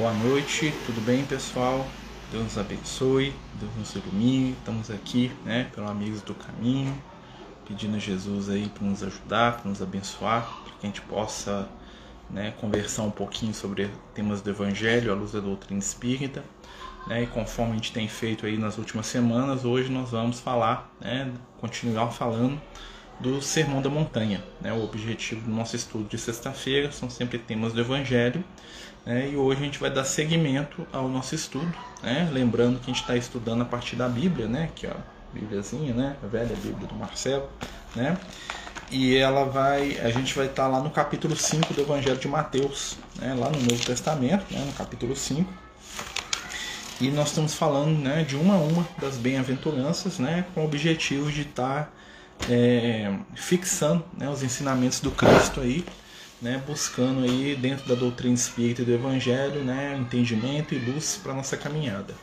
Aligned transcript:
Boa 0.00 0.14
noite, 0.14 0.72
tudo 0.86 0.98
bem 1.02 1.26
pessoal? 1.26 1.86
Deus 2.32 2.44
nos 2.44 2.56
abençoe, 2.56 3.34
Deus 3.60 3.70
nos 3.76 3.94
ilumine. 3.94 4.52
Estamos 4.52 4.90
aqui, 4.90 5.30
né, 5.44 5.70
pelos 5.74 5.90
amigos 5.90 6.22
do 6.22 6.34
caminho, 6.34 6.96
pedindo 7.68 7.96
a 7.96 7.98
Jesus 7.98 8.48
aí 8.48 8.70
para 8.70 8.86
nos 8.86 9.02
ajudar, 9.02 9.58
para 9.58 9.68
nos 9.68 9.82
abençoar, 9.82 10.46
para 10.64 10.72
que 10.72 10.78
a 10.84 10.86
gente 10.86 11.02
possa, 11.02 11.68
né, 12.30 12.54
conversar 12.58 13.02
um 13.02 13.10
pouquinho 13.10 13.52
sobre 13.52 13.90
temas 14.14 14.40
do 14.40 14.48
Evangelho 14.48 15.12
à 15.12 15.14
luz 15.14 15.32
da 15.32 15.40
doutrina 15.40 15.80
espírita. 15.80 16.42
Né, 17.06 17.24
e 17.24 17.26
conforme 17.26 17.72
a 17.72 17.74
gente 17.74 17.92
tem 17.92 18.08
feito 18.08 18.46
aí 18.46 18.56
nas 18.56 18.78
últimas 18.78 19.04
semanas, 19.04 19.66
hoje 19.66 19.92
nós 19.92 20.12
vamos 20.12 20.40
falar, 20.40 20.90
né, 20.98 21.30
continuar 21.60 22.10
falando 22.10 22.58
do 23.20 23.40
Sermão 23.42 23.82
da 23.82 23.90
Montanha. 23.90 24.42
Né? 24.60 24.72
O 24.72 24.82
objetivo 24.82 25.42
do 25.42 25.50
nosso 25.50 25.76
estudo 25.76 26.08
de 26.08 26.18
sexta-feira 26.18 26.90
são 26.90 27.08
sempre 27.10 27.38
temas 27.38 27.72
do 27.72 27.80
Evangelho. 27.80 28.42
Né? 29.04 29.30
E 29.30 29.36
hoje 29.36 29.60
a 29.60 29.64
gente 29.64 29.78
vai 29.78 29.90
dar 29.90 30.04
seguimento 30.04 30.86
ao 30.92 31.08
nosso 31.08 31.34
estudo. 31.34 31.72
Né? 32.02 32.28
Lembrando 32.32 32.78
que 32.78 32.90
a 32.90 32.94
gente 32.94 33.02
está 33.02 33.16
estudando 33.16 33.62
a 33.62 33.64
partir 33.66 33.96
da 33.96 34.08
Bíblia, 34.08 34.48
né? 34.48 34.70
que 34.74 34.86
a 34.86 34.96
Bíbliazinha, 35.32 35.92
né? 35.92 36.16
a 36.22 36.26
velha 36.26 36.56
Bíblia 36.56 36.88
do 36.88 36.94
Marcelo. 36.94 37.48
Né? 37.94 38.16
E 38.90 39.16
ela 39.16 39.44
vai, 39.44 39.98
a 40.00 40.10
gente 40.10 40.34
vai 40.34 40.46
estar 40.46 40.64
tá 40.64 40.68
lá 40.68 40.80
no 40.80 40.90
capítulo 40.90 41.36
5 41.36 41.74
do 41.74 41.82
Evangelho 41.82 42.16
de 42.16 42.26
Mateus, 42.26 42.96
né? 43.18 43.34
lá 43.34 43.50
no 43.50 43.60
Novo 43.60 43.84
Testamento, 43.84 44.46
né? 44.50 44.64
no 44.64 44.72
capítulo 44.72 45.14
5. 45.14 45.70
E 47.00 47.10
nós 47.10 47.28
estamos 47.28 47.54
falando 47.54 47.98
né, 47.98 48.24
de 48.24 48.36
uma 48.36 48.56
a 48.56 48.58
uma 48.58 48.86
das 49.00 49.16
bem-aventuranças, 49.16 50.18
né, 50.18 50.44
com 50.54 50.60
o 50.60 50.64
objetivo 50.66 51.32
de 51.32 51.40
estar 51.40 51.84
tá 51.84 51.92
é, 52.48 53.12
fixando 53.34 54.04
né, 54.16 54.28
os 54.28 54.42
ensinamentos 54.42 55.00
do 55.00 55.10
Cristo 55.10 55.60
aí, 55.60 55.84
né, 56.40 56.62
buscando 56.66 57.24
aí 57.24 57.54
dentro 57.54 57.86
da 57.86 57.94
doutrina 57.94 58.34
espírita 58.34 58.82
e 58.82 58.84
do 58.84 58.92
Evangelho, 58.92 59.62
né, 59.62 59.96
entendimento 59.98 60.74
e 60.74 60.78
luz 60.78 61.20
para 61.22 61.34
nossa 61.34 61.56
caminhada. 61.56 62.14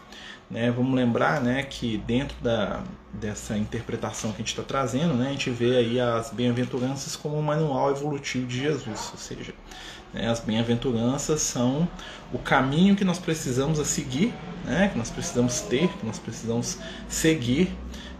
Né, 0.49 0.71
vamos 0.71 0.95
lembrar 0.95 1.41
né, 1.41 1.61
que 1.63 1.97
dentro 1.97 2.35
da, 2.41 2.81
dessa 3.13 3.57
interpretação 3.57 4.31
que 4.31 4.37
a 4.37 4.39
gente 4.39 4.49
está 4.49 4.63
trazendo, 4.63 5.13
né, 5.13 5.27
a 5.27 5.31
gente 5.31 5.49
vê 5.49 5.77
aí 5.77 5.99
as 5.99 6.31
bem-aventuranças 6.31 7.15
como 7.15 7.37
um 7.37 7.41
manual 7.41 7.91
evolutivo 7.91 8.47
de 8.47 8.57
Jesus, 8.57 9.09
ou 9.11 9.17
seja, 9.17 9.53
né, 10.13 10.29
as 10.29 10.39
bem-aventuranças 10.39 11.41
são 11.41 11.87
o 12.31 12.39
caminho 12.39 12.95
que 12.95 13.03
nós 13.03 13.19
precisamos 13.19 13.77
a 13.77 13.85
seguir, 13.85 14.33
né, 14.63 14.87
que 14.87 14.97
nós 14.97 15.09
precisamos 15.09 15.61
ter, 15.61 15.89
que 15.89 16.05
nós 16.05 16.17
precisamos 16.17 16.77
seguir 17.09 17.69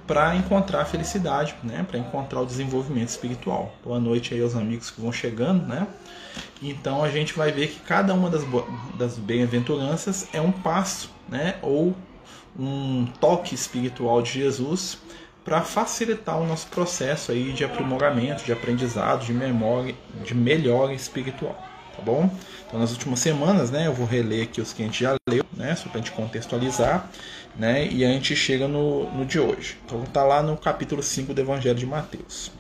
para 0.08 0.36
encontrar 0.36 0.82
a 0.82 0.86
felicidade, 0.86 1.54
né? 1.62 1.86
Para 1.88 2.00
encontrar 2.00 2.42
o 2.42 2.46
desenvolvimento 2.46 3.10
espiritual. 3.10 3.76
Boa 3.84 4.00
noite 4.00 4.34
aí 4.34 4.42
aos 4.42 4.56
amigos 4.56 4.90
que 4.90 5.02
vão 5.02 5.12
chegando, 5.12 5.68
né? 5.68 5.86
Então 6.62 7.04
a 7.04 7.10
gente 7.10 7.34
vai 7.34 7.52
ver 7.52 7.68
que 7.68 7.80
cada 7.82 8.14
uma 8.14 8.30
das, 8.30 8.44
das 8.98 9.18
bem-aventuranças 9.18 10.28
é 10.34 10.40
um 10.40 10.52
passo, 10.52 11.12
né? 11.28 11.56
Ou 11.62 11.94
um 12.58 13.06
toque 13.20 13.54
espiritual 13.54 14.22
de 14.22 14.32
Jesus 14.32 14.98
para 15.44 15.62
facilitar 15.62 16.40
o 16.40 16.48
nosso 16.48 16.68
processo 16.68 17.32
aí 17.32 17.52
de 17.52 17.64
aprimoramento, 17.64 18.44
de 18.44 18.52
aprendizado, 18.52 19.26
de 19.26 19.34
memória, 19.34 19.94
de 20.24 20.34
melhora 20.34 20.94
espiritual 20.94 21.68
tá 21.98 22.04
bom? 22.04 22.30
Então, 22.68 22.80
nas 22.80 22.92
últimas 22.92 23.20
semanas, 23.20 23.72
né, 23.72 23.88
eu 23.88 23.94
vou 23.94 24.06
reler 24.06 24.44
aqui 24.44 24.60
os 24.60 24.74
que 24.74 24.84
a 24.84 24.86
gente 24.86 25.02
já 25.02 25.16
leu, 25.30 25.46
né, 25.56 25.74
só 25.76 25.88
para 25.90 26.00
a 26.00 26.04
gente 26.04 26.12
contextualizar, 26.12 27.10
né, 27.56 27.88
e 27.88 28.04
a 28.04 28.10
gente 28.10 28.36
chega 28.36 28.68
no, 28.68 29.10
no 29.12 29.26
de 29.26 29.40
hoje. 29.40 29.78
Então, 29.86 30.04
tá 30.04 30.24
lá 30.24 30.44
no 30.44 30.58
capítulo 30.58 31.02
5 31.02 31.34
do 31.34 31.42
Evangelho 31.42 31.76
de 31.76 31.86
Mateus. 31.86 32.52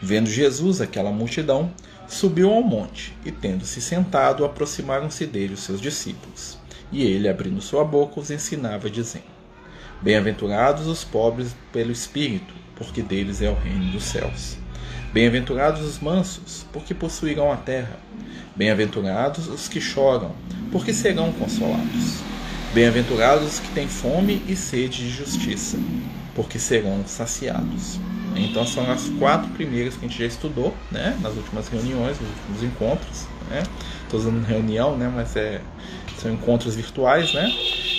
Vendo 0.00 0.30
Jesus 0.30 0.80
aquela 0.80 1.10
multidão, 1.10 1.72
subiu 2.08 2.50
ao 2.50 2.62
monte 2.62 3.14
e, 3.24 3.30
tendo-se 3.30 3.80
sentado, 3.80 4.44
aproximaram-se 4.44 5.26
dele 5.26 5.54
os 5.54 5.60
seus 5.60 5.80
discípulos. 5.80 6.58
E 6.90 7.02
ele, 7.02 7.28
abrindo 7.28 7.60
sua 7.60 7.84
boca, 7.84 8.20
os 8.20 8.30
ensinava, 8.30 8.88
dizendo: 8.88 9.24
Bem-aventurados 10.00 10.86
os 10.86 11.02
pobres 11.02 11.54
pelo 11.72 11.90
espírito, 11.90 12.54
porque 12.76 13.02
deles 13.02 13.42
é 13.42 13.50
o 13.50 13.54
reino 13.54 13.90
dos 13.90 14.04
céus. 14.04 14.56
Bem-aventurados 15.12 15.82
os 15.82 15.98
mansos, 15.98 16.66
porque 16.72 16.94
possuirão 16.94 17.50
a 17.50 17.56
terra. 17.56 17.98
Bem-aventurados 18.54 19.48
os 19.48 19.68
que 19.68 19.80
choram, 19.80 20.32
porque 20.70 20.92
serão 20.92 21.32
consolados. 21.32 22.20
Bem-aventurados 22.74 23.46
os 23.46 23.60
que 23.60 23.68
têm 23.70 23.88
fome 23.88 24.42
e 24.46 24.54
sede 24.54 24.98
de 24.98 25.10
justiça, 25.10 25.78
porque 26.34 26.58
serão 26.58 27.02
saciados. 27.06 27.98
Então 28.34 28.66
são 28.66 28.90
as 28.90 29.08
quatro 29.18 29.48
primeiras 29.50 29.94
que 29.94 30.04
a 30.04 30.08
gente 30.08 30.18
já 30.18 30.26
estudou, 30.26 30.74
né, 30.90 31.16
nas 31.22 31.34
últimas 31.34 31.68
reuniões, 31.68 32.18
nos 32.20 32.28
últimos 32.30 32.62
encontros, 32.62 33.26
né. 33.48 33.62
Estou 34.02 34.20
usando 34.20 34.44
reunião, 34.44 34.96
né, 34.96 35.10
mas 35.14 35.34
é, 35.36 35.60
são 36.18 36.32
encontros 36.32 36.74
virtuais, 36.74 37.32
né. 37.32 37.50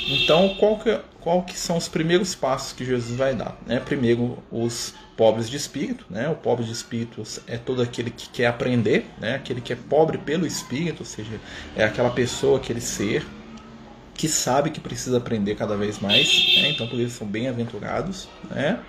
Então 0.07 0.55
qual 0.55 0.77
que, 0.79 0.99
qual 1.19 1.43
que 1.43 1.57
são 1.57 1.77
os 1.77 1.87
primeiros 1.87 2.33
passos 2.33 2.73
que 2.73 2.85
Jesus 2.85 3.17
vai 3.17 3.35
dar? 3.35 3.57
Né? 3.65 3.79
Primeiro 3.79 4.41
os 4.51 4.93
pobres 5.17 5.49
de 5.49 5.57
espírito, 5.57 6.05
né? 6.09 6.29
O 6.29 6.35
pobre 6.35 6.63
de 6.63 6.71
espírito 6.71 7.23
é 7.47 7.57
todo 7.57 7.81
aquele 7.81 8.11
que 8.11 8.29
quer 8.29 8.45
aprender, 8.45 9.07
né? 9.19 9.35
Aquele 9.35 9.59
que 9.59 9.73
é 9.73 9.75
pobre 9.75 10.19
pelo 10.19 10.45
espírito, 10.45 10.99
ou 10.99 11.05
seja, 11.05 11.41
é 11.75 11.83
aquela 11.83 12.11
pessoa, 12.11 12.57
aquele 12.57 12.79
ser 12.79 13.25
que 14.13 14.27
sabe 14.27 14.69
que 14.71 14.79
precisa 14.79 15.17
aprender 15.17 15.55
cada 15.55 15.77
vez 15.77 15.99
mais, 15.99 16.27
né? 16.57 16.71
então 16.71 16.87
por 16.87 16.99
isso 16.99 17.17
são 17.17 17.27
bem-aventurados, 17.27 18.27
né? 18.49 18.79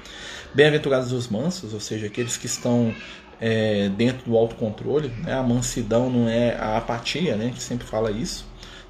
Bem-aventurados 0.55 1.12
os 1.12 1.29
mansos, 1.29 1.75
ou 1.75 1.81
seja, 1.81 2.06
aqueles 2.06 2.39
que 2.39 2.47
estão 2.47 2.95
é, 3.39 3.91
dentro 3.91 4.25
do 4.25 4.37
autocontrole, 4.37 5.09
né? 5.23 5.35
A 5.35 5.43
mansidão 5.43 6.11
não 6.11 6.29
é 6.29 6.56
a 6.56 6.79
apatia, 6.79 7.37
né? 7.37 7.45
A 7.45 7.49
gente 7.49 7.62
sempre 7.62 7.87
fala 7.87 8.11
isso, 8.11 8.47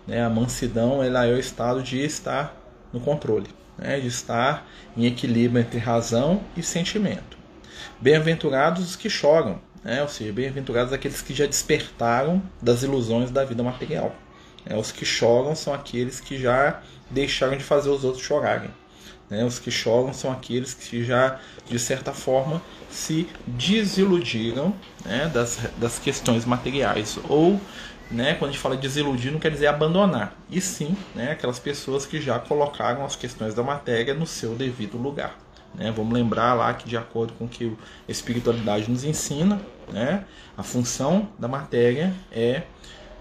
né? 0.09 0.25
A 0.25 0.29
mansidão 0.29 1.03
ela 1.05 1.25
é 1.25 1.33
o 1.33 1.39
estado 1.39 1.83
de 1.83 2.05
estar 2.05 2.57
no 2.93 2.99
controle 2.99 3.59
né, 3.79 4.01
de 4.01 4.09
estar 4.09 4.69
em 4.97 5.07
equilíbrio 5.07 5.61
entre 5.61 5.79
razão 5.79 6.43
e 6.57 6.63
sentimento. 6.63 7.39
Bem-aventurados 8.01 8.91
os 8.91 8.97
que 8.97 9.09
choram, 9.09 9.61
né, 9.85 10.03
ou 10.03 10.09
seja, 10.09 10.33
bem-aventurados 10.33 10.93
aqueles 10.93 11.23
que 11.23 11.33
já 11.33 11.47
despertaram 11.47 12.43
das 12.61 12.83
ilusões 12.83 13.31
da 13.31 13.45
vida 13.45 13.63
material. 13.63 14.15
É, 14.67 14.77
os 14.77 14.91
que 14.91 15.05
choram 15.05 15.55
são 15.55 15.73
aqueles 15.73 16.21
que 16.21 16.37
já 16.37 16.83
deixaram 17.09 17.57
de 17.57 17.65
fazer 17.65 17.89
os 17.89 18.05
outros 18.05 18.23
chorarem. 18.23 18.71
Né? 19.31 19.45
Os 19.45 19.59
que 19.59 19.71
choram 19.71 20.13
são 20.13 20.33
aqueles 20.33 20.75
que 20.75 21.05
já, 21.05 21.39
de 21.67 21.79
certa 21.79 22.13
forma, 22.13 22.61
se 22.91 23.29
desiludiram 23.47 24.75
né, 25.05 25.31
das, 25.33 25.59
das 25.79 25.99
questões 25.99 26.45
materiais 26.45 27.19
ou 27.29 27.61
né, 28.11 28.35
quando 28.35 28.51
a 28.51 28.53
gente 28.53 28.63
fala 28.63 28.77
desiludir, 28.77 29.31
não 29.31 29.39
quer 29.39 29.51
dizer 29.51 29.67
abandonar, 29.67 30.37
e 30.51 30.61
sim 30.61 30.97
né, 31.15 31.33
aquelas 31.33 31.59
pessoas 31.59 32.07
que 32.07 32.21
já 32.21 32.39
colocaram 32.39 33.05
as 33.05 33.15
questões 33.15 33.55
da 33.55 33.63
matéria 33.63 34.15
no 34.15 34.27
seu 34.27 34.55
devido 34.55 34.97
lugar. 34.97 35.37
Né? 35.75 35.93
Vamos 35.95 36.13
lembrar 36.13 36.55
lá 36.55 36.73
que, 36.73 36.89
de 36.89 36.97
acordo 36.97 37.33
com 37.35 37.45
o 37.45 37.49
que 37.49 37.77
a 38.09 38.11
espiritualidade 38.11 38.91
nos 38.91 39.05
ensina, 39.05 39.61
né, 39.93 40.25
a 40.57 40.63
função 40.63 41.29
da 41.39 41.47
matéria 41.47 42.13
é 42.33 42.63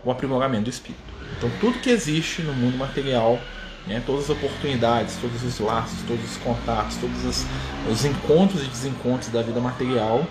o 0.03 0.11
aprimoramento 0.11 0.65
do 0.65 0.69
espírito. 0.69 1.03
Então, 1.37 1.51
tudo 1.59 1.79
que 1.79 1.89
existe 1.89 2.41
no 2.41 2.53
mundo 2.53 2.77
material, 2.77 3.39
né, 3.85 4.01
todas 4.05 4.25
as 4.25 4.29
oportunidades, 4.29 5.17
todos 5.19 5.43
os 5.43 5.59
laços, 5.59 6.01
todos 6.07 6.23
os 6.23 6.37
contatos, 6.37 6.95
todos 6.97 7.25
os, 7.25 7.45
os 7.91 8.05
encontros 8.05 8.63
e 8.63 8.67
desencontros 8.67 9.29
da 9.29 9.41
vida 9.41 9.59
material, 9.59 10.25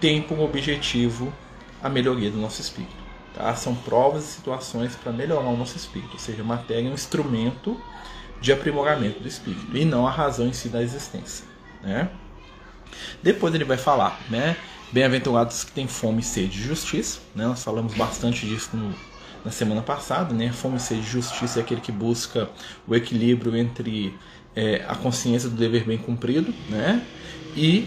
têm 0.00 0.22
como 0.22 0.42
objetivo 0.42 1.32
a 1.82 1.88
melhoria 1.88 2.30
do 2.30 2.38
nosso 2.38 2.60
espírito. 2.60 3.07
Tá? 3.34 3.54
São 3.54 3.74
provas 3.74 4.24
e 4.24 4.26
situações 4.32 4.96
para 4.96 5.12
melhorar 5.12 5.48
o 5.48 5.56
nosso 5.56 5.76
espírito, 5.76 6.12
ou 6.14 6.18
seja, 6.18 6.42
a 6.42 6.44
matéria 6.44 6.88
é 6.88 6.90
um 6.90 6.94
instrumento 6.94 7.80
de 8.40 8.52
aprimoramento 8.52 9.20
do 9.20 9.28
espírito 9.28 9.76
e 9.76 9.84
não 9.84 10.06
a 10.06 10.10
razão 10.10 10.46
em 10.46 10.52
si 10.52 10.68
da 10.68 10.82
existência. 10.82 11.44
Né? 11.82 12.08
Depois 13.22 13.54
ele 13.54 13.64
vai 13.64 13.76
falar, 13.76 14.18
né? 14.30 14.56
Bem-aventurados 14.90 15.64
que 15.64 15.72
têm 15.72 15.86
fome 15.86 16.20
e 16.20 16.24
sede 16.24 16.48
de 16.48 16.62
justiça. 16.62 17.20
Né? 17.34 17.46
Nós 17.46 17.62
falamos 17.62 17.94
bastante 17.94 18.46
disso 18.46 18.70
no, 18.72 18.94
na 19.44 19.50
semana 19.50 19.82
passada. 19.82 20.34
Né? 20.34 20.50
Fome 20.50 20.76
e 20.76 20.80
sede 20.80 21.02
de 21.02 21.08
justiça 21.08 21.60
é 21.60 21.62
aquele 21.62 21.80
que 21.80 21.92
busca 21.92 22.48
o 22.86 22.94
equilíbrio 22.94 23.54
entre 23.54 24.16
é, 24.56 24.84
a 24.88 24.94
consciência 24.94 25.48
do 25.48 25.56
dever 25.56 25.84
bem 25.84 25.98
cumprido 25.98 26.54
né? 26.70 27.04
e 27.54 27.86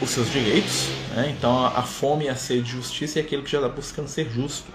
os 0.00 0.10
seus 0.10 0.30
direitos. 0.30 0.88
Né? 1.14 1.34
Então 1.36 1.64
a, 1.64 1.82
fome 1.82 2.26
e 2.26 2.28
a 2.28 2.36
sede 2.36 2.62
de 2.62 2.70
justiça 2.72 3.18
é 3.18 3.22
aquele 3.22 3.42
que 3.42 3.50
já 3.50 3.58
está 3.58 3.68
buscando 3.68 4.08
ser 4.08 4.30
justo. 4.30 4.70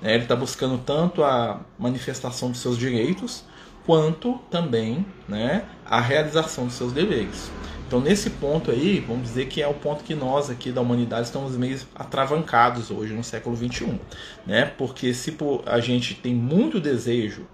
Né? 0.00 0.14
Ele 0.14 0.24
está 0.24 0.36
buscando 0.36 0.78
tanto 0.78 1.22
a 1.22 1.60
manifestação 1.78 2.50
dos 2.50 2.60
seus 2.60 2.76
direitos, 2.76 3.44
quanto 3.86 4.38
também 4.50 5.04
né, 5.28 5.64
a 5.84 6.00
realização 6.00 6.66
dos 6.66 6.74
seus 6.74 6.92
deveres. 6.92 7.50
Então, 7.86 8.00
nesse 8.00 8.30
ponto 8.30 8.70
aí, 8.70 8.98
vamos 9.06 9.24
dizer 9.24 9.46
que 9.46 9.62
é 9.62 9.68
o 9.68 9.74
ponto 9.74 10.02
que 10.02 10.14
nós 10.14 10.48
aqui 10.48 10.72
da 10.72 10.80
humanidade 10.80 11.26
estamos 11.26 11.54
meio 11.56 11.78
atravancados 11.94 12.90
hoje 12.90 13.12
no 13.12 13.22
século 13.22 13.56
XXI. 13.56 14.00
Né? 14.46 14.64
Porque 14.64 15.12
se 15.12 15.36
a 15.66 15.78
gente 15.80 16.14
tem 16.14 16.34
muito 16.34 16.80
desejo 16.80 17.46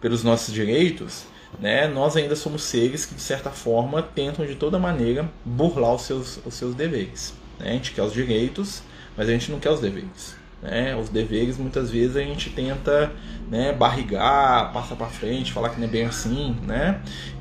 pelos 0.00 0.24
nossos 0.24 0.52
direitos, 0.52 1.26
né, 1.58 1.86
nós 1.88 2.16
ainda 2.16 2.36
somos 2.36 2.62
seres 2.62 3.06
que, 3.06 3.14
de 3.14 3.20
certa 3.20 3.50
forma, 3.50 4.02
tentam 4.02 4.46
de 4.46 4.54
toda 4.54 4.78
maneira 4.78 5.28
burlar 5.44 5.94
os 5.94 6.02
seus, 6.02 6.40
os 6.44 6.54
seus 6.54 6.74
deveres. 6.74 7.34
Né? 7.58 7.70
A 7.70 7.72
gente 7.72 7.92
quer 7.92 8.02
os 8.02 8.12
direitos, 8.12 8.82
mas 9.16 9.28
a 9.28 9.32
gente 9.32 9.50
não 9.50 9.58
quer 9.58 9.70
os 9.70 9.80
deveres. 9.80 10.36
Né? 10.62 10.94
Os 10.96 11.08
deveres 11.08 11.56
muitas 11.56 11.90
vezes 11.90 12.16
a 12.16 12.20
gente 12.20 12.50
tenta 12.50 13.12
né, 13.48 13.72
barrigar, 13.72 14.72
passar 14.72 14.96
para 14.96 15.06
frente, 15.06 15.52
falar 15.52 15.70
que 15.70 15.78
não 15.80 15.86
é 15.86 15.90
bem 15.90 16.04
assim, 16.04 16.56
né? 16.62 17.00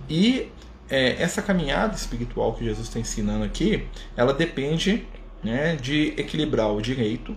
E 0.10 0.52
é, 0.90 1.22
essa 1.22 1.42
caminhada 1.42 1.96
espiritual 1.96 2.54
que 2.54 2.64
Jesus 2.64 2.88
está 2.88 3.00
ensinando 3.00 3.44
aqui, 3.44 3.88
ela 4.16 4.34
depende 4.34 5.06
né, 5.44 5.76
de 5.76 6.14
equilibrar 6.18 6.72
o 6.72 6.82
direito 6.82 7.36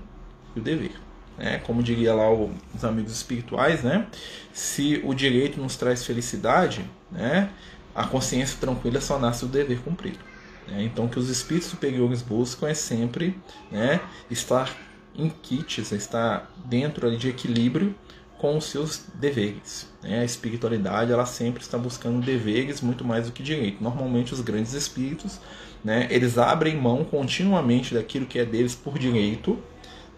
e 0.54 0.60
o 0.60 0.62
dever. 0.62 0.92
Né? 1.38 1.58
Como 1.58 1.82
diria 1.82 2.12
lá 2.12 2.30
os 2.30 2.84
amigos 2.84 3.12
espirituais, 3.12 3.82
né? 3.82 4.06
se 4.52 5.00
o 5.04 5.14
direito 5.14 5.60
nos 5.60 5.76
traz 5.76 6.04
felicidade, 6.04 6.84
né, 7.12 7.48
a 7.94 8.04
consciência 8.04 8.58
tranquila 8.60 9.00
só 9.00 9.18
nasce 9.18 9.44
do 9.46 9.52
dever 9.52 9.78
cumprido. 9.80 10.18
Né? 10.66 10.82
Então, 10.82 11.06
o 11.06 11.08
que 11.08 11.18
os 11.18 11.30
espíritos 11.30 11.70
superiores 11.70 12.22
buscam 12.22 12.68
é 12.68 12.74
sempre 12.74 13.38
né, 13.70 14.00
estar 14.28 14.76
em 15.14 15.28
kits, 15.28 15.92
estar 15.92 16.50
dentro 16.64 17.06
ali 17.06 17.16
de 17.16 17.28
equilíbrio 17.28 17.94
com 18.36 18.56
os 18.56 18.66
seus 18.66 19.04
deveres. 19.14 19.88
Né? 20.02 20.20
A 20.20 20.24
espiritualidade 20.24 21.12
ela 21.12 21.26
sempre 21.26 21.62
está 21.62 21.78
buscando 21.78 22.24
deveres 22.24 22.80
muito 22.80 23.04
mais 23.04 23.26
do 23.26 23.32
que 23.32 23.42
direito. 23.42 23.82
Normalmente 23.82 24.32
os 24.32 24.40
grandes 24.40 24.72
espíritos, 24.72 25.40
né, 25.84 26.08
eles 26.10 26.36
abrem 26.36 26.76
mão 26.76 27.04
continuamente 27.04 27.94
daquilo 27.94 28.26
que 28.26 28.38
é 28.38 28.44
deles 28.44 28.74
por 28.74 28.98
direito, 28.98 29.58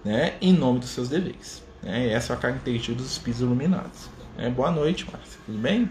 né, 0.05 0.37
em 0.41 0.53
nome 0.53 0.81
dos 0.81 0.91
seus 0.91 1.09
deveres. 1.09 1.63
Né? 1.83 2.13
Essa 2.13 2.33
é 2.33 2.37
a 2.37 2.39
característica 2.39 2.95
dos 2.95 3.11
espíritos 3.11 3.43
iluminados. 3.43 4.09
Né? 4.37 4.49
Boa 4.51 4.71
noite, 4.71 5.07
Márcia. 5.11 5.41
Tudo 5.47 5.59
bem? 5.59 5.91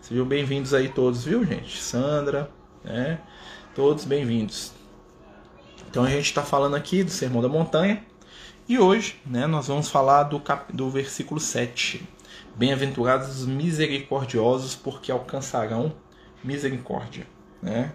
Sejam 0.00 0.26
bem-vindos 0.26 0.74
aí 0.74 0.88
todos, 0.88 1.24
viu, 1.24 1.44
gente? 1.44 1.80
Sandra, 1.80 2.50
né? 2.82 3.20
Todos 3.74 4.04
bem-vindos. 4.04 4.72
Então 5.88 6.04
a 6.04 6.10
gente 6.10 6.24
está 6.24 6.42
falando 6.42 6.74
aqui 6.74 7.04
do 7.04 7.10
Sermão 7.10 7.40
da 7.40 7.48
Montanha, 7.48 8.02
e 8.68 8.78
hoje 8.78 9.20
né, 9.26 9.46
nós 9.46 9.66
vamos 9.66 9.88
falar 9.88 10.24
do, 10.24 10.40
cap... 10.40 10.72
do 10.72 10.88
versículo 10.88 11.40
7. 11.40 12.06
Bem-aventurados 12.56 13.28
os 13.40 13.46
misericordiosos, 13.46 14.74
porque 14.74 15.12
alcançarão 15.12 15.94
misericórdia. 16.42 17.26
Né? 17.60 17.92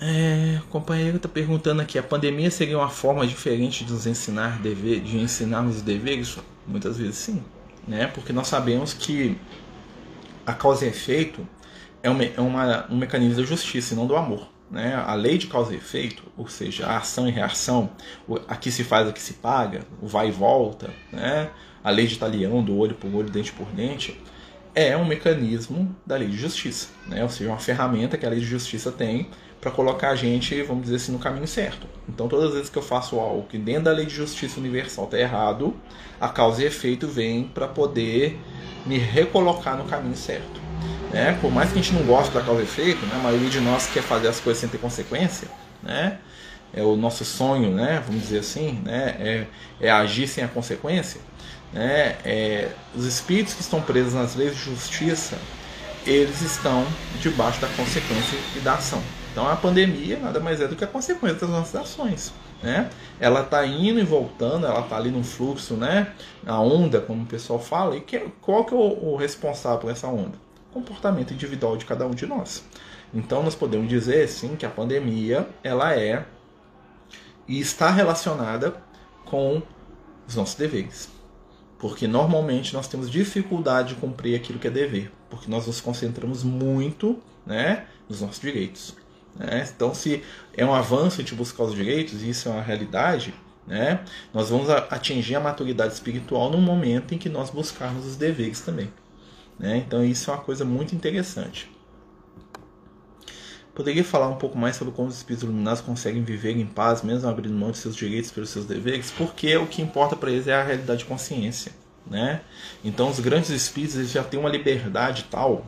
É, 0.00 0.60
o 0.64 0.68
companheiro 0.68 1.16
está 1.16 1.28
perguntando 1.28 1.82
aqui: 1.82 1.98
a 1.98 2.02
pandemia 2.02 2.50
seria 2.50 2.78
uma 2.78 2.88
forma 2.88 3.26
diferente 3.26 3.84
de 3.84 3.92
nos 3.92 4.06
ensinar 4.06 4.60
dever, 4.60 5.00
de 5.00 5.18
ensinarmos 5.18 5.76
os 5.76 5.82
deveres? 5.82 6.38
Muitas 6.66 6.98
vezes 6.98 7.16
sim, 7.16 7.42
né? 7.86 8.06
Porque 8.06 8.32
nós 8.32 8.46
sabemos 8.46 8.92
que 8.92 9.36
a 10.46 10.54
causa 10.54 10.84
e 10.84 10.88
efeito 10.88 11.46
é, 12.02 12.08
uma, 12.08 12.24
é 12.24 12.40
uma, 12.40 12.86
um 12.90 12.96
mecanismo 12.96 13.36
da 13.36 13.42
justiça 13.42 13.94
e 13.94 13.96
não 13.96 14.06
do 14.06 14.16
amor. 14.16 14.48
Né? 14.70 14.94
A 14.94 15.14
lei 15.14 15.38
de 15.38 15.46
causa 15.46 15.72
e 15.72 15.76
efeito, 15.76 16.22
ou 16.36 16.46
seja, 16.46 16.86
a 16.86 16.98
ação 16.98 17.26
e 17.26 17.30
reação, 17.30 17.90
aqui 18.46 18.70
se 18.70 18.84
faz, 18.84 19.08
aqui 19.08 19.20
se 19.20 19.34
paga, 19.34 19.80
o 20.00 20.06
vai 20.06 20.28
e 20.28 20.30
volta, 20.30 20.90
né? 21.10 21.50
a 21.82 21.90
lei 21.90 22.06
de 22.06 22.18
talião, 22.18 22.62
do 22.62 22.76
olho 22.76 22.94
por 22.94 23.14
olho, 23.14 23.30
dente 23.30 23.52
por 23.52 23.66
dente, 23.68 24.20
é 24.74 24.96
um 24.96 25.06
mecanismo 25.06 25.96
da 26.04 26.16
lei 26.16 26.28
de 26.28 26.36
justiça, 26.36 26.88
né? 27.06 27.22
ou 27.22 27.30
seja, 27.30 27.50
uma 27.50 27.58
ferramenta 27.58 28.18
que 28.18 28.26
a 28.26 28.28
lei 28.28 28.40
de 28.40 28.46
justiça 28.46 28.92
tem 28.92 29.30
para 29.60 29.70
colocar 29.70 30.10
a 30.10 30.16
gente, 30.16 30.62
vamos 30.62 30.84
dizer 30.84 30.96
assim, 30.96 31.12
no 31.12 31.18
caminho 31.18 31.46
certo. 31.46 31.86
Então, 32.08 32.28
todas 32.28 32.48
as 32.48 32.54
vezes 32.54 32.70
que 32.70 32.78
eu 32.78 32.82
faço 32.82 33.18
algo 33.18 33.46
que 33.48 33.58
dentro 33.58 33.84
da 33.84 33.92
lei 33.92 34.06
de 34.06 34.14
justiça 34.14 34.60
universal 34.60 35.06
está 35.06 35.18
errado, 35.18 35.74
a 36.20 36.28
causa 36.28 36.62
e 36.62 36.66
efeito 36.66 37.08
vem 37.08 37.44
para 37.44 37.66
poder 37.66 38.38
me 38.86 38.98
recolocar 38.98 39.76
no 39.76 39.84
caminho 39.84 40.16
certo. 40.16 40.60
Né? 41.12 41.36
Por 41.40 41.50
mais 41.50 41.72
que 41.72 41.78
a 41.78 41.82
gente 41.82 41.94
não 41.94 42.04
goste 42.04 42.32
da 42.32 42.40
causa 42.40 42.60
e 42.60 42.64
efeito, 42.64 43.04
né? 43.06 43.16
a 43.16 43.22
maioria 43.22 43.48
de 43.48 43.60
nós 43.60 43.86
quer 43.86 44.02
fazer 44.02 44.28
as 44.28 44.38
coisas 44.40 44.60
sem 44.60 44.68
ter 44.68 44.78
consequência, 44.78 45.48
né? 45.82 46.18
é 46.72 46.82
o 46.82 46.96
nosso 46.96 47.24
sonho, 47.24 47.70
né? 47.70 48.02
vamos 48.06 48.22
dizer 48.22 48.40
assim, 48.40 48.80
né? 48.84 49.16
é, 49.18 49.46
é 49.80 49.90
agir 49.90 50.28
sem 50.28 50.44
a 50.44 50.48
consequência. 50.48 51.20
Né? 51.72 52.16
É, 52.24 52.68
os 52.94 53.04
espíritos 53.04 53.54
que 53.54 53.60
estão 53.60 53.80
presos 53.80 54.14
nas 54.14 54.36
leis 54.36 54.54
de 54.54 54.62
justiça, 54.62 55.36
eles 56.06 56.40
estão 56.42 56.86
debaixo 57.20 57.60
da 57.60 57.68
consequência 57.68 58.38
e 58.56 58.60
da 58.60 58.74
ação. 58.74 59.02
Então 59.38 59.48
a 59.48 59.54
pandemia 59.54 60.18
nada 60.18 60.40
mais 60.40 60.60
é 60.60 60.66
do 60.66 60.74
que 60.74 60.82
a 60.82 60.86
consequência 60.88 61.38
das 61.38 61.50
nossas 61.50 61.76
ações. 61.76 62.32
Né? 62.60 62.90
Ela 63.20 63.42
está 63.42 63.64
indo 63.64 64.00
e 64.00 64.02
voltando, 64.02 64.66
ela 64.66 64.80
está 64.80 64.96
ali 64.96 65.12
no 65.12 65.22
fluxo, 65.22 65.74
né? 65.74 66.12
a 66.44 66.60
onda, 66.60 67.00
como 67.00 67.22
o 67.22 67.26
pessoal 67.26 67.60
fala, 67.60 67.94
e 67.94 68.00
que, 68.00 68.18
qual 68.40 68.64
que 68.64 68.74
é 68.74 68.76
o, 68.76 69.12
o 69.12 69.16
responsável 69.16 69.78
por 69.78 69.92
essa 69.92 70.08
onda? 70.08 70.36
comportamento 70.72 71.32
individual 71.32 71.76
de 71.76 71.84
cada 71.84 72.04
um 72.04 72.10
de 72.10 72.26
nós. 72.26 72.64
Então 73.14 73.40
nós 73.44 73.54
podemos 73.54 73.88
dizer 73.88 74.28
sim 74.28 74.56
que 74.56 74.66
a 74.66 74.68
pandemia 74.68 75.48
ela 75.62 75.94
é 75.94 76.26
e 77.46 77.60
está 77.60 77.90
relacionada 77.90 78.74
com 79.24 79.62
os 80.26 80.34
nossos 80.34 80.56
deveres. 80.56 81.08
Porque 81.78 82.08
normalmente 82.08 82.74
nós 82.74 82.88
temos 82.88 83.08
dificuldade 83.08 83.94
de 83.94 84.00
cumprir 84.00 84.34
aquilo 84.34 84.58
que 84.58 84.66
é 84.66 84.70
dever, 84.70 85.12
porque 85.30 85.48
nós 85.48 85.64
nos 85.68 85.80
concentramos 85.80 86.42
muito 86.42 87.20
né, 87.46 87.86
nos 88.08 88.20
nossos 88.20 88.40
direitos. 88.40 88.96
Né? 89.38 89.68
Então, 89.74 89.94
se 89.94 90.22
é 90.56 90.64
um 90.64 90.74
avanço 90.74 91.22
de 91.22 91.34
buscar 91.34 91.64
os 91.64 91.74
direitos, 91.74 92.22
e 92.22 92.30
isso 92.30 92.48
é 92.48 92.52
uma 92.52 92.62
realidade, 92.62 93.32
né, 93.66 94.00
nós 94.32 94.48
vamos 94.48 94.68
atingir 94.70 95.36
a 95.36 95.40
maturidade 95.40 95.92
espiritual 95.92 96.50
no 96.50 96.58
momento 96.58 97.14
em 97.14 97.18
que 97.18 97.28
nós 97.28 97.50
buscarmos 97.50 98.06
os 98.06 98.16
deveres 98.16 98.60
também. 98.60 98.90
Né? 99.58 99.76
Então 99.78 100.04
isso 100.04 100.30
é 100.30 100.34
uma 100.34 100.42
coisa 100.42 100.64
muito 100.64 100.94
interessante. 100.94 101.70
Poderia 103.74 104.02
falar 104.02 104.28
um 104.28 104.36
pouco 104.36 104.58
mais 104.58 104.74
sobre 104.74 104.92
como 104.92 105.08
os 105.08 105.16
espíritos 105.16 105.44
iluminados 105.44 105.80
conseguem 105.80 106.24
viver 106.24 106.56
em 106.56 106.66
paz, 106.66 107.02
mesmo 107.02 107.28
abrindo 107.28 107.54
mão 107.54 107.70
de 107.70 107.78
seus 107.78 107.94
direitos 107.94 108.30
pelos 108.32 108.50
seus 108.50 108.66
deveres? 108.66 109.12
Porque 109.12 109.56
o 109.56 109.66
que 109.66 109.80
importa 109.80 110.16
para 110.16 110.32
eles 110.32 110.48
é 110.48 110.54
a 110.54 110.64
realidade 110.64 111.00
de 111.00 111.04
consciência. 111.04 111.70
Né? 112.04 112.40
Então 112.82 113.08
os 113.10 113.20
grandes 113.20 113.50
espíritos 113.50 113.96
eles 113.96 114.10
já 114.10 114.24
têm 114.24 114.40
uma 114.40 114.48
liberdade 114.48 115.26
tal 115.30 115.64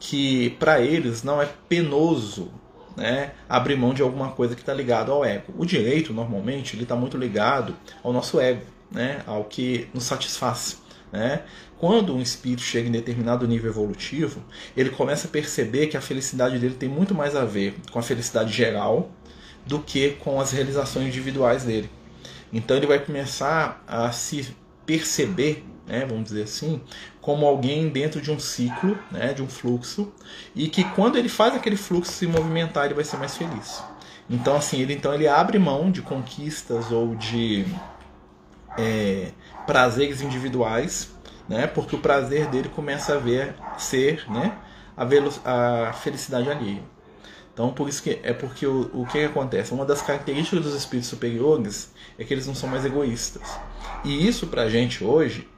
que 0.00 0.50
para 0.58 0.80
eles 0.80 1.22
não 1.22 1.40
é 1.40 1.48
penoso 1.68 2.50
né, 2.96 3.32
abrir 3.48 3.76
mão 3.76 3.92
de 3.92 4.02
alguma 4.02 4.30
coisa 4.30 4.54
que 4.54 4.62
está 4.62 4.72
ligado 4.72 5.12
ao 5.12 5.24
ego. 5.24 5.52
O 5.56 5.64
direito 5.64 6.12
normalmente 6.12 6.74
ele 6.74 6.84
está 6.84 6.96
muito 6.96 7.16
ligado 7.16 7.76
ao 8.02 8.12
nosso 8.12 8.40
ego, 8.40 8.62
né, 8.90 9.22
ao 9.26 9.44
que 9.44 9.88
nos 9.92 10.04
satisfaz. 10.04 10.80
Né? 11.12 11.42
Quando 11.78 12.14
um 12.14 12.20
espírito 12.20 12.62
chega 12.62 12.88
em 12.88 12.92
determinado 12.92 13.46
nível 13.46 13.70
evolutivo, 13.70 14.42
ele 14.76 14.90
começa 14.90 15.28
a 15.28 15.30
perceber 15.30 15.88
que 15.88 15.96
a 15.96 16.00
felicidade 16.00 16.58
dele 16.58 16.74
tem 16.74 16.88
muito 16.88 17.14
mais 17.14 17.36
a 17.36 17.44
ver 17.44 17.74
com 17.92 17.98
a 17.98 18.02
felicidade 18.02 18.52
geral 18.52 19.10
do 19.66 19.80
que 19.80 20.10
com 20.10 20.40
as 20.40 20.52
realizações 20.52 21.08
individuais 21.08 21.64
dele. 21.64 21.90
Então 22.52 22.76
ele 22.76 22.86
vai 22.86 22.98
começar 22.98 23.82
a 23.86 24.10
se 24.12 24.54
perceber, 24.86 25.64
né, 25.86 26.04
vamos 26.06 26.24
dizer 26.24 26.42
assim, 26.42 26.80
como 27.20 27.46
alguém 27.46 27.88
dentro 27.88 28.20
de 28.20 28.30
um 28.30 28.38
ciclo, 28.38 28.98
né, 29.10 29.32
de 29.32 29.42
um 29.42 29.48
fluxo, 29.48 30.12
e 30.54 30.68
que 30.68 30.84
quando 30.84 31.16
ele 31.16 31.28
faz 31.28 31.54
aquele 31.54 31.76
fluxo 31.76 32.12
se 32.12 32.26
movimentar, 32.26 32.86
ele 32.86 32.94
vai 32.94 33.04
ser 33.04 33.16
mais 33.16 33.36
feliz. 33.36 33.82
Então 34.28 34.56
assim, 34.56 34.80
ele 34.80 34.94
então 34.94 35.14
ele 35.14 35.28
abre 35.28 35.58
mão 35.58 35.90
de 35.90 36.02
conquistas 36.02 36.90
ou 36.90 37.14
de 37.14 37.64
é, 38.76 39.30
prazeres 39.66 40.20
individuais 40.20 41.16
né? 41.48 41.66
Porque 41.66 41.94
o 41.94 41.98
prazer 41.98 42.46
dele 42.48 42.68
começa 42.68 43.14
a 43.14 43.18
ver 43.18 43.54
ser, 43.78 44.24
né? 44.30 44.56
A, 44.96 45.88
a 45.88 45.92
felicidade 45.92 46.50
alheia. 46.50 46.82
Então, 47.52 47.72
por 47.72 47.88
isso 47.88 48.02
que 48.02 48.20
é 48.22 48.32
porque 48.34 48.66
o, 48.66 48.90
o 48.92 49.06
que 49.06 49.24
acontece? 49.24 49.72
Uma 49.72 49.84
das 49.84 50.02
características 50.02 50.62
dos 50.62 50.74
espíritos 50.74 51.08
superiores 51.08 51.90
é 52.18 52.24
que 52.24 52.34
eles 52.34 52.46
não 52.46 52.54
são 52.54 52.68
mais 52.68 52.84
egoístas. 52.84 53.58
E 54.04 54.26
isso 54.26 54.46
pra 54.46 54.68
gente 54.68 55.02
hoje 55.02 55.48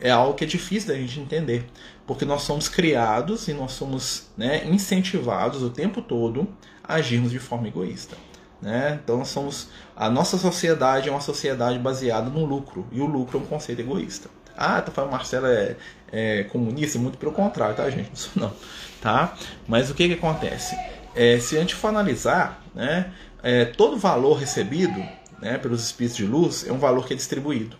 é 0.00 0.10
algo 0.10 0.34
que 0.34 0.44
é 0.44 0.46
difícil 0.46 0.88
da 0.88 0.94
gente 0.94 1.20
entender, 1.20 1.66
porque 2.06 2.24
nós 2.24 2.42
somos 2.42 2.68
criados 2.68 3.48
e 3.48 3.52
nós 3.52 3.72
somos 3.72 4.28
né, 4.36 4.64
incentivados 4.66 5.62
o 5.62 5.70
tempo 5.70 6.00
todo 6.00 6.48
a 6.82 6.94
agirmos 6.94 7.30
de 7.30 7.38
forma 7.38 7.68
egoísta. 7.68 8.16
Né? 8.60 8.98
Então 9.02 9.24
somos 9.24 9.68
a 9.96 10.10
nossa 10.10 10.36
sociedade 10.36 11.08
é 11.08 11.12
uma 11.12 11.20
sociedade 11.20 11.78
baseada 11.78 12.28
no 12.28 12.44
lucro 12.44 12.86
e 12.90 13.00
o 13.00 13.06
lucro 13.06 13.38
é 13.38 13.42
um 13.42 13.46
conceito 13.46 13.80
egoísta. 13.80 14.28
Ah, 14.56 14.82
tá 14.82 14.90
falando 14.90 15.12
Marcelo 15.12 15.46
é, 15.46 15.76
é 16.10 16.42
comunista? 16.44 16.98
Muito 16.98 17.16
pelo 17.18 17.30
contrário, 17.30 17.76
tá, 17.76 17.88
gente? 17.88 18.10
Isso 18.12 18.32
não, 18.34 18.52
tá? 19.00 19.36
Mas 19.68 19.90
o 19.90 19.94
que 19.94 20.08
que 20.08 20.14
acontece? 20.14 20.76
É, 21.14 21.38
se 21.38 21.56
a 21.56 21.60
gente 21.60 21.76
for 21.76 21.88
analisar, 21.88 22.62
né, 22.74 23.12
é, 23.42 23.64
todo 23.64 23.96
valor 23.96 24.34
recebido 24.34 25.00
né, 25.40 25.58
pelos 25.58 25.84
espíritos 25.84 26.16
de 26.16 26.24
luz 26.24 26.66
é 26.66 26.72
um 26.72 26.78
valor 26.78 27.06
que 27.06 27.12
é 27.12 27.16
distribuído. 27.16 27.76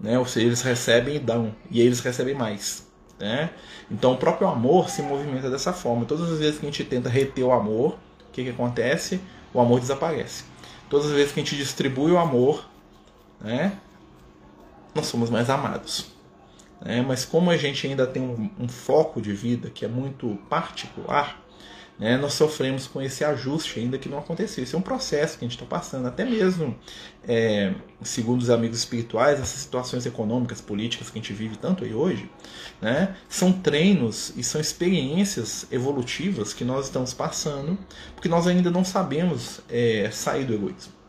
Né? 0.00 0.18
Ou 0.18 0.26
seja, 0.26 0.46
eles 0.46 0.62
recebem 0.62 1.16
e 1.16 1.18
dão, 1.18 1.54
e 1.70 1.80
eles 1.80 2.00
recebem 2.00 2.34
mais. 2.34 2.88
Né? 3.18 3.50
Então 3.90 4.12
o 4.12 4.16
próprio 4.16 4.48
amor 4.48 4.88
se 4.88 5.02
movimenta 5.02 5.50
dessa 5.50 5.72
forma. 5.72 6.06
Todas 6.06 6.30
as 6.30 6.38
vezes 6.38 6.58
que 6.58 6.66
a 6.66 6.70
gente 6.70 6.84
tenta 6.84 7.08
reter 7.08 7.44
o 7.44 7.52
amor, 7.52 7.98
o 8.28 8.32
que, 8.32 8.44
que 8.44 8.50
acontece? 8.50 9.20
O 9.52 9.60
amor 9.60 9.80
desaparece. 9.80 10.44
Todas 10.88 11.06
as 11.06 11.12
vezes 11.12 11.32
que 11.32 11.40
a 11.40 11.42
gente 11.42 11.56
distribui 11.56 12.12
o 12.12 12.18
amor, 12.18 12.68
né, 13.40 13.78
nós 14.94 15.06
somos 15.06 15.28
mais 15.28 15.50
amados. 15.50 16.06
Né? 16.80 17.04
Mas 17.06 17.24
como 17.24 17.50
a 17.50 17.56
gente 17.56 17.86
ainda 17.86 18.06
tem 18.06 18.22
um, 18.22 18.50
um 18.58 18.68
foco 18.68 19.20
de 19.20 19.32
vida 19.32 19.70
que 19.70 19.84
é 19.84 19.88
muito 19.88 20.38
particular, 20.48 21.40
né, 22.00 22.16
nós 22.16 22.32
sofremos 22.32 22.86
com 22.86 23.02
esse 23.02 23.22
ajuste 23.22 23.78
ainda 23.78 23.98
que 23.98 24.08
não 24.08 24.18
aconteceu. 24.18 24.64
Isso 24.64 24.74
é 24.74 24.78
um 24.78 24.82
processo 24.82 25.38
que 25.38 25.44
a 25.44 25.48
gente 25.48 25.56
está 25.56 25.66
passando. 25.66 26.08
Até 26.08 26.24
mesmo, 26.24 26.74
é, 27.28 27.74
segundo 28.02 28.40
os 28.40 28.48
amigos 28.48 28.78
espirituais, 28.78 29.38
essas 29.38 29.60
situações 29.60 30.06
econômicas, 30.06 30.62
políticas 30.62 31.10
que 31.10 31.18
a 31.18 31.20
gente 31.20 31.34
vive 31.34 31.56
tanto 31.56 31.84
aí 31.84 31.92
hoje, 31.92 32.30
né, 32.80 33.14
são 33.28 33.52
treinos 33.52 34.32
e 34.34 34.42
são 34.42 34.58
experiências 34.58 35.66
evolutivas 35.70 36.54
que 36.54 36.64
nós 36.64 36.86
estamos 36.86 37.12
passando, 37.12 37.78
porque 38.14 38.30
nós 38.30 38.46
ainda 38.46 38.70
não 38.70 38.82
sabemos 38.82 39.60
é, 39.68 40.08
sair 40.10 40.46
do 40.46 40.54
egoísmo. 40.54 40.99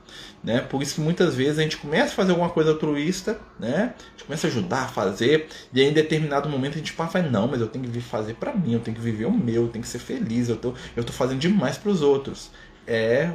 Né? 0.44 0.60
Por 0.60 0.82
isso 0.82 0.96
que 0.96 1.02
muitas 1.02 1.36
vezes 1.36 1.60
a 1.60 1.62
gente 1.62 1.78
começa 1.78 2.14
a 2.14 2.16
fazer 2.16 2.32
alguma 2.32 2.50
coisa 2.50 2.72
altruísta, 2.72 3.40
né? 3.60 3.94
a 3.96 4.12
gente 4.12 4.24
começa 4.26 4.48
a 4.48 4.50
ajudar 4.50 4.84
a 4.86 4.88
fazer, 4.88 5.48
e 5.72 5.80
aí 5.80 5.88
em 5.88 5.94
determinado 5.94 6.50
momento 6.50 6.76
a 6.76 6.78
gente 6.80 6.92
fala, 6.92 7.22
não, 7.22 7.48
mas 7.48 7.62
eu 7.62 7.68
tenho 7.68 7.88
que 7.88 8.02
fazer 8.02 8.34
para 8.34 8.54
mim, 8.54 8.74
eu 8.74 8.80
tenho 8.80 8.96
que 8.98 9.04
viver 9.04 9.26
o 9.26 9.32
meu, 9.32 9.64
eu 9.64 9.68
tenho 9.68 9.84
que 9.84 9.90
ser 9.90 10.00
feliz, 10.00 10.50
eu 10.50 10.58
tô, 10.58 10.74
eu 10.96 11.04
tô 11.04 11.14
fazendo 11.14 11.40
demais 11.40 11.78
para 11.78 11.92
os 11.92 12.02
outros. 12.02 12.50
É 12.88 13.34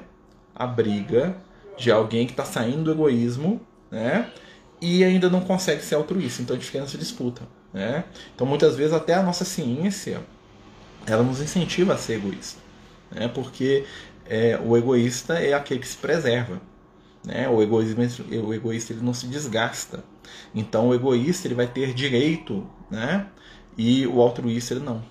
a 0.54 0.66
briga 0.66 1.36
de 1.76 1.92
alguém 1.92 2.26
que 2.26 2.32
está 2.32 2.44
saindo 2.44 2.84
do 2.84 2.92
egoísmo 2.92 3.60
né? 3.90 4.30
e 4.80 5.04
ainda 5.04 5.30
não 5.30 5.40
consegue 5.40 5.82
ser 5.82 5.94
altruísta, 5.94 6.42
então 6.42 6.56
a 6.56 6.58
gente 6.58 6.66
fica 6.66 6.80
nessa 6.80 6.98
disputa. 6.98 7.42
Né? 7.72 8.04
Então 8.34 8.46
muitas 8.46 8.74
vezes 8.74 8.92
até 8.92 9.14
a 9.14 9.22
nossa 9.22 9.44
ciência 9.44 10.22
ela 11.06 11.22
nos 11.22 11.40
incentiva 11.40 11.94
a 11.94 11.98
ser 11.98 12.14
egoísta, 12.14 12.58
né? 13.12 13.28
porque 13.28 13.84
é, 14.28 14.58
o 14.64 14.76
egoísta 14.76 15.34
é 15.34 15.52
aquele 15.54 15.78
que 15.78 15.86
se 15.86 15.96
preserva. 15.96 16.60
Né? 17.26 17.48
O, 17.48 17.60
egoísmo, 17.60 18.02
o 18.46 18.54
egoísta 18.54 18.92
ele 18.92 19.02
não 19.02 19.12
se 19.12 19.26
desgasta. 19.26 20.04
Então 20.54 20.88
o 20.88 20.94
egoísta 20.94 21.48
ele 21.48 21.56
vai 21.56 21.66
ter 21.66 21.92
direito, 21.92 22.64
né? 22.88 23.26
E 23.76 24.06
o 24.06 24.22
altruísta 24.22 24.74
ele 24.74 24.84
não. 24.84 25.02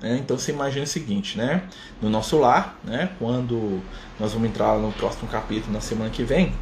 Né? 0.00 0.18
Então 0.18 0.38
você 0.38 0.52
imagina 0.52 0.84
o 0.84 0.86
seguinte, 0.86 1.36
né? 1.36 1.68
No 2.00 2.08
nosso 2.08 2.38
lar, 2.38 2.78
né? 2.84 3.10
Quando 3.18 3.82
nós 4.20 4.32
vamos 4.32 4.48
entrar 4.48 4.78
no 4.78 4.92
próximo 4.92 5.28
capítulo 5.28 5.72
na 5.72 5.80
semana 5.80 6.10
que 6.10 6.22
vem, 6.22 6.54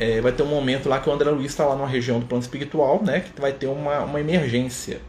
é, 0.00 0.20
vai 0.20 0.32
ter 0.32 0.42
um 0.42 0.48
momento 0.48 0.88
lá 0.88 0.98
que 0.98 1.08
o 1.08 1.12
André 1.12 1.30
Luiz 1.30 1.52
está 1.52 1.64
lá 1.64 1.76
numa 1.76 1.88
região 1.88 2.18
do 2.18 2.26
plano 2.26 2.42
espiritual, 2.42 3.00
né? 3.04 3.20
Que 3.20 3.40
vai 3.40 3.52
ter 3.52 3.68
uma, 3.68 4.00
uma 4.00 4.20
emergência. 4.20 5.00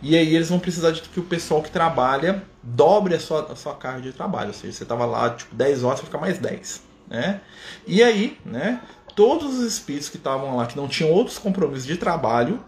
E 0.00 0.16
aí 0.16 0.32
eles 0.36 0.48
vão 0.48 0.60
precisar 0.60 0.92
de 0.92 1.02
que 1.02 1.18
o 1.18 1.24
pessoal 1.24 1.60
que 1.60 1.70
trabalha 1.70 2.44
dobre 2.62 3.16
a 3.16 3.20
sua, 3.20 3.50
a 3.50 3.56
sua 3.56 3.74
carga 3.74 4.02
de 4.02 4.12
trabalho. 4.12 4.48
Ou 4.48 4.54
seja, 4.54 4.72
você 4.72 4.84
estava 4.84 5.04
lá 5.04 5.30
tipo 5.30 5.56
10 5.56 5.82
horas, 5.82 5.98
vai 5.98 6.06
ficar 6.06 6.18
mais 6.18 6.38
10 6.38 6.85
né? 7.08 7.40
E 7.86 8.02
aí, 8.02 8.38
né, 8.44 8.80
todos 9.14 9.58
os 9.58 9.64
espíritos 9.64 10.08
que 10.08 10.16
estavam 10.16 10.56
lá, 10.56 10.66
que 10.66 10.76
não 10.76 10.88
tinham 10.88 11.10
outros 11.10 11.38
compromissos 11.38 11.86
de 11.86 11.96
trabalho, 11.96 12.62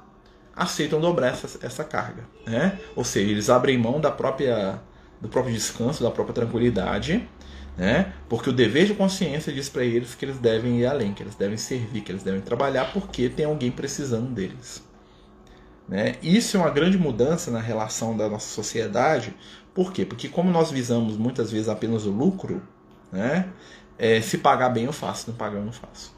aceitam 0.55 1.01
dobrar 1.01 1.29
essa, 1.29 1.59
essa 1.65 1.85
carga, 1.85 2.25
né? 2.47 2.79
Ou 2.97 3.05
seja, 3.05 3.31
eles 3.31 3.49
abrem 3.49 3.79
mão 3.79 4.01
da 4.01 4.11
própria, 4.11 4.81
do 5.21 5.29
próprio 5.29 5.55
descanso, 5.55 6.03
da 6.03 6.11
própria 6.11 6.35
tranquilidade, 6.35 7.29
né? 7.77 8.13
Porque 8.29 8.51
o 8.51 8.53
dever 8.53 8.87
de 8.87 8.95
consciência 8.95 9.53
diz 9.53 9.69
para 9.69 9.85
eles 9.85 10.17
que 10.17 10.25
eles 10.25 10.39
devem 10.39 10.81
ir 10.81 10.87
além, 10.87 11.15
que 11.15 11.23
eles 11.23 11.37
devem 11.37 11.57
servir, 11.57 12.01
que 12.01 12.11
eles 12.11 12.25
devem 12.25 12.41
trabalhar 12.41 12.93
porque 12.93 13.29
tem 13.29 13.47
alguém 13.47 13.71
precisando 13.71 14.31
deles. 14.31 14.83
Né? 15.89 16.17
Isso 16.23 16.57
é 16.57 16.61
uma 16.61 16.71
grande 16.71 16.99
mudança 16.99 17.51
na 17.51 17.61
relação 17.61 18.17
da 18.17 18.29
nossa 18.29 18.49
sociedade. 18.49 19.35
Por 19.73 19.93
quê? 19.93 20.05
Porque 20.05 20.29
como 20.29 20.51
nós 20.51 20.71
visamos 20.71 21.17
muitas 21.17 21.51
vezes 21.51 21.69
apenas 21.69 22.05
o 22.05 22.11
lucro, 22.11 22.61
né? 23.11 23.49
É, 23.99 24.21
se 24.21 24.39
pagar 24.39 24.69
bem 24.69 24.85
eu 24.85 24.93
faço, 24.93 25.31
não 25.31 25.37
pagar 25.37 25.59
eu 25.59 25.65
não 25.65 25.73
faço. 25.73 26.15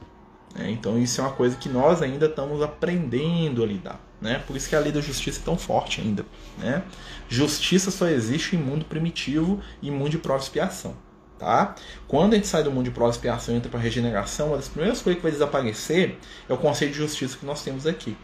É, 0.59 0.71
então 0.71 0.99
isso 0.99 1.21
é 1.21 1.25
uma 1.25 1.33
coisa 1.33 1.57
que 1.57 1.69
nós 1.69 2.03
ainda 2.03 2.27
estamos 2.27 2.61
aprendendo 2.61 3.63
a 3.63 3.67
lidar. 3.67 4.01
Né? 4.21 4.43
Por 4.47 4.55
isso 4.55 4.69
que 4.69 4.77
a 4.77 4.81
lei 4.81 4.93
da 4.93 5.01
justiça 5.01 5.41
é 5.41 5.45
tão 5.45 5.57
forte 5.57 6.01
ainda. 6.01 6.27
Né? 6.59 6.83
Justiça 7.29 7.91
só 7.91 8.07
existe 8.07 8.55
em 8.55 8.59
mundo 8.59 8.85
primitivo 8.85 9.61
e 9.81 9.91
mundo 9.91 10.11
de 10.11 10.19
prova 10.19 10.43
expiação. 10.43 10.95
Tá? 11.39 11.75
Quando 12.07 12.35
a 12.35 12.37
gente 12.37 12.49
sai 12.49 12.63
do 12.63 12.71
mundo 12.71 12.85
de 12.85 12.91
prova 12.91 13.11
expiação 13.11 13.55
e 13.55 13.57
entra 13.57 13.71
para 13.71 13.81
regeneração, 13.81 14.49
uma 14.49 14.57
das 14.57 14.69
primeiras 14.69 15.01
coisas 15.01 15.19
que 15.19 15.23
vai 15.23 15.33
desaparecer 15.33 16.19
é 16.47 16.53
o 16.53 16.59
conceito 16.59 16.93
de 16.93 16.99
justiça 16.99 17.39
que 17.39 17.47
nós 17.47 17.63
temos 17.63 17.87
aqui. 17.87 18.15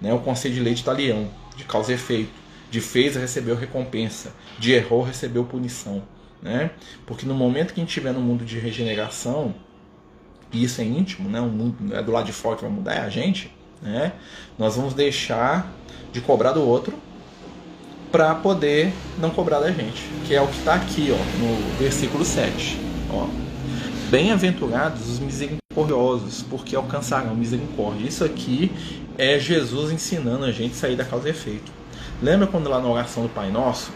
Né? 0.00 0.12
O 0.12 0.18
conceito 0.18 0.54
de 0.54 0.60
lei 0.60 0.74
de 0.74 0.82
talião, 0.82 1.30
de 1.56 1.62
causa 1.64 1.92
e 1.92 1.94
efeito, 1.94 2.32
de 2.68 2.80
fez 2.80 3.14
recebeu 3.14 3.54
recompensa, 3.54 4.32
de 4.58 4.72
errou 4.72 5.02
recebeu 5.02 5.44
punição 5.44 6.02
né? 6.44 6.70
Porque 7.06 7.24
no 7.24 7.34
momento 7.34 7.72
que 7.72 7.80
a 7.80 7.82
gente 7.82 7.88
estiver 7.88 8.12
no 8.12 8.20
mundo 8.20 8.44
de 8.44 8.58
regeneração, 8.58 9.54
e 10.52 10.62
isso 10.62 10.80
é 10.82 10.84
íntimo, 10.84 11.28
né? 11.28 11.40
O 11.40 11.48
mundo 11.48 11.94
é 11.94 12.02
do 12.02 12.12
lado 12.12 12.26
de 12.26 12.32
fora 12.32 12.54
que 12.54 12.62
vai 12.62 12.70
mudar, 12.70 12.92
é 12.92 13.00
a 13.00 13.08
gente, 13.08 13.50
né? 13.82 14.12
Nós 14.58 14.76
vamos 14.76 14.92
deixar 14.92 15.72
de 16.12 16.20
cobrar 16.20 16.52
do 16.52 16.62
outro 16.62 16.94
para 18.12 18.34
poder 18.36 18.92
não 19.18 19.30
cobrar 19.30 19.58
da 19.58 19.72
gente, 19.72 20.02
que 20.26 20.34
é 20.34 20.40
o 20.40 20.46
que 20.46 20.58
está 20.58 20.74
aqui, 20.74 21.08
ó, 21.10 21.38
no 21.40 21.78
versículo 21.78 22.24
7, 22.24 22.78
ó. 23.10 23.26
Bem-aventurados 24.10 25.08
os 25.08 25.18
misericordiosos, 25.18 26.42
porque 26.42 26.76
alcançarão 26.76 27.34
misericórdia. 27.34 28.06
Isso 28.06 28.22
aqui 28.22 28.70
é 29.18 29.40
Jesus 29.40 29.90
ensinando 29.90 30.44
a 30.44 30.52
gente 30.52 30.74
a 30.74 30.76
sair 30.76 30.94
da 30.94 31.04
causa 31.04 31.26
e 31.26 31.30
efeito. 31.30 31.72
Lembra 32.22 32.46
quando 32.46 32.68
lá 32.70 32.80
na 32.80 32.88
oração 32.88 33.24
do 33.24 33.28
Pai 33.30 33.50
Nosso, 33.50 33.90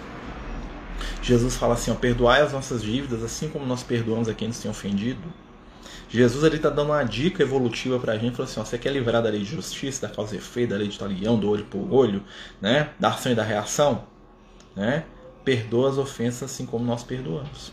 Jesus 1.22 1.56
fala 1.56 1.74
assim: 1.74 1.90
ó, 1.90 1.94
perdoai 1.94 2.40
as 2.40 2.52
nossas 2.52 2.82
dívidas, 2.82 3.22
assim 3.22 3.48
como 3.48 3.66
nós 3.66 3.82
perdoamos 3.82 4.28
a 4.28 4.34
quem 4.34 4.48
nos 4.48 4.58
tem 4.58 4.70
ofendido. 4.70 5.22
Jesus 6.10 6.42
está 6.52 6.70
dando 6.70 6.88
uma 6.88 7.02
dica 7.02 7.42
evolutiva 7.42 7.98
para 7.98 8.14
a 8.14 8.18
gente, 8.18 8.36
falou 8.36 8.50
assim: 8.50 8.60
ó, 8.60 8.64
você 8.64 8.78
quer 8.78 8.92
livrar 8.92 9.22
da 9.22 9.28
lei 9.28 9.40
de 9.40 9.46
justiça, 9.46 10.06
da 10.06 10.14
causa 10.14 10.34
e 10.34 10.38
efeito, 10.38 10.70
da 10.70 10.76
lei 10.76 10.88
de 10.88 10.98
talião, 10.98 11.38
do 11.38 11.50
olho 11.50 11.64
por 11.66 11.92
olho, 11.92 12.22
né, 12.60 12.90
da 12.98 13.08
ação 13.08 13.32
e 13.32 13.34
da 13.34 13.42
reação, 13.42 14.04
né? 14.74 15.04
Perdoa 15.44 15.90
as 15.90 15.98
ofensas 15.98 16.50
assim 16.50 16.64
como 16.64 16.84
nós 16.84 17.04
perdoamos. 17.04 17.72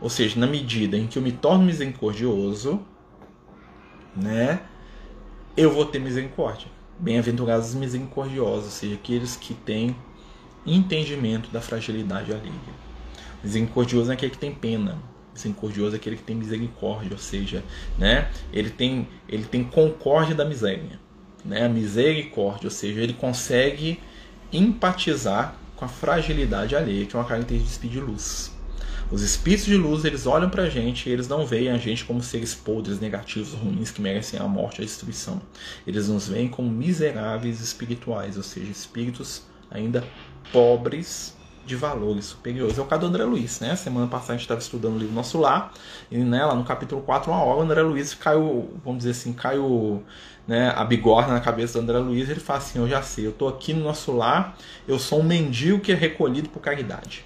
Ou 0.00 0.10
seja, 0.10 0.38
na 0.38 0.46
medida 0.46 0.96
em 0.96 1.06
que 1.06 1.16
eu 1.16 1.22
me 1.22 1.32
torno 1.32 1.64
misericordioso, 1.64 2.82
né, 4.14 4.60
eu 5.56 5.70
vou 5.70 5.86
ter 5.86 5.98
misericórdia. 5.98 6.68
Bem-aventurados 6.98 7.68
os 7.68 7.74
misericordiosos, 7.74 8.64
ou 8.64 8.70
seja, 8.70 8.94
aqueles 8.94 9.36
que 9.36 9.54
têm 9.54 9.96
entendimento 10.66 11.50
da 11.50 11.60
fragilidade 11.60 12.32
alheia. 12.32 12.52
Misericordioso 13.42 14.10
é 14.10 14.14
aquele 14.14 14.30
que 14.30 14.38
tem 14.38 14.54
pena. 14.54 14.98
Misericordioso 15.34 15.96
é 15.96 15.98
aquele 15.98 16.16
que 16.16 16.22
tem 16.22 16.36
misericórdia, 16.36 17.12
ou 17.12 17.18
seja, 17.18 17.64
né, 17.98 18.30
ele 18.52 18.70
tem 18.70 19.08
ele 19.28 19.44
tem 19.44 19.64
concórdia 19.64 20.34
da 20.34 20.44
miséria, 20.44 21.00
né, 21.44 21.64
a 21.64 21.68
misericórdia, 21.68 22.66
ou 22.66 22.70
seja, 22.70 23.00
ele 23.00 23.14
consegue 23.14 23.98
empatizar 24.52 25.56
com 25.74 25.86
a 25.86 25.88
fragilidade 25.88 26.76
alheia, 26.76 27.06
que 27.06 27.16
é 27.16 27.18
uma 27.18 27.24
característica 27.24 27.88
de 27.88 27.98
luz. 27.98 28.52
Os 29.10 29.20
espíritos 29.20 29.66
de 29.66 29.76
luz, 29.76 30.04
eles 30.04 30.26
olham 30.26 30.48
pra 30.48 30.70
gente 30.70 31.08
e 31.08 31.12
eles 31.12 31.28
não 31.28 31.44
veem 31.44 31.70
a 31.70 31.76
gente 31.76 32.04
como 32.04 32.22
seres 32.22 32.54
podres, 32.54 32.98
negativos, 32.98 33.52
ruins, 33.52 33.90
que 33.90 34.00
merecem 34.00 34.40
a 34.40 34.44
morte 34.44 34.78
e 34.78 34.82
a 34.82 34.86
destruição. 34.86 35.42
Eles 35.86 36.08
nos 36.08 36.28
veem 36.28 36.48
como 36.48 36.70
miseráveis 36.70 37.60
espirituais, 37.60 38.38
ou 38.38 38.42
seja, 38.42 38.70
espíritos 38.70 39.42
ainda 39.70 40.02
pobres 40.50 41.34
de 41.64 41.76
valores 41.76 42.26
superiores. 42.26 42.78
É 42.78 42.82
o 42.82 42.84
caso 42.84 43.02
do 43.02 43.06
André 43.06 43.24
Luiz, 43.24 43.60
né? 43.60 43.76
Semana 43.76 44.06
passada 44.06 44.32
a 44.32 44.36
gente 44.36 44.42
estava 44.42 44.60
estudando 44.60 44.96
o 44.96 44.98
livro 44.98 45.14
Nosso 45.14 45.38
Lar, 45.38 45.72
e 46.10 46.18
né, 46.18 46.44
no 46.54 46.64
capítulo 46.64 47.02
4, 47.02 47.30
uma 47.30 47.42
hora, 47.42 47.60
o 47.60 47.62
André 47.62 47.82
Luiz 47.82 48.14
caiu, 48.14 48.70
vamos 48.84 48.98
dizer 48.98 49.12
assim, 49.12 49.32
caiu 49.32 50.02
né, 50.46 50.72
a 50.76 50.84
bigorna 50.84 51.34
na 51.34 51.40
cabeça 51.40 51.74
do 51.74 51.82
André 51.82 51.98
Luiz, 51.98 52.28
ele 52.28 52.40
fala 52.40 52.58
assim, 52.58 52.78
eu 52.78 52.88
já 52.88 53.00
sei, 53.02 53.26
eu 53.26 53.30
estou 53.30 53.48
aqui 53.48 53.72
no 53.72 53.84
Nosso 53.84 54.12
Lar, 54.12 54.56
eu 54.88 54.98
sou 54.98 55.20
um 55.20 55.22
mendigo 55.22 55.78
que 55.78 55.92
é 55.92 55.94
recolhido 55.94 56.48
por 56.48 56.60
caridade. 56.60 57.24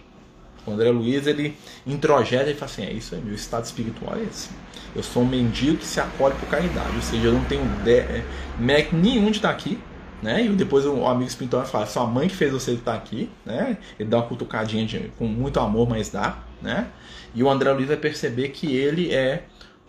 O 0.66 0.72
André 0.72 0.90
Luiz, 0.90 1.26
ele 1.26 1.56
introjeta 1.86 2.50
e 2.50 2.54
fala 2.54 2.70
assim, 2.70 2.82
é 2.84 2.92
isso 2.92 3.14
aí, 3.14 3.20
meu 3.22 3.34
estado 3.34 3.64
espiritual 3.64 4.16
é 4.16 4.22
esse. 4.24 4.50
Eu 4.94 5.02
sou 5.02 5.22
um 5.22 5.26
mendigo 5.26 5.78
que 5.78 5.86
se 5.86 6.00
acolhe 6.00 6.34
por 6.34 6.48
caridade, 6.48 6.94
ou 6.94 7.02
seja, 7.02 7.26
eu 7.26 7.32
não 7.32 7.44
tenho 7.44 7.62
é, 7.86 8.22
mérito 8.58 8.94
nenhum 8.96 9.30
de 9.30 9.38
estar 9.38 9.50
aqui, 9.50 9.78
né? 10.22 10.44
E 10.44 10.48
depois 10.50 10.86
o 10.86 11.06
amigo 11.06 11.28
espiritual 11.28 11.64
fala, 11.66 11.86
sua 11.86 12.06
mãe 12.06 12.28
que 12.28 12.34
fez 12.34 12.52
você 12.52 12.72
estar 12.72 12.94
aqui, 12.94 13.30
né? 13.44 13.76
Ele 13.98 14.08
dá 14.08 14.18
uma 14.18 14.26
cutucadinha 14.26 14.86
de, 14.86 15.12
com 15.18 15.26
muito 15.26 15.60
amor, 15.60 15.88
mas 15.88 16.08
dá, 16.08 16.38
né? 16.62 16.88
E 17.34 17.42
o 17.42 17.50
André 17.50 17.72
Luiz 17.72 17.88
vai 17.88 17.96
perceber 17.96 18.48
que 18.48 18.74
ele 18.74 19.12
é 19.14 19.44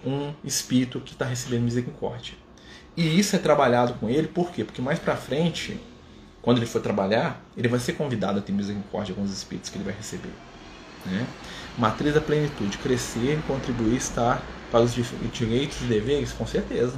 um 0.05 0.33
espírito 0.43 0.99
que 0.99 1.13
está 1.13 1.25
recebendo 1.25 1.63
misericórdia. 1.63 2.33
E 2.95 3.19
isso 3.19 3.35
é 3.35 3.39
trabalhado 3.39 3.93
com 3.95 4.09
ele, 4.09 4.27
por 4.27 4.51
quê? 4.51 4.63
Porque 4.63 4.81
mais 4.81 4.99
para 4.99 5.15
frente, 5.15 5.79
quando 6.41 6.57
ele 6.57 6.65
for 6.65 6.81
trabalhar, 6.81 7.41
ele 7.55 7.67
vai 7.67 7.79
ser 7.79 7.93
convidado 7.93 8.39
a 8.39 8.41
ter 8.41 8.51
misericórdia 8.51 9.13
com 9.15 9.21
os 9.21 9.31
espíritos 9.31 9.69
que 9.69 9.77
ele 9.77 9.85
vai 9.85 9.93
receber. 9.93 10.31
Né? 11.05 11.25
Matriz 11.77 12.13
da 12.13 12.21
plenitude, 12.21 12.77
crescer, 12.79 13.39
contribuir, 13.47 13.95
estar 13.95 14.41
para 14.71 14.81
os 14.81 14.93
direitos 15.31 15.79
e 15.81 15.85
deveres, 15.85 16.33
com 16.33 16.45
certeza. 16.45 16.97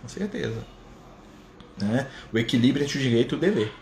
Com 0.00 0.08
certeza 0.08 0.62
né? 1.80 2.06
o 2.32 2.38
equilíbrio 2.38 2.84
entre 2.84 2.98
o 2.98 3.00
direito 3.00 3.34
e 3.34 3.38
o 3.38 3.40
dever. 3.40 3.72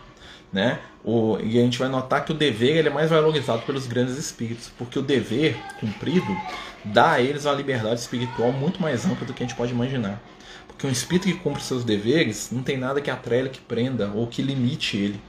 Né? 0.51 0.79
O, 1.03 1.37
e 1.41 1.57
a 1.57 1.61
gente 1.61 1.79
vai 1.79 1.87
notar 1.87 2.25
que 2.25 2.31
o 2.31 2.35
dever 2.35 2.77
ele 2.77 2.89
é 2.89 2.91
mais 2.91 3.09
valorizado 3.09 3.61
pelos 3.63 3.87
grandes 3.87 4.17
espíritos, 4.17 4.71
porque 4.77 4.99
o 4.99 5.01
dever 5.01 5.55
cumprido 5.79 6.35
dá 6.83 7.13
a 7.13 7.21
eles 7.21 7.45
uma 7.45 7.53
liberdade 7.53 7.99
espiritual 7.99 8.51
muito 8.51 8.81
mais 8.81 9.05
ampla 9.05 9.25
do 9.25 9.33
que 9.33 9.43
a 9.43 9.47
gente 9.47 9.55
pode 9.55 9.71
imaginar. 9.71 10.21
Porque 10.67 10.85
um 10.85 10.91
espírito 10.91 11.27
que 11.27 11.33
cumpre 11.35 11.63
seus 11.63 11.83
deveres 11.83 12.49
não 12.51 12.63
tem 12.63 12.77
nada 12.77 13.01
que 13.01 13.09
atrele, 13.09 13.49
que 13.49 13.61
prenda 13.61 14.11
ou 14.13 14.27
que 14.27 14.41
limite 14.41 14.97
ele, 14.97 15.21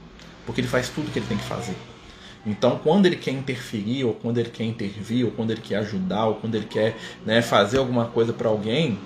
porque 0.45 0.61
ele 0.61 0.67
faz 0.67 0.89
tudo 0.89 1.07
o 1.07 1.11
que 1.11 1.19
ele 1.19 1.27
tem 1.27 1.37
que 1.37 1.45
fazer. 1.45 1.75
Então, 2.45 2.77
quando 2.83 3.05
ele 3.05 3.15
quer 3.15 3.31
interferir, 3.31 4.03
ou 4.03 4.13
quando 4.13 4.37
ele 4.37 4.49
quer 4.49 4.65
intervir, 4.65 5.25
ou 5.25 5.31
quando 5.31 5.51
ele 5.51 5.61
quer 5.61 5.77
ajudar, 5.77 6.25
ou 6.25 6.35
quando 6.35 6.55
ele 6.55 6.65
quer 6.65 6.97
né, 7.25 7.41
fazer 7.41 7.77
alguma 7.77 8.05
coisa 8.05 8.33
para 8.33 8.49
alguém, 8.49 8.99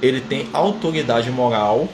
ele 0.00 0.20
tem 0.20 0.48
autoridade 0.52 1.30
moral, 1.30 1.88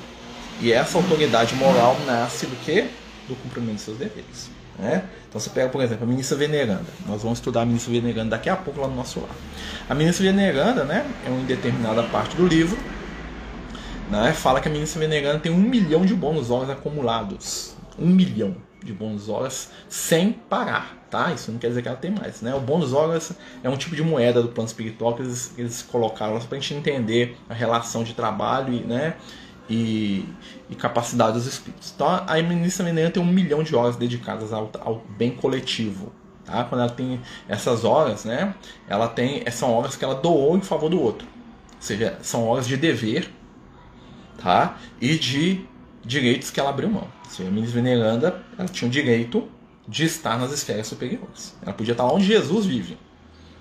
e 0.61 0.73
essa 0.73 0.99
autoridade 0.99 1.55
moral 1.55 1.97
nasce 2.07 2.47
do 2.47 2.57
que? 2.57 2.89
Do 3.29 3.35
cumprimento 3.37 3.77
de 3.77 3.81
seus 3.83 3.99
deveres. 3.99 4.51
Né? 4.79 5.05
Então 5.29 5.41
você 5.41 5.51
pega, 5.51 5.69
por 5.69 5.83
exemplo, 5.83 6.05
a 6.05 6.07
ministra 6.07 6.37
veneranda. 6.37 6.87
Nós 7.07 7.23
vamos 7.23 7.39
estudar 7.39 7.63
a 7.63 7.67
ministra 7.67 7.93
veneranda 7.93 8.31
daqui 8.31 8.49
a 8.49 8.57
pouco 8.57 8.81
lá 8.81 8.89
no 8.89 8.95
nosso 8.95 9.21
lar. 9.21 9.31
A 9.89 9.95
ministra 9.95 10.25
veneranda, 10.25 10.85
né, 10.85 11.07
é 11.27 11.31
uma 11.31 11.45
determinada 11.45 12.03
parte 12.05 12.37
do 12.37 12.47
livro, 12.47 12.79
né, 14.11 14.33
fala 14.33 14.61
que 14.61 14.69
a 14.69 14.71
ministra 14.71 15.01
veneranda 15.01 15.41
tem 15.41 15.53
um 15.53 15.61
milhão 15.61 16.05
de 16.05 16.15
bônus 16.15 16.51
horas 16.51 16.71
acumulados. 16.71 17.75
Um 17.99 18.09
milhão 18.09 18.57
de 18.85 18.93
bônus 18.93 19.29
horas 19.29 19.71
sem 19.89 20.33
parar, 20.33 20.97
tá? 21.11 21.33
Isso 21.33 21.51
não 21.51 21.59
quer 21.59 21.69
dizer 21.69 21.83
que 21.83 21.89
ela 21.89 21.97
tem 21.97 22.11
mais, 22.11 22.41
né? 22.41 22.55
O 22.55 22.61
bônus 22.61 22.93
horas 22.93 23.33
é 23.65 23.69
um 23.69 23.77
tipo 23.77 23.97
de 23.97 24.03
moeda 24.03 24.41
do 24.41 24.49
plano 24.49 24.69
espiritual 24.69 25.15
que 25.15 25.23
eles, 25.23 25.53
eles 25.59 25.83
colocaram 25.83 26.39
para 26.39 26.57
a 26.57 26.61
gente 26.61 26.75
entender 26.75 27.37
a 27.49 27.55
relação 27.55 28.05
de 28.05 28.15
trabalho 28.15 28.73
e, 28.73 28.81
né, 28.81 29.17
e, 29.69 30.25
e 30.71 30.75
capacidade 30.75 31.35
dos 31.35 31.47
espíritos. 31.47 31.93
Então 31.95 32.25
a 32.27 32.43
ministra 32.43 32.85
veneranda 32.85 33.15
tem 33.15 33.23
um 33.23 33.27
milhão 33.27 33.63
de 33.63 33.75
horas 33.75 33.97
dedicadas 33.97 34.53
ao, 34.53 34.71
ao 34.81 35.03
bem 35.17 35.31
coletivo, 35.31 36.13
Tá? 36.47 36.63
Quando 36.63 36.83
ela 36.83 36.91
tem 36.91 37.21
essas 37.49 37.85
horas, 37.85 38.25
né, 38.25 38.55
ela 38.87 39.09
tem 39.09 39.43
são 39.51 39.73
horas 39.73 39.97
que 39.97 40.05
ela 40.05 40.15
doou 40.15 40.57
em 40.57 40.61
favor 40.61 40.89
do 40.89 41.01
outro. 41.01 41.27
Ou 41.27 41.83
seja, 41.83 42.17
são 42.23 42.47
horas 42.47 42.69
de 42.69 42.77
dever 42.77 43.29
tá? 44.39 44.79
e 45.01 45.19
de 45.19 45.67
direitos 46.05 46.51
que 46.51 46.61
ela 46.61 46.71
abriu 46.71 46.89
mão. 46.89 47.09
Se 47.29 47.43
a 47.43 47.47
ministra 47.47 47.83
veneranda 47.83 48.43
ela 48.57 48.69
tinha 48.69 48.89
o 48.89 48.91
direito 48.91 49.49
de 49.89 50.05
estar 50.05 50.39
nas 50.39 50.53
esferas 50.53 50.87
superiores. 50.87 51.57
Ela 51.63 51.73
podia 51.73 51.93
estar 51.93 52.05
onde 52.05 52.25
Jesus 52.25 52.65
vive. 52.65 52.97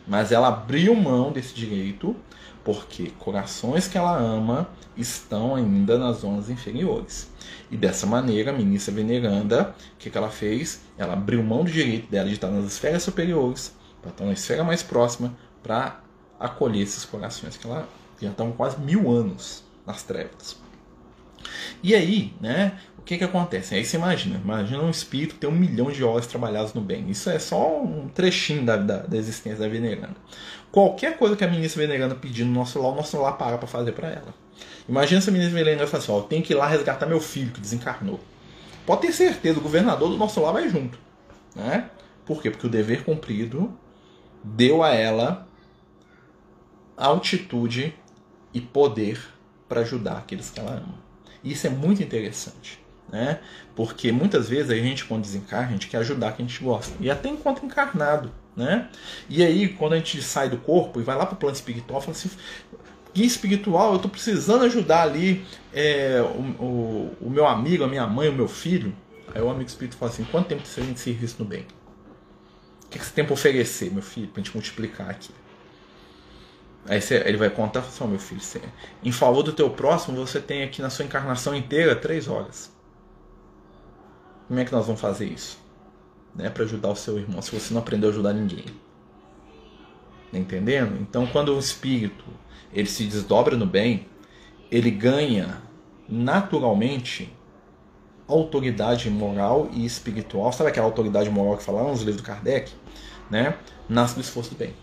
Mas 0.08 0.32
ela 0.32 0.50
abriu 0.50 0.96
mão 0.96 1.32
desse 1.32 1.56
direito 1.56 2.16
porque 2.64 3.12
corações 3.18 3.88
que 3.88 3.98
ela 3.98 4.16
ama 4.16 4.70
estão 4.98 5.56
ainda 5.56 5.98
nas 5.98 6.18
zonas 6.18 6.50
inferiores. 6.50 7.30
E 7.70 7.78
dessa 7.78 8.06
maneira, 8.06 8.52
a 8.52 8.54
ministra 8.54 8.94
veneranda, 8.94 9.76
o 9.94 9.98
que, 9.98 10.10
que 10.10 10.18
ela 10.18 10.30
fez? 10.30 10.82
Ela 10.98 11.14
abriu 11.14 11.44
mão 11.44 11.64
do 11.64 11.72
direito 11.72 12.10
dela 12.10 12.28
de 12.28 12.36
estar 12.36 12.50
nas 12.50 12.66
esferas 12.66 13.04
superiores, 13.04 13.76
para 14.02 14.12
estar 14.12 14.26
na 14.26 14.34
esfera 14.34 14.64
mais 14.64 14.84
próxima, 14.84 15.36
para 15.64 16.02
acolher 16.40 16.84
esses 16.84 17.06
corações 17.06 17.58
que 17.58 17.66
ela 17.66 17.88
já 18.22 18.30
estão 18.30 18.52
quase 18.52 18.80
mil 18.80 19.12
anos 19.12 19.64
nas 19.86 20.04
trevas. 20.04 20.58
E 21.84 21.94
aí, 21.94 22.34
né, 22.42 22.80
o 22.98 23.02
que, 23.02 23.18
que 23.18 23.24
acontece? 23.24 23.76
Aí 23.76 23.86
você 23.86 23.98
imagina, 23.98 24.40
imagina 24.44 24.82
um 24.82 24.90
espírito 24.90 25.36
tem 25.36 25.50
um 25.50 25.54
milhão 25.54 25.92
de 25.92 26.04
horas 26.04 26.26
trabalhadas 26.26 26.74
no 26.74 26.82
bem. 26.82 27.10
Isso 27.10 27.30
é 27.30 27.38
só 27.38 27.82
um 27.82 28.08
trechinho 28.08 28.66
da, 28.66 28.78
da, 28.78 28.98
da 28.98 29.18
existência 29.18 29.60
da 29.60 29.68
veneranda. 29.68 30.16
Qualquer 30.72 31.18
coisa 31.18 31.36
que 31.36 31.44
a 31.44 31.48
ministra 31.48 31.86
veneranda 31.86 32.16
pedir 32.16 32.44
no 32.44 32.52
nosso 32.52 32.82
lar, 32.82 32.92
o 32.92 32.96
nosso 32.96 33.20
lar 33.20 33.38
para 33.38 33.58
para 33.58 33.68
fazer 33.68 33.92
para 33.92 34.10
ela. 34.10 34.45
Imagina 34.88 35.22
se 35.22 35.30
a 35.30 35.34
ministra 35.34 35.58
veneranda 35.58 35.88
fala 35.88 36.04
assim: 36.04 36.12
ó, 36.12 36.22
tenho 36.22 36.44
que 36.44 36.54
ir 36.54 36.56
lá 36.56 36.68
resgatar 36.68 37.06
meu 37.06 37.20
filho 37.20 37.52
que 37.52 37.62
desencarnou. 37.62 38.20
Pode 38.86 39.02
ter 39.02 39.12
certeza, 39.12 39.60
o 39.60 39.64
governador 39.64 40.10
do 40.10 40.18
nosso 40.18 40.40
lar 40.42 40.54
vai 40.54 40.70
junto. 40.70 40.98
Né? 41.56 41.90
Por 42.26 42.42
quê? 42.42 42.52
Porque 42.52 42.68
o 42.68 42.70
dever 42.70 43.04
cumprido 43.04 43.74
deu 44.44 44.84
a 44.84 44.92
ela 44.92 45.48
altitude 46.96 47.96
e 48.54 48.62
poder 48.62 49.20
para 49.68 49.82
ajudar 49.82 50.18
aqueles 50.18 50.50
que 50.50 50.60
ela 50.60 50.72
ama. 50.72 51.06
Isso 51.44 51.68
é 51.68 51.70
muito 51.70 52.02
interessante, 52.02 52.80
né? 53.12 53.40
Porque 53.76 54.12
muitas 54.12 54.48
vezes 54.48 54.72
a 54.72 54.76
gente, 54.76 55.06
quando 55.06 55.24
desencarna, 55.24 55.68
a 55.68 55.72
gente 55.72 55.88
quer 55.88 55.98
ajudar 55.98 56.34
quem 56.34 56.46
a 56.46 56.48
gente 56.48 56.64
gosta. 56.64 56.96
E 57.00 57.10
até 57.10 57.30
enquanto 57.30 57.66
encarnado, 57.66 58.32
né? 58.56 58.90
E 59.30 59.44
aí, 59.44 59.70
quando 59.70 59.94
a 59.94 59.98
gente 59.98 60.22
sai 60.22 60.50
do 60.50 60.58
corpo 60.58 61.00
e 61.00 61.04
vai 61.04 61.16
lá 61.16 61.26
para 61.26 61.36
o 61.36 61.38
plano 61.38 61.56
espiritual, 61.56 62.00
fala 62.00 62.14
assim: 62.14 62.30
guia 63.16 63.26
espiritual, 63.26 63.92
eu 63.92 63.96
estou 63.96 64.12
precisando 64.12 64.66
ajudar 64.66 65.04
ali 65.04 65.46
é, 65.74 66.22
o, 66.22 66.64
o, 66.64 67.18
o, 67.22 67.30
meu 67.30 67.48
amigo, 67.48 67.86
a 67.86 67.88
minha 67.88 68.06
mãe, 68.06 68.28
o 68.28 68.34
meu 68.34 68.50
filho. 68.50 68.94
Aí 69.34 69.42
o 69.42 69.50
amigo 69.50 69.70
espírito 69.70 69.96
fala 69.96 70.12
assim: 70.12 70.26
quanto 70.26 70.48
tempo 70.50 70.66
você 70.66 70.82
tem 70.82 70.94
de 70.94 71.00
serviço 71.00 71.38
no 71.40 71.46
bem? 71.46 71.66
O 72.84 72.90
que, 72.90 73.00
que 73.00 73.06
você 73.06 73.14
tem 73.14 73.24
para 73.24 73.34
oferecer, 73.34 73.90
meu 73.90 74.04
filho, 74.04 74.28
para 74.28 74.42
a 74.42 74.44
gente 74.44 74.54
multiplicar 74.54 75.10
aqui? 75.10 75.34
Aí 76.88 77.02
você, 77.02 77.16
ele 77.26 77.38
vai 77.38 77.50
contar, 77.50 77.80
assim, 77.80 78.04
oh, 78.04 78.08
meu 78.08 78.20
filho, 78.20 78.42
você, 78.42 78.62
em 79.02 79.12
favor 79.12 79.42
do 79.42 79.54
teu 79.54 79.70
próximo, 79.70 80.18
você 80.18 80.40
tem 80.40 80.62
aqui 80.62 80.82
na 80.82 80.90
sua 80.90 81.06
encarnação 81.06 81.56
inteira 81.56 81.96
três 81.96 82.28
horas. 82.28 82.72
Como 84.48 84.60
é 84.60 84.66
que 84.66 84.72
nós 84.72 84.86
vamos 84.86 85.02
fazer 85.02 85.26
isso? 85.26 85.58
Né, 86.36 86.50
para 86.50 86.64
ajudar 86.64 86.90
o 86.90 86.96
seu 86.96 87.18
irmão, 87.18 87.42
se 87.42 87.58
você 87.58 87.74
não 87.74 87.82
aprendeu 87.82 88.10
a 88.10 88.12
ajudar 88.12 88.34
ninguém. 88.34 88.66
Tá 90.32 90.38
entendendo? 90.38 91.02
Então, 91.02 91.26
quando 91.26 91.56
o 91.56 91.60
espírito 91.60 92.26
ele 92.74 92.88
se 92.88 93.06
desdobra 93.06 93.56
no 93.56 93.66
bem, 93.66 94.08
ele 94.72 94.92
ganha 94.92 95.62
naturalmente 96.08 97.32
autoridade 98.28 99.10
moral 99.10 99.70
e 99.72 99.86
espiritual. 99.86 100.52
Sabe 100.52 100.70
aquela 100.70 100.86
autoridade 100.86 101.30
moral 101.30 101.58
que 101.58 101.64
falaram 101.64 101.90
nos 101.90 102.00
livros 102.00 102.18
do 102.18 102.24
Kardec? 102.24 102.72
Né? 103.30 103.56
Nasce 103.88 104.16
do 104.16 104.22
esforço 104.22 104.52
do 104.52 104.58
bem. 104.58 104.74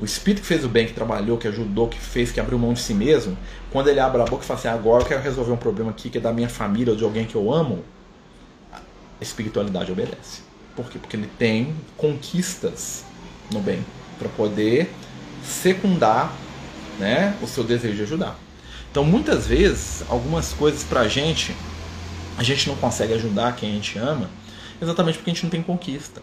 O 0.00 0.04
espírito 0.04 0.42
que 0.42 0.46
fez 0.46 0.64
o 0.64 0.68
bem, 0.68 0.86
que 0.86 0.92
trabalhou, 0.92 1.36
que 1.38 1.48
ajudou, 1.48 1.88
que 1.88 1.98
fez, 1.98 2.30
que 2.30 2.40
abriu 2.40 2.58
mão 2.58 2.72
de 2.72 2.80
si 2.80 2.94
mesmo, 2.94 3.36
quando 3.70 3.88
ele 3.88 4.00
abre 4.00 4.20
a 4.20 4.24
boca 4.24 4.42
e 4.42 4.46
fala 4.46 4.58
assim: 4.58 4.68
agora 4.68 5.02
eu 5.02 5.06
quero 5.06 5.22
resolver 5.22 5.52
um 5.52 5.56
problema 5.56 5.90
aqui 5.90 6.08
que 6.08 6.18
é 6.18 6.20
da 6.20 6.32
minha 6.32 6.48
família 6.48 6.92
ou 6.92 6.96
de 6.96 7.04
alguém 7.04 7.26
que 7.26 7.34
eu 7.34 7.52
amo, 7.52 7.84
a 8.72 8.80
espiritualidade 9.20 9.90
obedece. 9.90 10.42
Por 10.76 10.88
quê? 10.88 10.98
Porque 10.98 11.16
ele 11.16 11.28
tem 11.38 11.74
conquistas 11.96 13.04
no 13.52 13.60
bem 13.60 13.84
para 14.18 14.28
poder 14.28 14.90
secundar 15.42 16.32
né, 16.98 17.36
o 17.42 17.46
seu 17.46 17.64
desejo 17.64 17.96
de 17.96 18.02
ajudar. 18.02 18.38
Então, 18.90 19.04
muitas 19.04 19.46
vezes, 19.46 20.02
algumas 20.08 20.52
coisas 20.52 20.82
para 20.82 21.00
a 21.00 21.08
gente, 21.08 21.54
a 22.36 22.42
gente 22.42 22.68
não 22.68 22.76
consegue 22.76 23.12
ajudar 23.14 23.54
quem 23.54 23.70
a 23.70 23.74
gente 23.74 23.98
ama, 23.98 24.28
exatamente 24.80 25.18
porque 25.18 25.30
a 25.30 25.34
gente 25.34 25.42
não 25.44 25.50
tem 25.50 25.62
conquista. 25.62 26.22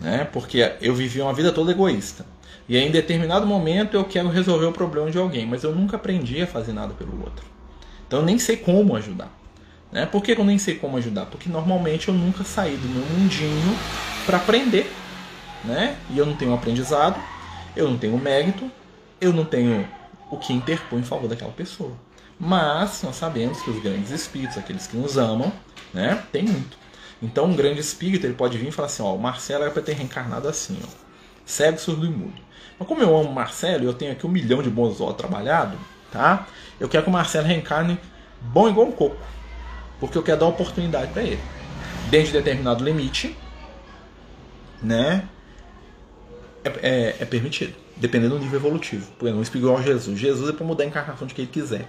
Né? 0.00 0.28
Porque 0.32 0.72
eu 0.80 0.94
vivi 0.94 1.20
uma 1.20 1.32
vida 1.32 1.52
toda 1.52 1.70
egoísta. 1.70 2.26
E 2.68 2.76
aí, 2.76 2.86
em 2.86 2.90
determinado 2.90 3.46
momento 3.46 3.94
eu 3.94 4.04
quero 4.04 4.28
resolver 4.28 4.66
o 4.66 4.72
problema 4.72 5.10
de 5.10 5.18
alguém, 5.18 5.46
mas 5.46 5.64
eu 5.64 5.74
nunca 5.74 5.96
aprendi 5.96 6.40
a 6.42 6.46
fazer 6.46 6.72
nada 6.72 6.94
pelo 6.94 7.20
outro. 7.20 7.44
Então 8.06 8.20
eu 8.20 8.24
nem 8.24 8.38
sei 8.38 8.56
como 8.56 8.96
ajudar. 8.96 9.30
Né? 9.90 10.06
Por 10.06 10.22
que 10.22 10.32
eu 10.32 10.44
nem 10.44 10.58
sei 10.58 10.76
como 10.76 10.96
ajudar? 10.96 11.26
Porque 11.26 11.48
normalmente 11.48 12.08
eu 12.08 12.14
nunca 12.14 12.44
saí 12.44 12.76
do 12.76 12.88
meu 12.88 13.04
mundinho 13.06 13.76
para 14.24 14.38
aprender. 14.38 14.90
Né? 15.64 15.96
E 16.10 16.18
eu 16.18 16.26
não 16.26 16.34
tenho 16.34 16.54
aprendizado, 16.54 17.20
eu 17.76 17.88
não 17.88 17.96
tenho 17.96 18.18
mérito, 18.18 18.70
eu 19.22 19.32
não 19.32 19.44
tenho 19.44 19.88
o 20.30 20.36
que 20.36 20.52
interpor 20.52 20.98
em 20.98 21.04
favor 21.04 21.28
daquela 21.28 21.52
pessoa. 21.52 21.92
Mas 22.38 23.02
nós 23.04 23.14
sabemos 23.14 23.62
que 23.62 23.70
os 23.70 23.80
grandes 23.80 24.10
espíritos, 24.10 24.58
aqueles 24.58 24.88
que 24.88 24.96
nos 24.96 25.16
amam, 25.16 25.52
né, 25.94 26.20
tem 26.32 26.42
muito. 26.42 26.76
Então 27.22 27.44
um 27.44 27.54
grande 27.54 27.80
espírito 27.80 28.26
ele 28.26 28.34
pode 28.34 28.58
vir 28.58 28.68
e 28.68 28.72
falar 28.72 28.86
assim, 28.86 29.02
ó, 29.02 29.14
o 29.14 29.18
Marcelo 29.18 29.62
era 29.62 29.70
para 29.70 29.80
ter 29.80 29.92
reencarnado 29.92 30.48
assim, 30.48 30.76
ó, 30.82 30.88
cego, 31.46 31.78
surdo 31.78 32.04
e 32.04 32.10
mudo. 32.10 32.42
Mas 32.76 32.88
como 32.88 33.00
eu 33.00 33.16
amo 33.16 33.30
o 33.30 33.34
Marcelo 33.34 33.84
e 33.84 33.86
eu 33.86 33.94
tenho 33.94 34.10
aqui 34.10 34.26
um 34.26 34.30
milhão 34.30 34.60
de 34.60 34.68
bons 34.68 35.00
olhos 35.00 35.16
trabalhado, 35.16 35.78
tá? 36.10 36.48
Eu 36.80 36.88
quero 36.88 37.04
que 37.04 37.10
o 37.10 37.12
Marcelo 37.12 37.46
reencarne 37.46 37.96
bom 38.40 38.68
igual 38.68 38.88
um 38.88 38.92
coco. 38.92 39.16
Porque 40.00 40.18
eu 40.18 40.22
quero 40.24 40.40
dar 40.40 40.46
oportunidade 40.46 41.12
para 41.12 41.22
ele. 41.22 41.40
Dentro 42.10 42.32
de 42.32 42.32
determinado 42.32 42.82
limite, 42.82 43.36
né? 44.82 45.28
É, 46.64 46.68
é, 46.82 47.16
é, 47.20 47.24
permitido, 47.24 47.74
dependendo 48.02 48.36
do 48.36 48.40
nível 48.40 48.58
evolutivo. 48.58 49.06
Por 49.18 49.26
exemplo, 49.26 49.40
um 49.40 49.42
espírito 49.42 49.66
igual 49.66 49.82
Jesus. 49.82 50.18
Jesus 50.18 50.50
é 50.50 50.52
para 50.52 50.66
mudar 50.66 50.84
a 50.84 50.86
encarnação 50.88 51.26
de 51.26 51.34
quem 51.34 51.44
ele 51.44 51.52
quiser. 51.52 51.88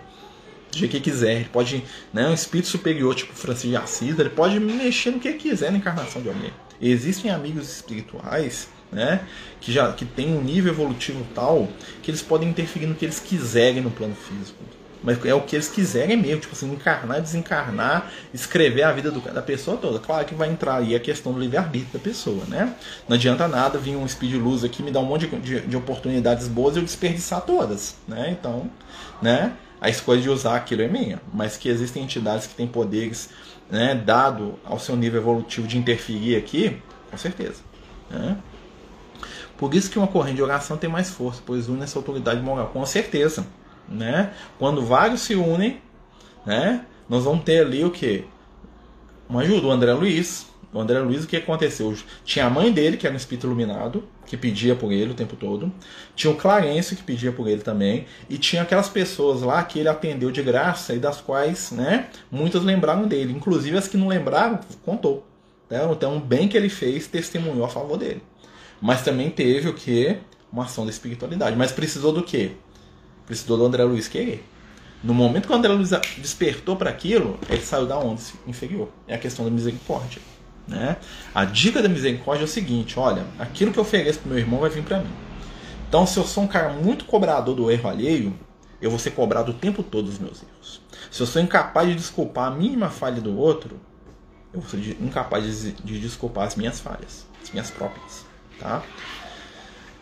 Do 0.71 0.77
jeito 0.77 0.91
que 0.91 0.97
ele 0.97 1.03
quiser. 1.03 1.35
Ele 1.37 1.49
pode, 1.51 1.83
né, 2.13 2.27
um 2.29 2.33
espírito 2.33 2.69
superior, 2.69 3.13
tipo 3.15 3.33
Francisco 3.33 3.69
de 3.69 3.75
Assis, 3.75 4.17
ele 4.17 4.29
pode 4.29 4.59
mexer 4.59 5.11
no 5.11 5.19
que 5.19 5.27
ele 5.27 5.37
quiser 5.37 5.71
na 5.71 5.77
encarnação 5.77 6.21
de 6.21 6.29
alguém. 6.29 6.51
Existem 6.79 7.31
amigos 7.31 7.67
espirituais 7.69 8.69
né? 8.93 9.27
Que 9.59 9.71
já 9.71 9.91
que 9.91 10.05
tem 10.05 10.37
um 10.37 10.41
nível 10.41 10.71
evolutivo 10.71 11.25
tal 11.33 11.67
que 12.01 12.11
eles 12.11 12.21
podem 12.21 12.49
interferir 12.49 12.85
no 12.85 12.95
que 12.95 13.05
eles 13.05 13.19
quiserem 13.19 13.81
no 13.81 13.91
plano 13.91 14.15
físico. 14.15 14.63
Mas 15.03 15.23
é 15.25 15.33
o 15.33 15.41
que 15.41 15.55
eles 15.55 15.67
quiserem 15.67 16.15
mesmo, 16.15 16.41
tipo 16.41 16.55
assim, 16.55 16.71
encarnar, 16.71 17.21
desencarnar, 17.21 18.11
escrever 18.33 18.83
a 18.83 18.91
vida 18.91 19.11
do, 19.11 19.19
da 19.19 19.41
pessoa 19.41 19.75
toda. 19.77 19.99
Claro 19.99 20.25
que 20.25 20.33
vai 20.33 20.49
entrar 20.49 20.77
aí 20.77 20.95
a 20.95 20.99
questão 20.99 21.33
do 21.33 21.39
livre-arbítrio 21.39 21.93
da 21.93 21.99
pessoa, 21.99 22.43
né? 22.47 22.73
Não 23.07 23.15
adianta 23.15 23.47
nada 23.47 23.77
vir 23.77 23.95
um 23.95 24.07
speed 24.07 24.35
luz 24.35 24.63
aqui 24.63 24.81
me 24.81 24.91
dar 24.91 25.01
um 25.01 25.05
monte 25.05 25.27
de, 25.27 25.39
de, 25.39 25.59
de 25.61 25.77
oportunidades 25.77 26.47
boas 26.47 26.75
e 26.75 26.79
eu 26.79 26.83
desperdiçar 26.83 27.41
todas, 27.41 27.95
né? 28.07 28.29
Então, 28.31 28.69
né? 29.21 29.53
A 29.81 29.89
escolha 29.89 30.21
de 30.21 30.29
usar 30.29 30.55
aquilo 30.55 30.81
é 30.81 30.87
minha. 30.87 31.21
Mas 31.33 31.57
que 31.57 31.67
existem 31.67 32.03
entidades 32.03 32.47
que 32.47 32.55
têm 32.55 32.67
poderes, 32.67 33.29
né? 33.69 33.93
Dado 33.93 34.57
ao 34.63 34.79
seu 34.79 34.95
nível 34.95 35.19
evolutivo 35.19 35.67
de 35.67 35.77
interferir 35.77 36.37
aqui, 36.37 36.81
com 37.11 37.17
certeza. 37.17 37.61
Né? 38.09 38.37
Por 39.57 39.73
isso 39.73 39.89
que 39.89 39.97
uma 39.97 40.07
corrente 40.07 40.37
de 40.37 40.43
oração 40.43 40.77
tem 40.77 40.89
mais 40.89 41.09
força, 41.09 41.41
pois 41.45 41.67
une 41.69 41.83
essa 41.83 41.97
autoridade 41.97 42.41
moral, 42.41 42.67
com 42.67 42.85
certeza. 42.85 43.45
Né? 43.87 44.33
Quando 44.57 44.85
vários 44.85 45.21
se 45.21 45.35
unem, 45.35 45.81
né? 46.45 46.85
nós 47.07 47.23
vamos 47.23 47.43
ter 47.43 47.65
ali 47.65 47.83
o 47.83 47.91
que? 47.91 48.25
Uma 49.27 49.41
ajuda, 49.41 49.67
o 49.67 49.71
André 49.71 49.93
Luiz, 49.93 50.47
O 50.73 50.79
André 50.79 50.99
Luiz, 50.99 51.23
o 51.23 51.27
que 51.27 51.37
aconteceu? 51.37 51.95
Tinha 52.25 52.47
a 52.47 52.49
mãe 52.49 52.71
dele, 52.71 52.97
que 52.97 53.05
era 53.05 53.13
um 53.13 53.17
espírito 53.17 53.45
iluminado, 53.45 54.03
que 54.25 54.35
pedia 54.35 54.75
por 54.75 54.91
ele 54.91 55.11
o 55.11 55.13
tempo 55.13 55.35
todo. 55.35 55.71
Tinha 56.15 56.33
o 56.33 56.35
Clarence, 56.35 56.95
que 56.95 57.03
pedia 57.03 57.31
por 57.31 57.47
ele 57.47 57.61
também. 57.61 58.07
E 58.27 58.39
tinha 58.39 58.63
aquelas 58.63 58.89
pessoas 58.89 59.43
lá 59.43 59.63
que 59.63 59.77
ele 59.77 59.87
atendeu 59.87 60.31
de 60.31 60.41
graça 60.41 60.95
e 60.95 60.99
das 60.99 61.21
quais, 61.21 61.71
né, 61.71 62.07
muitas 62.31 62.63
lembraram 62.63 63.07
dele. 63.07 63.33
Inclusive 63.33 63.77
as 63.77 63.87
que 63.87 63.97
não 63.97 64.07
lembraram, 64.07 64.59
contou. 64.83 65.27
Então, 65.67 65.93
então, 65.93 66.17
o 66.17 66.19
bem 66.19 66.47
que 66.47 66.57
ele 66.57 66.69
fez 66.69 67.05
testemunhou 67.05 67.65
a 67.65 67.69
favor 67.69 67.97
dele. 67.97 68.23
Mas 68.81 69.03
também 69.03 69.29
teve 69.29 69.69
o 69.69 69.73
que? 69.73 70.17
Uma 70.51 70.63
ação 70.63 70.85
da 70.85 70.91
espiritualidade. 70.91 71.55
Mas 71.55 71.71
precisou 71.71 72.11
do 72.11 72.23
quê? 72.23 72.51
Precisou 73.25 73.57
do 73.57 73.65
André 73.65 73.83
Luiz 73.83 74.07
querer. 74.07 74.47
No 75.03 75.13
momento 75.13 75.47
que 75.47 75.53
o 75.53 75.55
André 75.55 75.73
Luiz 75.73 75.89
despertou 76.17 76.75
para 76.75 76.89
aquilo, 76.89 77.37
ele 77.49 77.61
saiu 77.61 77.85
da 77.85 77.97
onda 77.97 78.21
inferior. 78.47 78.89
É 79.07 79.15
a 79.15 79.17
questão 79.17 79.43
da 79.43 79.51
misericórdia. 79.51 80.21
Né? 80.67 80.95
A 81.35 81.43
dica 81.43 81.81
da 81.81 81.89
misericórdia 81.89 82.43
é 82.43 82.45
o 82.45 82.47
seguinte: 82.47 82.97
olha, 82.97 83.25
aquilo 83.37 83.71
que 83.71 83.79
eu 83.79 83.83
ofereço 83.83 84.19
para 84.19 84.29
meu 84.29 84.39
irmão 84.39 84.59
vai 84.59 84.69
vir 84.69 84.83
para 84.83 84.99
mim. 84.99 85.11
Então, 85.89 86.07
se 86.07 86.17
eu 86.17 86.23
sou 86.25 86.43
um 86.43 86.47
cara 86.47 86.69
muito 86.69 87.05
cobrador 87.05 87.53
do 87.53 87.69
erro 87.69 87.89
alheio, 87.89 88.33
eu 88.81 88.89
vou 88.89 88.97
ser 88.97 89.11
cobrado 89.11 89.51
o 89.51 89.53
tempo 89.53 89.83
todo 89.83 90.05
dos 90.05 90.19
meus 90.19 90.41
erros. 90.41 90.81
Se 91.11 91.21
eu 91.21 91.27
sou 91.27 91.41
incapaz 91.41 91.87
de 91.87 91.95
desculpar 91.95 92.47
a 92.47 92.55
mínima 92.55 92.89
falha 92.89 93.21
do 93.21 93.37
outro, 93.37 93.79
eu 94.53 94.61
vou 94.61 94.69
ser 94.69 94.97
incapaz 95.01 95.45
de, 95.45 95.71
de 95.73 95.99
desculpar 95.99 96.47
as 96.47 96.55
minhas 96.55 96.79
falhas, 96.79 97.27
as 97.43 97.51
minhas 97.51 97.69
próprias. 97.69 98.25
Tá? 98.59 98.81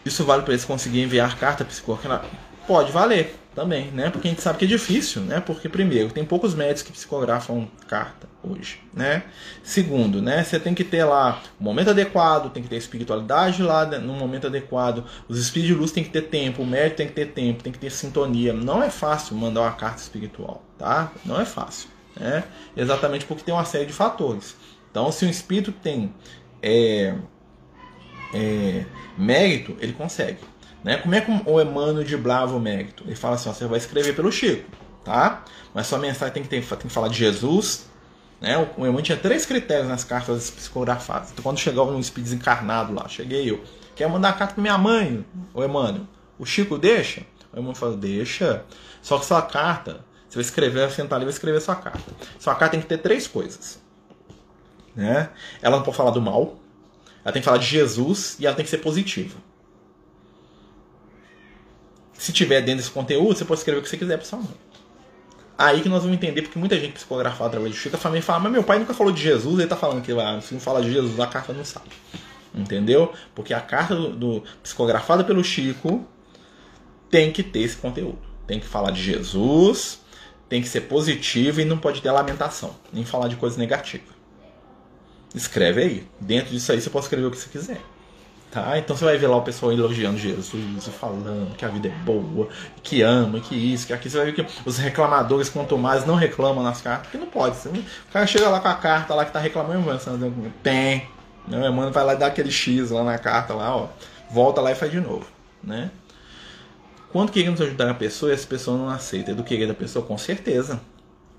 Isso 0.05 0.23
vale 0.23 0.43
para 0.43 0.53
eles 0.53 0.65
conseguirem 0.65 1.05
enviar 1.05 1.37
carta 1.37 1.65
psicológica? 1.65 2.21
Pode 2.67 2.91
valer 2.91 3.35
também, 3.53 3.91
né? 3.91 4.09
Porque 4.09 4.27
a 4.27 4.31
gente 4.31 4.41
sabe 4.41 4.59
que 4.59 4.65
é 4.65 4.67
difícil, 4.67 5.21
né? 5.23 5.39
Porque 5.39 5.67
primeiro, 5.67 6.09
tem 6.11 6.23
poucos 6.23 6.55
médicos 6.55 6.83
que 6.83 6.91
psicografam 6.91 7.67
carta 7.87 8.27
hoje, 8.43 8.79
né? 8.93 9.23
Segundo, 9.63 10.21
né, 10.21 10.43
você 10.43 10.59
tem 10.59 10.73
que 10.73 10.83
ter 10.83 11.03
lá 11.03 11.41
o 11.59 11.63
momento 11.63 11.89
adequado, 11.89 12.49
tem 12.51 12.63
que 12.63 12.69
ter 12.69 12.77
espiritualidade 12.77 13.61
lá 13.61 13.85
no 13.85 14.13
momento 14.13 14.47
adequado, 14.47 15.05
os 15.27 15.37
espíritos 15.37 15.75
de 15.75 15.79
luz 15.79 15.91
tem 15.91 16.03
que 16.03 16.09
ter 16.09 16.23
tempo, 16.23 16.63
o 16.63 16.65
médico 16.65 16.97
tem 16.97 17.07
que 17.07 17.13
ter 17.13 17.27
tempo, 17.27 17.63
tem 17.63 17.73
que 17.73 17.79
ter 17.79 17.91
sintonia. 17.91 18.53
Não 18.53 18.81
é 18.81 18.89
fácil 18.89 19.35
mandar 19.35 19.61
uma 19.61 19.73
carta 19.73 20.01
espiritual, 20.01 20.63
tá? 20.77 21.11
Não 21.25 21.39
é 21.39 21.45
fácil, 21.45 21.89
né? 22.17 22.43
Exatamente 22.75 23.25
porque 23.25 23.43
tem 23.43 23.53
uma 23.53 23.65
série 23.65 23.85
de 23.85 23.93
fatores. 23.93 24.55
Então, 24.89 25.11
se 25.11 25.25
o 25.25 25.29
espírito 25.29 25.71
tem 25.71 26.13
é, 26.61 27.15
é, 28.33 28.85
mérito, 29.17 29.75
ele 29.79 29.93
consegue. 29.93 30.50
Né? 30.83 30.97
Como 30.97 31.13
é 31.13 31.21
que 31.21 31.31
o 31.45 31.61
Emmanuel 31.61 32.03
de 32.03 32.17
Bravo 32.17 32.59
mérito? 32.59 33.03
Ele 33.05 33.15
fala 33.15 33.35
assim: 33.35 33.49
ó, 33.49 33.53
você 33.53 33.65
vai 33.65 33.77
escrever 33.77 34.15
pelo 34.15 34.31
Chico, 34.31 34.69
tá? 35.03 35.43
Mas 35.73 35.87
sua 35.87 35.99
mensagem 35.99 36.33
tem 36.33 36.43
que, 36.43 36.49
ter, 36.49 36.65
tem 36.65 36.77
que 36.77 36.89
falar 36.89 37.07
de 37.07 37.17
Jesus. 37.17 37.85
Né? 38.39 38.57
O 38.75 38.81
Emmanuel 38.81 39.03
tinha 39.03 39.17
três 39.17 39.45
critérios 39.45 39.87
nas 39.87 40.03
cartas 40.03 40.49
psicografadas. 40.49 41.31
Então, 41.31 41.43
quando 41.43 41.59
chegava 41.59 41.91
um 41.91 41.99
espírito 41.99 42.29
desencarnado 42.29 42.93
lá, 42.93 43.07
cheguei 43.07 43.49
eu, 43.49 43.63
quer 43.95 44.09
mandar 44.09 44.29
a 44.29 44.33
carta 44.33 44.55
para 44.55 44.61
minha 44.61 44.77
mãe, 44.77 45.23
o 45.53 45.63
Emmanuel. 45.63 46.07
O 46.39 46.45
Chico 46.45 46.77
deixa? 46.77 47.21
O 47.53 47.57
Emmanuel 47.57 47.75
fala: 47.75 47.95
deixa. 47.95 48.65
Só 49.01 49.19
que 49.19 49.25
sua 49.25 49.41
carta, 49.43 50.03
você 50.27 50.35
vai 50.35 50.41
escrever, 50.43 50.79
vai 50.79 50.89
sentar 50.89 51.17
ali 51.17 51.23
e 51.23 51.27
vai 51.27 51.33
escrever 51.33 51.61
sua 51.61 51.75
carta. 51.75 52.11
Sua 52.39 52.55
carta 52.55 52.71
tem 52.71 52.81
que 52.81 52.87
ter 52.87 52.97
três 52.97 53.27
coisas. 53.27 53.79
Né? 54.95 55.29
Ela 55.61 55.77
não 55.77 55.83
pode 55.83 55.95
falar 55.95 56.11
do 56.11 56.21
mal, 56.21 56.59
ela 57.23 57.31
tem 57.31 57.41
que 57.41 57.45
falar 57.45 57.59
de 57.59 57.65
Jesus 57.65 58.37
e 58.39 58.45
ela 58.45 58.55
tem 58.55 58.65
que 58.65 58.71
ser 58.71 58.79
positiva. 58.79 59.37
Se 62.21 62.31
tiver 62.31 62.61
dentro 62.61 62.83
desse 62.83 62.91
conteúdo, 62.91 63.35
você 63.35 63.43
pode 63.43 63.61
escrever 63.61 63.79
o 63.79 63.81
que 63.81 63.89
você 63.89 63.97
quiser 63.97 64.15
para 64.15 64.27
sua 64.27 64.37
mãe. 64.37 64.53
Aí 65.57 65.81
que 65.81 65.89
nós 65.89 66.03
vamos 66.03 66.15
entender, 66.15 66.43
porque 66.43 66.59
muita 66.59 66.79
gente 66.79 66.93
psicografada 66.93 67.47
através 67.47 67.73
do 67.73 67.77
Chico, 67.79 67.95
a 67.95 67.99
família 67.99 68.21
fala, 68.21 68.41
mas 68.41 68.51
meu 68.51 68.63
pai 68.63 68.77
nunca 68.77 68.93
falou 68.93 69.11
de 69.11 69.19
Jesus, 69.19 69.55
ele 69.55 69.63
está 69.63 69.75
falando 69.75 70.03
que 70.03 70.11
ah, 70.11 70.39
se 70.39 70.53
não 70.53 70.61
fala 70.61 70.83
de 70.83 70.93
Jesus, 70.93 71.19
a 71.19 71.25
carta 71.25 71.51
não 71.51 71.65
sabe. 71.65 71.87
Entendeu? 72.53 73.11
Porque 73.33 73.55
a 73.55 73.59
carta 73.59 73.95
do, 73.95 74.09
do, 74.11 74.43
psicografada 74.61 75.23
pelo 75.23 75.43
Chico 75.43 76.05
tem 77.09 77.31
que 77.31 77.41
ter 77.41 77.61
esse 77.61 77.77
conteúdo. 77.77 78.19
Tem 78.45 78.59
que 78.59 78.67
falar 78.67 78.91
de 78.91 79.01
Jesus, 79.01 79.99
tem 80.47 80.61
que 80.61 80.67
ser 80.67 80.81
positivo 80.81 81.59
e 81.59 81.65
não 81.65 81.79
pode 81.79 82.03
ter 82.03 82.11
lamentação, 82.11 82.75
nem 82.93 83.03
falar 83.03 83.29
de 83.29 83.35
coisa 83.35 83.57
negativa. 83.57 84.13
Escreve 85.33 85.81
aí. 85.81 86.07
Dentro 86.19 86.51
disso 86.51 86.71
aí 86.71 86.79
você 86.79 86.89
pode 86.91 87.05
escrever 87.05 87.25
o 87.25 87.31
que 87.31 87.37
você 87.37 87.49
quiser. 87.49 87.81
Tá? 88.51 88.77
Então 88.77 88.97
você 88.97 89.05
vai 89.05 89.17
ver 89.17 89.27
lá 89.27 89.37
o 89.37 89.41
pessoal 89.43 89.71
elogiando 89.71 90.17
Jesus, 90.17 90.85
falando 90.99 91.55
que 91.55 91.63
a 91.63 91.69
vida 91.69 91.87
é 91.87 91.91
boa, 92.03 92.49
que 92.83 93.01
ama, 93.01 93.39
que 93.39 93.55
isso, 93.55 93.87
que 93.87 93.93
aquilo. 93.93 94.11
Você 94.11 94.17
vai 94.17 94.25
ver 94.31 94.33
que 94.33 94.45
os 94.65 94.77
reclamadores, 94.77 95.47
quanto 95.47 95.77
mais, 95.77 96.05
não 96.05 96.15
reclamam 96.15 96.61
nas 96.61 96.81
cartas, 96.81 97.03
porque 97.03 97.17
não 97.17 97.27
pode. 97.27 97.55
O 97.69 98.11
cara 98.11 98.27
chega 98.27 98.49
lá 98.49 98.59
com 98.59 98.67
a 98.67 98.73
carta 98.73 99.15
lá 99.15 99.23
que 99.23 99.31
tá 99.31 99.39
reclamando, 99.39 99.89
tem. 100.61 101.07
Né? 101.47 101.69
O 101.69 101.73
mano 101.73 101.93
vai 101.93 102.03
lá 102.03 102.13
dá 102.13 102.27
aquele 102.27 102.51
X 102.51 102.91
lá 102.91 103.05
na 103.05 103.17
carta, 103.17 103.53
lá, 103.53 103.73
ó. 103.73 103.87
Volta 104.29 104.59
lá 104.59 104.73
e 104.73 104.75
faz 104.75 104.91
de 104.91 104.99
novo. 104.99 105.25
Né? 105.63 105.89
Quando 107.13 107.31
queremos 107.31 107.61
ajudar 107.61 107.89
a 107.89 107.93
pessoa 107.93 108.33
essa 108.33 108.47
pessoa 108.47 108.77
não 108.77 108.89
aceita, 108.89 109.31
é 109.31 109.33
do 109.33 109.45
querer 109.45 109.67
da 109.67 109.73
pessoa? 109.73 110.05
Com 110.05 110.17
certeza. 110.17 110.81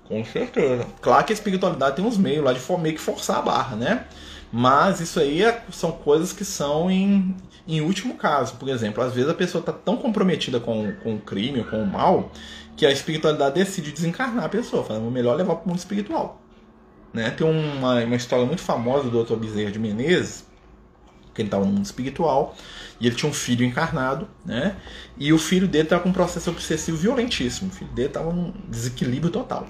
Com 0.07 0.25
certeza. 0.25 0.87
Claro 0.99 1.23
que 1.25 1.31
a 1.31 1.35
espiritualidade 1.35 1.95
tem 1.95 2.03
uns 2.03 2.17
meios 2.17 2.43
lá 2.43 2.53
de 2.53 2.59
meio 2.79 2.95
que 2.95 3.01
forçar 3.01 3.37
a 3.37 3.41
barra, 3.41 3.75
né? 3.75 4.05
Mas 4.55 4.99
isso 4.99 5.19
aí 5.19 5.41
é, 5.41 5.63
são 5.71 5.91
coisas 5.91 6.31
que 6.31 6.45
são 6.45 6.91
em, 6.91 7.35
em 7.67 7.81
último 7.81 8.13
caso. 8.13 8.55
Por 8.57 8.69
exemplo, 8.69 9.03
às 9.03 9.11
vezes 9.11 9.27
a 9.27 9.33
pessoa 9.33 9.61
está 9.61 9.73
tão 9.73 9.97
comprometida 9.97 10.59
com, 10.59 10.93
com 11.01 11.15
o 11.15 11.19
crime 11.19 11.61
ou 11.61 11.65
com 11.65 11.81
o 11.81 11.87
mal 11.87 12.31
que 12.77 12.85
a 12.85 12.91
espiritualidade 12.91 13.55
decide 13.55 13.91
desencarnar 13.91 14.45
a 14.45 14.49
pessoa, 14.49 14.83
falando 14.83 15.09
melhor 15.09 15.35
levar 15.35 15.55
para 15.55 15.65
o 15.65 15.69
mundo 15.69 15.79
espiritual. 15.79 16.39
Né? 17.11 17.31
Tem 17.31 17.47
uma, 17.47 18.03
uma 18.03 18.15
história 18.15 18.45
muito 18.45 18.61
famosa 18.61 19.09
do 19.09 19.23
Dr. 19.23 19.37
Bezerra 19.37 19.71
de 19.71 19.79
Menezes, 19.79 20.45
que 21.33 21.41
ele 21.41 21.47
estava 21.47 21.65
no 21.65 21.71
mundo 21.71 21.85
espiritual, 21.85 22.55
e 22.99 23.07
ele 23.07 23.15
tinha 23.15 23.29
um 23.29 23.33
filho 23.33 23.65
encarnado, 23.65 24.27
né? 24.45 24.75
E 25.17 25.33
o 25.33 25.37
filho 25.37 25.67
dele 25.67 25.85
estava 25.85 26.03
com 26.03 26.09
um 26.09 26.13
processo 26.13 26.49
obsessivo 26.49 26.97
violentíssimo. 26.97 27.69
O 27.69 27.73
filho 27.73 27.91
dele 27.91 28.07
estava 28.07 28.31
num 28.31 28.53
desequilíbrio 28.69 29.31
total. 29.31 29.67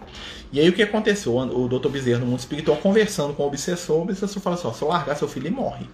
E 0.52 0.60
aí 0.60 0.70
o 0.70 0.74
que 0.74 0.84
aconteceu? 0.84 1.36
O 1.36 1.68
Dr. 1.68 1.90
Bezerra 1.90 2.20
no 2.20 2.28
mundo 2.28 2.40
espiritual 2.40 2.78
conversando 2.78 3.34
com 3.34 3.44
o 3.44 3.48
obsessor, 3.48 3.98
o 3.98 4.02
obsessor 4.04 4.42
fala 4.42 4.56
assim: 4.56 4.68
ó, 4.68 4.74
se 4.74 4.82
eu 4.82 4.88
largar 4.88 5.16
seu 5.16 5.28
filho, 5.28 5.48
ele 5.48 5.56
morre. 5.56 5.88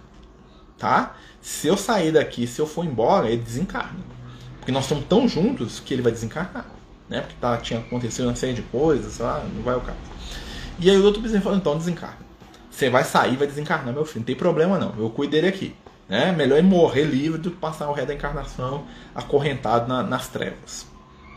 Tá? 0.76 1.16
Se 1.40 1.68
eu 1.68 1.76
sair 1.76 2.12
daqui, 2.12 2.46
se 2.46 2.60
eu 2.60 2.66
for 2.66 2.84
embora, 2.84 3.28
ele 3.28 3.42
desencarna. 3.42 4.00
Porque 4.58 4.72
nós 4.72 4.84
estamos 4.84 5.04
tão 5.06 5.26
juntos 5.26 5.80
que 5.80 5.94
ele 5.94 6.02
vai 6.02 6.12
desencarnar. 6.12 6.66
Né? 7.08 7.20
Porque 7.20 7.36
tá, 7.40 7.56
tinha 7.56 7.80
acontecido 7.80 8.26
uma 8.26 8.36
série 8.36 8.54
de 8.54 8.62
coisas, 8.62 9.18
lá, 9.18 9.44
não 9.54 9.62
vai 9.62 9.74
o 9.76 9.80
caso. 9.80 9.98
E 10.78 10.90
aí 10.90 10.96
o 10.96 11.10
Dr. 11.10 11.20
Bezerra 11.20 11.42
falou: 11.42 11.58
então 11.58 11.78
desencarna. 11.78 12.29
Você 12.70 12.88
vai 12.88 13.04
sair 13.04 13.36
vai 13.36 13.46
desencarnar, 13.46 13.92
meu 13.92 14.04
filho. 14.04 14.20
Não 14.20 14.26
tem 14.26 14.36
problema 14.36 14.78
não. 14.78 14.94
Eu 14.96 15.10
cuido 15.10 15.32
dele 15.32 15.48
aqui. 15.48 15.74
Né? 16.08 16.32
Melhor 16.32 16.58
ele 16.58 16.66
morrer 16.66 17.04
livre 17.04 17.38
do 17.38 17.50
que 17.50 17.56
passar 17.56 17.88
o 17.88 17.92
resto 17.92 18.08
da 18.08 18.14
encarnação 18.14 18.84
acorrentado 19.14 19.88
na, 19.88 20.02
nas 20.02 20.28
trevas. 20.28 20.86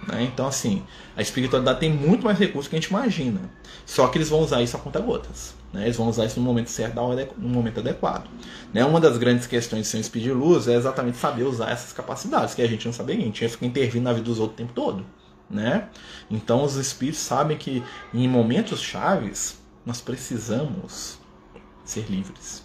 Né? 0.07 0.23
Então, 0.23 0.47
assim, 0.47 0.83
a 1.15 1.21
espiritualidade 1.21 1.79
tem 1.79 1.91
muito 1.91 2.25
mais 2.25 2.37
recursos 2.37 2.67
que 2.67 2.75
a 2.75 2.79
gente 2.79 2.89
imagina. 2.89 3.39
Só 3.85 4.07
que 4.07 4.17
eles 4.17 4.29
vão 4.29 4.39
usar 4.39 4.61
isso 4.61 4.75
a 4.75 4.79
conta 4.79 4.99
gotas. 4.99 5.53
Né? 5.71 5.83
Eles 5.83 5.97
vão 5.97 6.07
usar 6.07 6.25
isso 6.25 6.39
no 6.39 6.45
momento 6.45 6.69
certo, 6.69 6.95
no 7.37 7.49
momento 7.49 7.79
adequado. 7.79 8.27
Né? 8.73 8.83
Uma 8.83 8.99
das 8.99 9.17
grandes 9.17 9.47
questões 9.47 9.83
de 9.83 9.87
ser 9.87 9.97
um 9.97 10.01
espírito 10.01 10.29
de 10.29 10.33
luz 10.33 10.67
é 10.67 10.75
exatamente 10.75 11.17
saber 11.17 11.43
usar 11.43 11.71
essas 11.71 11.93
capacidades, 11.93 12.53
que 12.53 12.61
a 12.61 12.67
gente 12.67 12.85
não 12.85 12.93
sabia, 12.93 13.15
a 13.15 13.19
gente 13.19 13.41
ia 13.41 13.49
ficar 13.49 13.65
intervindo 13.65 14.03
na 14.03 14.13
vida 14.13 14.25
dos 14.25 14.39
outros 14.39 14.55
o 14.55 14.57
tempo 14.57 14.73
todo. 14.73 15.05
Né? 15.49 15.87
Então, 16.29 16.63
os 16.63 16.75
espíritos 16.75 17.21
sabem 17.21 17.57
que 17.57 17.83
em 18.13 18.27
momentos 18.27 18.81
chaves 18.81 19.61
nós 19.85 20.01
precisamos 20.01 21.19
ser 21.83 22.05
livres. 22.09 22.63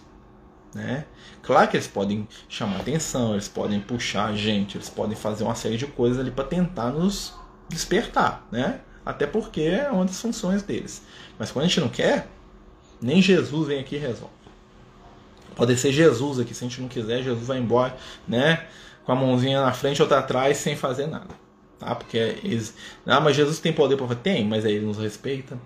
Né? 0.73 1.05
Claro 1.41 1.67
que 1.67 1.77
eles 1.77 1.87
podem 1.87 2.27
chamar 2.47 2.81
atenção, 2.81 3.33
eles 3.33 3.47
podem 3.47 3.79
puxar 3.79 4.27
a 4.27 4.35
gente, 4.35 4.77
eles 4.77 4.89
podem 4.89 5.15
fazer 5.15 5.43
uma 5.43 5.55
série 5.55 5.77
de 5.77 5.87
coisas 5.87 6.19
ali 6.19 6.29
para 6.29 6.45
tentar 6.45 6.91
nos 6.91 7.33
despertar, 7.67 8.47
né? 8.51 8.81
Até 9.05 9.25
porque 9.25 9.61
é 9.61 9.89
uma 9.89 10.05
das 10.05 10.21
funções 10.21 10.61
deles. 10.61 11.01
Mas 11.37 11.51
quando 11.51 11.65
a 11.65 11.67
gente 11.67 11.79
não 11.79 11.89
quer, 11.89 12.27
nem 13.01 13.21
Jesus 13.21 13.67
vem 13.67 13.79
aqui 13.79 13.95
e 13.95 13.99
resolve. 13.99 14.33
Pode 15.55 15.75
ser 15.77 15.91
Jesus 15.91 16.39
aqui, 16.39 16.53
se 16.53 16.63
a 16.63 16.67
gente 16.67 16.81
não 16.81 16.87
quiser, 16.87 17.23
Jesus 17.23 17.47
vai 17.47 17.57
embora, 17.57 17.97
né? 18.27 18.67
Com 19.03 19.11
a 19.11 19.15
mãozinha 19.15 19.61
na 19.61 19.73
frente, 19.73 20.01
outra 20.01 20.19
atrás, 20.19 20.57
sem 20.57 20.75
fazer 20.75 21.07
nada. 21.07 21.33
Tá? 21.79 21.95
Porque 21.95 22.17
eles. 22.17 22.75
Ah, 23.05 23.19
mas 23.19 23.35
Jesus 23.35 23.59
tem 23.59 23.73
poder 23.73 23.97
para? 23.97 24.15
Tem, 24.15 24.45
mas 24.45 24.65
aí 24.65 24.75
ele 24.75 24.85
nos 24.85 24.97
respeita. 24.97 25.57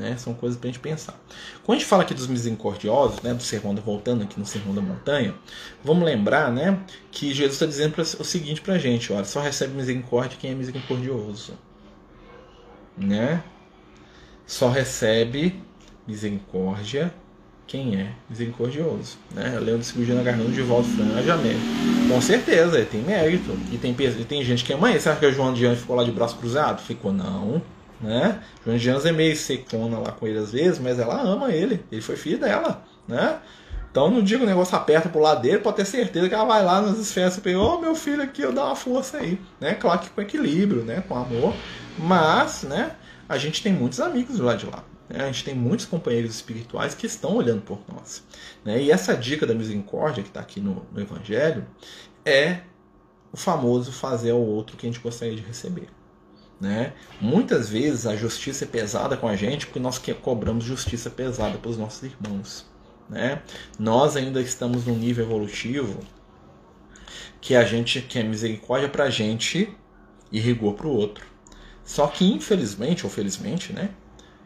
Né? 0.00 0.16
São 0.16 0.32
coisas 0.32 0.58
para 0.58 0.70
a 0.70 0.72
gente 0.72 0.80
pensar. 0.80 1.14
Quando 1.62 1.76
a 1.76 1.78
gente 1.78 1.88
fala 1.88 2.02
aqui 2.02 2.14
dos 2.14 2.26
misericordiosos, 2.26 3.20
né, 3.20 3.34
do 3.34 3.42
sermão 3.42 3.74
da, 3.74 3.82
voltando 3.82 4.22
aqui 4.22 4.40
no 4.40 4.46
sermão 4.46 4.74
da 4.74 4.80
montanha, 4.80 5.34
vamos 5.84 6.04
lembrar 6.04 6.50
né, 6.50 6.80
que 7.12 7.34
Jesus 7.34 7.52
está 7.52 7.66
dizendo 7.66 7.92
pra, 7.92 8.02
o 8.02 8.24
seguinte 8.24 8.62
para 8.62 8.74
a 8.74 8.78
gente: 8.78 9.12
olha, 9.12 9.24
só 9.24 9.40
recebe 9.40 9.74
misericórdia 9.74 10.38
quem 10.40 10.52
é 10.52 10.54
misericordioso. 10.54 11.52
Né? 12.96 13.44
Só 14.46 14.70
recebe 14.70 15.60
misericórdia 16.06 17.12
quem 17.66 18.00
é 18.00 18.14
misericordioso. 18.28 19.18
Né? 19.34 19.58
Leandro 19.60 19.84
Cirurgião 19.84 20.24
Garganta 20.24 20.50
de 20.50 20.62
volta 20.62 20.88
Franja 20.88 21.38
Com 22.08 22.20
certeza, 22.22 22.82
tem 22.86 23.02
mérito. 23.02 23.52
E 23.70 23.76
tem, 23.76 23.94
e 23.94 24.24
tem 24.24 24.42
gente 24.42 24.64
que. 24.64 24.74
Você 24.74 25.08
acha 25.10 25.20
que 25.20 25.26
o 25.26 25.32
João 25.32 25.52
Diante 25.52 25.80
ficou 25.80 25.94
lá 25.94 26.04
de 26.04 26.10
braço 26.10 26.36
cruzado? 26.36 26.80
Ficou, 26.80 27.12
não. 27.12 27.60
Né? 28.00 28.42
Joana 28.64 28.78
de 28.78 28.90
Anjos 28.90 29.06
é 29.06 29.12
meio 29.12 29.36
secona 29.36 29.98
lá 29.98 30.12
com 30.12 30.26
ele 30.26 30.38
às 30.38 30.52
vezes, 30.52 30.78
mas 30.78 30.98
ela 30.98 31.20
ama 31.20 31.52
ele. 31.52 31.84
Ele 31.90 32.00
foi 32.00 32.16
filho 32.16 32.38
dela, 32.38 32.82
né? 33.06 33.38
Então 33.90 34.10
não 34.10 34.22
digo 34.22 34.44
o 34.44 34.46
negócio 34.46 34.76
aperta 34.76 35.08
pro 35.08 35.20
lado 35.20 35.42
dele, 35.42 35.58
pode 35.58 35.76
ter 35.76 35.84
certeza 35.84 36.28
que 36.28 36.34
ela 36.34 36.44
vai 36.44 36.64
lá 36.64 36.80
nas 36.80 36.98
esferas 36.98 37.34
superiores, 37.34 37.74
oh, 37.74 37.80
meu 37.80 37.94
filho 37.94 38.22
aqui, 38.22 38.42
eu 38.42 38.52
dou 38.52 38.64
uma 38.64 38.76
força 38.76 39.18
aí, 39.18 39.40
né? 39.60 39.74
Claro 39.74 39.98
que 39.98 40.10
com 40.10 40.20
equilíbrio, 40.20 40.82
né? 40.82 41.02
Com 41.06 41.16
amor, 41.16 41.54
mas, 41.98 42.62
né? 42.62 42.92
A 43.28 43.36
gente 43.36 43.62
tem 43.62 43.72
muitos 43.72 44.00
amigos 44.00 44.38
lá 44.38 44.54
de 44.54 44.66
lá. 44.66 44.84
Né? 45.08 45.24
A 45.24 45.26
gente 45.26 45.44
tem 45.44 45.54
muitos 45.54 45.86
companheiros 45.86 46.34
espirituais 46.34 46.94
que 46.94 47.06
estão 47.06 47.34
olhando 47.34 47.62
por 47.62 47.80
nós. 47.92 48.22
Né? 48.64 48.82
E 48.82 48.90
essa 48.90 49.16
dica 49.16 49.46
da 49.46 49.54
misericórdia 49.54 50.22
que 50.22 50.28
está 50.30 50.40
aqui 50.40 50.60
no, 50.60 50.86
no 50.92 51.00
Evangelho 51.00 51.66
é 52.24 52.60
o 53.32 53.36
famoso 53.36 53.92
fazer 53.92 54.30
ao 54.30 54.40
outro 54.40 54.76
que 54.76 54.86
a 54.86 54.90
gente 54.90 55.02
gostaria 55.02 55.34
de 55.34 55.42
receber. 55.42 55.88
Né? 56.60 56.92
Muitas 57.20 57.70
vezes 57.70 58.06
a 58.06 58.14
justiça 58.14 58.64
é 58.64 58.66
pesada 58.66 59.16
com 59.16 59.26
a 59.26 59.34
gente 59.34 59.66
porque 59.66 59.80
nós 59.80 59.98
cobramos 60.20 60.64
justiça 60.64 61.08
pesada 61.08 61.56
para 61.56 61.70
os 61.70 61.78
nossos 61.78 62.02
irmãos. 62.02 62.66
Né? 63.08 63.40
Nós 63.78 64.14
ainda 64.14 64.40
estamos 64.42 64.84
num 64.84 64.96
nível 64.96 65.24
evolutivo 65.24 66.00
que 67.40 67.56
a 67.56 67.64
gente 67.64 68.02
quer 68.02 68.24
misericórdia 68.24 68.88
para 68.88 69.04
a 69.04 69.10
gente 69.10 69.74
e 70.30 70.38
rigor 70.38 70.74
para 70.74 70.86
o 70.86 70.94
outro. 70.94 71.24
Só 71.82 72.06
que 72.06 72.30
infelizmente 72.30 73.04
ou 73.04 73.10
felizmente, 73.10 73.72
né, 73.72 73.90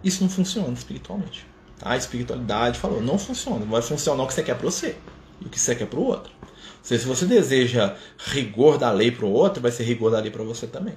isso 0.03 0.23
não 0.23 0.31
funciona 0.31 0.73
espiritualmente. 0.73 1.45
Tá? 1.79 1.91
A 1.91 1.97
espiritualidade 1.97 2.79
falou, 2.79 3.03
não 3.03 3.19
funciona. 3.19 3.67
Vai 3.67 3.83
funcionar 3.83 4.23
o 4.23 4.27
que 4.29 4.35
você 4.35 4.43
quer 4.43 4.55
para 4.55 4.71
você 4.71 4.97
e 5.41 5.47
o 5.47 5.51
que 5.51 5.59
você 5.59 5.75
quer 5.75 5.87
para 5.87 5.99
o 5.99 6.05
outro. 6.05 6.33
Se 6.81 6.97
você 6.99 7.27
deseja 7.27 7.97
rigor 8.19 8.79
da 8.79 8.93
lei 8.93 9.11
para 9.11 9.25
o 9.25 9.33
outro, 9.33 9.61
vai 9.61 9.73
ser 9.73 9.83
rigor 9.83 10.11
da 10.11 10.21
lei 10.21 10.31
para 10.31 10.45
você 10.45 10.67
também. 10.67 10.95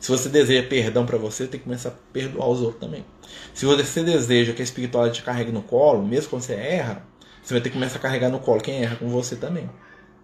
Se 0.00 0.10
você 0.10 0.28
deseja 0.28 0.66
perdão 0.68 1.04
para 1.04 1.18
você, 1.18 1.46
tem 1.46 1.58
que 1.58 1.64
começar 1.64 1.90
a 1.90 2.12
perdoar 2.12 2.48
os 2.48 2.60
outros 2.60 2.80
também. 2.80 3.04
Se 3.54 3.66
você 3.66 4.02
deseja 4.02 4.52
que 4.52 4.62
a 4.62 4.64
espiritualidade 4.64 5.20
te 5.20 5.24
carregue 5.24 5.52
no 5.52 5.62
colo, 5.62 6.04
mesmo 6.06 6.30
quando 6.30 6.42
você 6.42 6.54
erra, 6.54 7.02
você 7.42 7.54
vai 7.54 7.60
ter 7.60 7.70
que 7.70 7.74
começar 7.74 7.98
a 7.98 8.02
carregar 8.02 8.28
no 8.28 8.40
colo 8.40 8.60
quem 8.60 8.82
erra 8.82 8.96
com 8.96 9.08
você 9.08 9.36
também. 9.36 9.68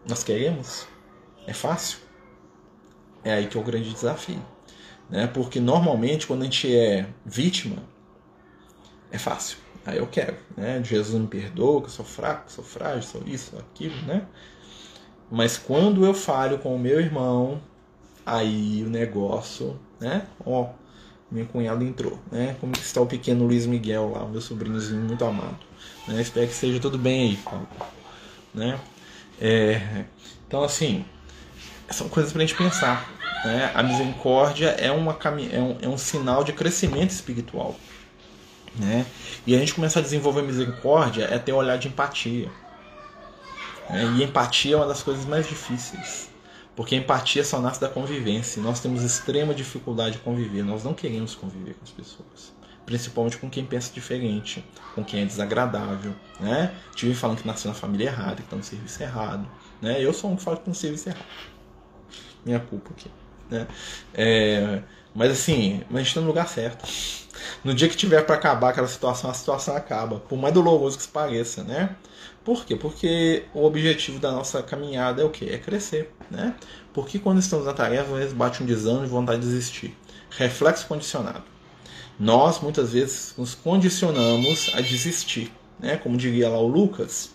Nós 0.06 0.22
queremos? 0.22 0.86
É 1.46 1.52
fácil? 1.52 1.98
É 3.22 3.32
aí 3.32 3.46
que 3.46 3.56
é 3.56 3.60
o 3.60 3.64
grande 3.64 3.90
desafio. 3.92 4.42
Né? 5.08 5.26
Porque 5.26 5.60
normalmente 5.60 6.26
quando 6.26 6.42
a 6.42 6.44
gente 6.44 6.74
é 6.74 7.06
vítima, 7.24 7.82
é 9.10 9.18
fácil. 9.18 9.58
Aí 9.86 9.98
eu 9.98 10.06
quero. 10.06 10.36
Né? 10.56 10.82
Jesus 10.82 11.20
me 11.20 11.26
perdoa, 11.26 11.80
que 11.80 11.86
eu 11.86 11.92
sou 11.92 12.04
fraco, 12.04 12.50
sou 12.50 12.64
frágil, 12.64 13.02
sou 13.02 13.22
isso, 13.26 13.50
sou 13.50 13.58
aquilo, 13.60 13.96
né? 14.02 14.26
Mas 15.30 15.56
quando 15.56 16.04
eu 16.04 16.14
falho 16.14 16.58
com 16.58 16.74
o 16.74 16.78
meu 16.78 17.00
irmão, 17.00 17.60
Aí 18.24 18.82
o 18.86 18.90
negócio, 18.90 19.78
né? 20.00 20.26
Ó, 20.44 20.68
minha 21.30 21.46
cunhada 21.46 21.84
entrou, 21.84 22.18
né? 22.30 22.56
Como 22.60 22.72
está 22.74 23.00
o 23.00 23.06
pequeno 23.06 23.44
Luiz 23.46 23.66
Miguel 23.66 24.12
lá, 24.14 24.24
meu 24.26 24.40
sobrinhozinho 24.40 25.02
muito 25.02 25.24
amado. 25.24 25.58
Né? 26.06 26.20
Espero 26.20 26.46
que 26.46 26.52
esteja 26.52 26.80
tudo 26.80 26.98
bem 26.98 27.30
aí, 27.30 27.36
Paulo. 27.36 27.68
Né? 28.54 28.78
É, 29.40 30.04
então, 30.46 30.62
assim, 30.62 31.04
são 31.90 32.08
coisas 32.08 32.32
para 32.32 32.42
a 32.42 32.46
gente 32.46 32.56
pensar. 32.56 33.10
Né? 33.44 33.70
A 33.74 33.82
misericórdia 33.82 34.68
é, 34.68 34.90
uma, 34.90 35.16
é, 35.52 35.60
um, 35.60 35.78
é 35.82 35.88
um 35.88 35.98
sinal 35.98 36.44
de 36.44 36.52
crescimento 36.52 37.10
espiritual. 37.10 37.76
Né? 38.76 39.06
E 39.46 39.54
a 39.54 39.58
gente 39.58 39.74
começar 39.74 40.00
a 40.00 40.02
desenvolver 40.02 40.42
misericórdia 40.42 41.24
é 41.24 41.38
ter 41.38 41.52
um 41.52 41.56
olhar 41.56 41.78
de 41.78 41.88
empatia. 41.88 42.50
Né? 43.90 44.14
E 44.18 44.22
empatia 44.22 44.74
é 44.74 44.76
uma 44.76 44.86
das 44.86 45.02
coisas 45.02 45.24
mais 45.24 45.48
difíceis. 45.48 46.30
Porque 46.76 46.94
a 46.94 46.98
empatia 46.98 47.44
só 47.44 47.60
nasce 47.60 47.80
da 47.80 47.88
convivência. 47.88 48.60
Nós 48.60 48.80
temos 48.80 49.02
extrema 49.02 49.54
dificuldade 49.54 50.16
de 50.16 50.18
conviver. 50.18 50.62
Nós 50.64 50.82
não 50.82 50.92
queremos 50.92 51.34
conviver 51.34 51.74
com 51.74 51.84
as 51.84 51.90
pessoas. 51.90 52.52
Principalmente 52.84 53.38
com 53.38 53.48
quem 53.48 53.64
pensa 53.64 53.92
diferente, 53.92 54.64
com 54.94 55.04
quem 55.04 55.22
é 55.22 55.24
desagradável. 55.24 56.14
Né? 56.40 56.74
Tive 56.94 57.14
falando 57.14 57.38
que 57.38 57.46
nasceu 57.46 57.70
na 57.70 57.74
família 57.74 58.06
errada, 58.06 58.36
que 58.36 58.42
está 58.42 58.56
no 58.56 58.64
serviço 58.64 59.02
errado. 59.02 59.48
Né? 59.80 60.02
Eu 60.02 60.12
sou 60.12 60.30
um 60.30 60.36
que 60.36 60.42
fala 60.42 60.56
que 60.56 60.62
está 60.62 60.70
no 60.70 60.74
serviço 60.74 61.08
errado. 61.08 61.24
Minha 62.44 62.60
culpa 62.60 62.90
aqui. 62.90 63.10
Né? 63.50 63.66
É, 64.12 64.82
mas 65.14 65.30
assim, 65.30 65.82
a 65.90 65.98
gente 65.98 66.08
está 66.08 66.20
no 66.20 66.26
lugar 66.26 66.48
certo. 66.48 66.84
No 67.62 67.72
dia 67.72 67.88
que 67.88 67.96
tiver 67.96 68.22
para 68.22 68.34
acabar 68.34 68.70
aquela 68.70 68.88
situação, 68.88 69.30
a 69.30 69.34
situação 69.34 69.76
acaba. 69.76 70.18
Por 70.18 70.36
mais 70.36 70.52
doloroso 70.52 70.96
que 70.96 71.02
isso 71.04 71.12
pareça, 71.12 71.62
né? 71.62 71.94
Por 72.44 72.66
quê? 72.66 72.76
Porque 72.76 73.44
o 73.54 73.64
objetivo 73.64 74.18
da 74.18 74.30
nossa 74.30 74.62
caminhada 74.62 75.22
é 75.22 75.24
o 75.24 75.30
quê? 75.30 75.46
É 75.50 75.58
crescer, 75.58 76.12
né? 76.30 76.54
Porque 76.92 77.18
quando 77.18 77.38
estamos 77.38 77.64
na 77.64 77.72
tarefa, 77.72 78.12
às 78.12 78.18
vezes 78.18 78.32
bate 78.34 78.62
um 78.62 78.66
desânimo 78.66 79.06
e 79.06 79.08
vontade 79.08 79.40
de 79.40 79.46
desistir. 79.46 79.96
Reflexo 80.30 80.86
condicionado. 80.86 81.42
Nós, 82.20 82.60
muitas 82.60 82.92
vezes, 82.92 83.34
nos 83.38 83.54
condicionamos 83.54 84.70
a 84.74 84.80
desistir, 84.80 85.50
né? 85.80 85.96
Como 85.96 86.16
diria 86.18 86.48
lá 86.48 86.58
o 86.58 86.66
Lucas, 86.68 87.30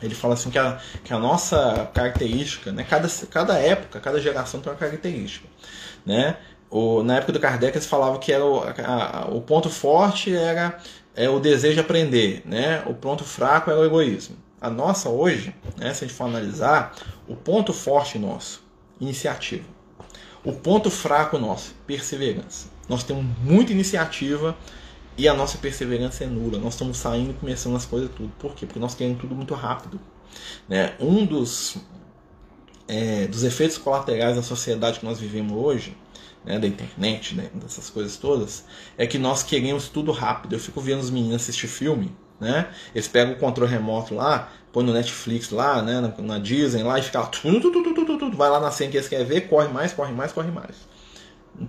ele 0.00 0.14
fala 0.14 0.34
assim 0.34 0.50
que 0.50 0.58
a, 0.58 0.80
que 1.04 1.12
a 1.12 1.18
nossa 1.18 1.90
característica, 1.92 2.70
né? 2.70 2.84
Cada, 2.88 3.08
cada 3.30 3.58
época, 3.58 4.00
cada 4.00 4.20
geração 4.20 4.60
tem 4.60 4.72
uma 4.72 4.78
característica, 4.78 5.48
né? 6.06 6.36
O, 6.70 7.02
na 7.02 7.16
época 7.16 7.32
do 7.32 7.40
Kardec 7.40 7.76
eles 7.76 7.86
falavam 7.86 8.18
que 8.18 8.32
era 8.32 8.44
o, 8.44 8.62
a, 8.62 9.28
o 9.30 9.42
ponto 9.42 9.68
forte 9.68 10.34
era 10.34 10.78
é 11.14 11.28
o 11.28 11.38
desejo 11.38 11.74
de 11.74 11.80
aprender, 11.80 12.42
né? 12.44 12.82
O 12.86 12.94
ponto 12.94 13.24
fraco 13.24 13.70
é 13.70 13.74
o 13.74 13.84
egoísmo. 13.84 14.36
A 14.60 14.70
nossa 14.70 15.08
hoje, 15.08 15.54
né, 15.76 15.92
se 15.92 16.04
a 16.04 16.06
gente 16.06 16.16
for 16.16 16.24
analisar, 16.24 16.94
o 17.28 17.34
ponto 17.34 17.72
forte 17.72 18.18
nosso, 18.18 18.62
iniciativa. 19.00 19.64
O 20.44 20.52
ponto 20.52 20.90
fraco 20.90 21.38
nosso, 21.38 21.74
perseverança. 21.86 22.68
Nós 22.88 23.02
temos 23.02 23.24
muita 23.42 23.72
iniciativa 23.72 24.56
e 25.16 25.28
a 25.28 25.34
nossa 25.34 25.58
perseverança 25.58 26.24
é 26.24 26.26
nula. 26.26 26.58
Nós 26.58 26.74
estamos 26.74 26.96
saindo 26.96 27.30
e 27.30 27.34
começando 27.34 27.76
as 27.76 27.84
coisas 27.84 28.10
tudo. 28.14 28.32
Por 28.38 28.54
quê? 28.54 28.66
Porque 28.66 28.80
nós 28.80 28.94
queremos 28.94 29.20
tudo 29.20 29.34
muito 29.34 29.54
rápido. 29.54 30.00
Né? 30.68 30.94
Um 30.98 31.26
dos, 31.26 31.76
é, 32.88 33.26
dos 33.26 33.44
efeitos 33.44 33.78
colaterais 33.78 34.36
da 34.36 34.42
sociedade 34.42 35.00
que 35.00 35.04
nós 35.04 35.20
vivemos 35.20 35.52
hoje 35.52 35.96
né, 36.44 36.58
da 36.58 36.66
internet, 36.66 37.34
né, 37.34 37.48
dessas 37.54 37.90
coisas 37.90 38.16
todas, 38.16 38.64
é 38.96 39.06
que 39.06 39.18
nós 39.18 39.42
queremos 39.42 39.88
tudo 39.88 40.12
rápido. 40.12 40.54
Eu 40.54 40.58
fico 40.58 40.80
vendo 40.80 41.00
os 41.00 41.10
meninos 41.10 41.42
assistir 41.42 41.68
filme, 41.68 42.14
né? 42.40 42.68
Eles 42.94 43.06
pegam 43.06 43.34
o 43.34 43.38
controle 43.38 43.70
remoto 43.70 44.14
lá, 44.14 44.50
põe 44.72 44.84
no 44.84 44.92
Netflix 44.92 45.50
lá, 45.50 45.82
né, 45.82 46.00
na, 46.00 46.08
na 46.22 46.38
Disney 46.38 46.82
lá 46.82 46.98
e 46.98 47.02
fica 47.02 47.22
tudo, 47.26 47.70
tudo, 47.70 47.94
tudo, 47.94 48.18
tudo, 48.18 48.36
vai 48.36 48.50
lá 48.50 48.58
na 48.58 48.70
cena 48.70 48.90
que 48.90 48.96
eles 48.96 49.08
querem 49.08 49.26
ver, 49.26 49.42
corre 49.42 49.68
mais, 49.68 49.92
corre 49.92 50.12
mais, 50.12 50.32
corre 50.32 50.50
mais 50.50 50.91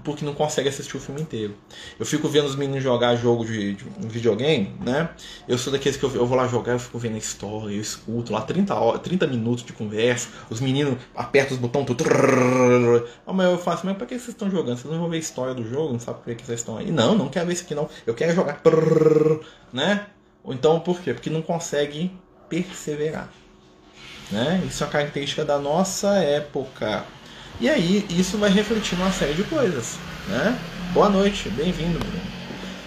porque 0.04 0.26
não 0.26 0.34
consegue 0.34 0.70
assistir 0.70 0.96
o 0.98 1.00
filme 1.00 1.22
inteiro. 1.22 1.56
Eu 2.00 2.06
fico 2.06 2.28
vendo 2.28 2.46
os 2.46 2.56
meninos 2.56 2.84
jogar 2.84 3.16
jogo 3.16 3.46
de, 3.46 3.74
de 3.74 3.86
videogame, 4.08 4.74
né? 4.80 5.10
Eu 5.48 5.58
sou 5.58 5.72
daqueles 5.72 5.98
que 5.98 6.04
eu, 6.04 6.16
eu, 6.16 6.26
vou 6.26 6.38
lá 6.38 6.48
jogar, 6.48 6.74
eu 6.74 6.80
fico 6.80 6.98
vendo 6.98 7.16
a 7.16 7.18
história, 7.18 7.76
eu 7.76 7.82
escuto 7.82 8.32
lá 8.32 8.42
30, 8.42 8.74
horas, 8.74 9.02
30 9.02 9.28
minutos 9.28 9.64
de 9.64 9.74
conversa, 9.74 10.30
os 10.50 10.60
meninos 10.60 10.98
apertam 11.16 11.56
os 11.56 11.62
botões, 11.62 11.86
tudo. 11.86 12.04
Mas 13.26 13.52
eu 13.52 13.58
faço, 13.58 13.86
mas 13.86 13.98
pra 13.98 14.08
que 14.08 14.16
vocês 14.16 14.30
estão 14.30 14.50
jogando? 14.50 14.78
Vocês 14.78 14.92
não 14.92 15.00
vão 15.00 15.10
ver 15.10 15.18
a 15.18 15.20
história 15.20 15.54
do 15.54 15.68
jogo, 15.68 15.94
não 15.94 16.00
sabe 16.00 16.22
por 16.22 16.36
que 16.36 16.46
vocês 16.46 16.60
estão 16.60 16.78
aí? 16.78 16.90
Não, 16.90 17.16
não 17.16 17.30
quero 17.30 17.46
ver 17.46 17.54
isso 17.54 17.64
aqui 17.64 17.76
não. 17.76 17.90
Eu 18.06 18.14
quero 18.14 18.34
jogar, 18.34 18.62
né? 19.72 20.08
Ou 20.44 20.54
então 20.54 20.80
por 20.80 21.00
quê? 21.02 21.14
Porque 21.14 21.30
não 21.30 21.42
consegue 21.42 22.12
perseverar. 22.50 23.30
Né? 24.32 24.64
Isso 24.68 24.84
é 24.84 24.88
uma 24.88 24.92
característica 24.92 25.46
da 25.46 25.60
nossa 25.60 26.16
época. 26.16 27.06
E 27.62 27.70
aí 27.70 28.06
isso 28.10 28.38
vai 28.38 28.50
refletir 28.50 28.98
numa 28.98 29.12
série 29.12 29.36
de 29.36 29.44
coisas. 29.44 29.98
Né? 30.28 30.60
Boa 30.92 31.08
noite, 31.08 31.50
bem-vindo, 31.50 32.00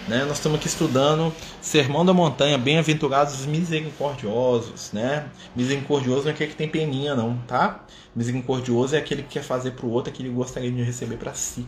Né? 0.07 0.25
Nós 0.25 0.37
estamos 0.37 0.59
aqui 0.59 0.67
estudando 0.67 1.33
Sermão 1.61 2.05
da 2.05 2.13
Montanha, 2.13 2.57
Bem-aventurados 2.57 3.45
misericordiosos. 3.45 4.91
Né? 4.91 5.25
Misericordioso 5.55 6.23
não 6.23 6.31
é 6.31 6.33
aquele 6.33 6.51
que 6.51 6.57
tem 6.57 6.67
peninha, 6.67 7.15
não, 7.15 7.37
tá? 7.47 7.85
Misericordioso 8.13 8.95
é 8.95 8.99
aquele 8.99 9.23
que 9.23 9.29
quer 9.29 9.43
fazer 9.43 9.71
para 9.71 9.85
o 9.85 9.89
outro 9.89 10.11
aquilo 10.11 10.29
que 10.29 10.35
gostaria 10.35 10.69
de 10.69 10.83
receber 10.83 11.15
para 11.15 11.33
si. 11.33 11.65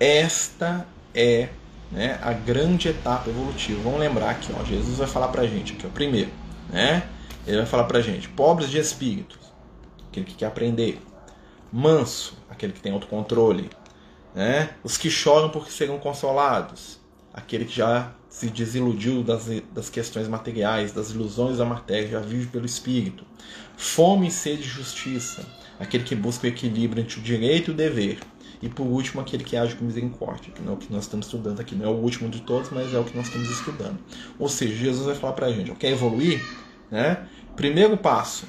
Esta 0.00 0.84
é 1.14 1.48
né, 1.92 2.18
a 2.22 2.32
grande 2.32 2.88
etapa 2.88 3.30
evolutiva. 3.30 3.80
Vamos 3.84 4.00
lembrar 4.00 4.30
aqui, 4.30 4.52
ó, 4.58 4.64
Jesus 4.64 4.98
vai 4.98 5.06
falar 5.06 5.28
para 5.28 5.42
a 5.42 5.46
gente 5.46 5.74
aqui, 5.74 5.86
ó, 5.86 5.90
primeiro, 5.90 6.30
né? 6.70 7.04
Ele 7.46 7.58
vai 7.58 7.66
falar 7.66 7.84
para 7.84 7.98
a 7.98 8.02
gente, 8.02 8.28
pobres 8.28 8.68
de 8.70 8.78
espírito, 8.78 9.38
aquele 10.08 10.26
que 10.26 10.34
quer 10.34 10.46
aprender, 10.46 11.00
manso, 11.72 12.36
aquele 12.50 12.72
que 12.72 12.80
tem 12.80 12.92
autocontrole, 12.92 13.70
né? 14.34 14.70
Os 14.82 14.96
que 14.96 15.10
choram 15.10 15.48
porque 15.50 15.70
serão 15.70 15.98
consolados, 15.98 17.00
aquele 17.32 17.64
que 17.64 17.76
já 17.76 18.12
se 18.28 18.48
desiludiu 18.48 19.22
das, 19.22 19.46
das 19.72 19.90
questões 19.90 20.28
materiais, 20.28 20.92
das 20.92 21.10
ilusões 21.10 21.58
da 21.58 21.64
matéria, 21.64 22.08
já 22.08 22.20
vive 22.20 22.46
pelo 22.46 22.66
espírito. 22.66 23.24
Fome 23.76 24.28
e 24.28 24.30
sede 24.30 24.62
de 24.62 24.68
justiça, 24.68 25.46
aquele 25.78 26.04
que 26.04 26.14
busca 26.14 26.46
o 26.46 26.48
equilíbrio 26.48 27.02
entre 27.02 27.18
o 27.18 27.22
direito 27.22 27.70
e 27.70 27.74
o 27.74 27.76
dever. 27.76 28.18
E 28.62 28.68
por 28.68 28.86
último, 28.86 29.20
aquele 29.20 29.42
que 29.42 29.56
age 29.56 29.74
com 29.74 29.84
misericórdia, 29.84 30.52
que 30.52 30.62
não 30.62 30.72
é 30.72 30.74
o 30.76 30.78
que 30.78 30.92
nós 30.92 31.02
estamos 31.04 31.26
estudando 31.26 31.60
aqui, 31.60 31.74
não 31.74 31.84
é 31.84 31.88
o 31.88 31.96
último 31.96 32.28
de 32.30 32.40
todos, 32.42 32.70
mas 32.70 32.94
é 32.94 32.98
o 32.98 33.04
que 33.04 33.16
nós 33.16 33.26
estamos 33.26 33.50
estudando. 33.50 33.98
Ou 34.38 34.48
seja, 34.48 34.74
Jesus 34.74 35.04
vai 35.04 35.16
falar 35.16 35.32
para 35.32 35.46
a 35.46 35.52
gente: 35.52 35.72
quer 35.72 35.90
evoluir? 35.90 36.40
Né? 36.90 37.26
Primeiro 37.56 37.96
passo, 37.96 38.46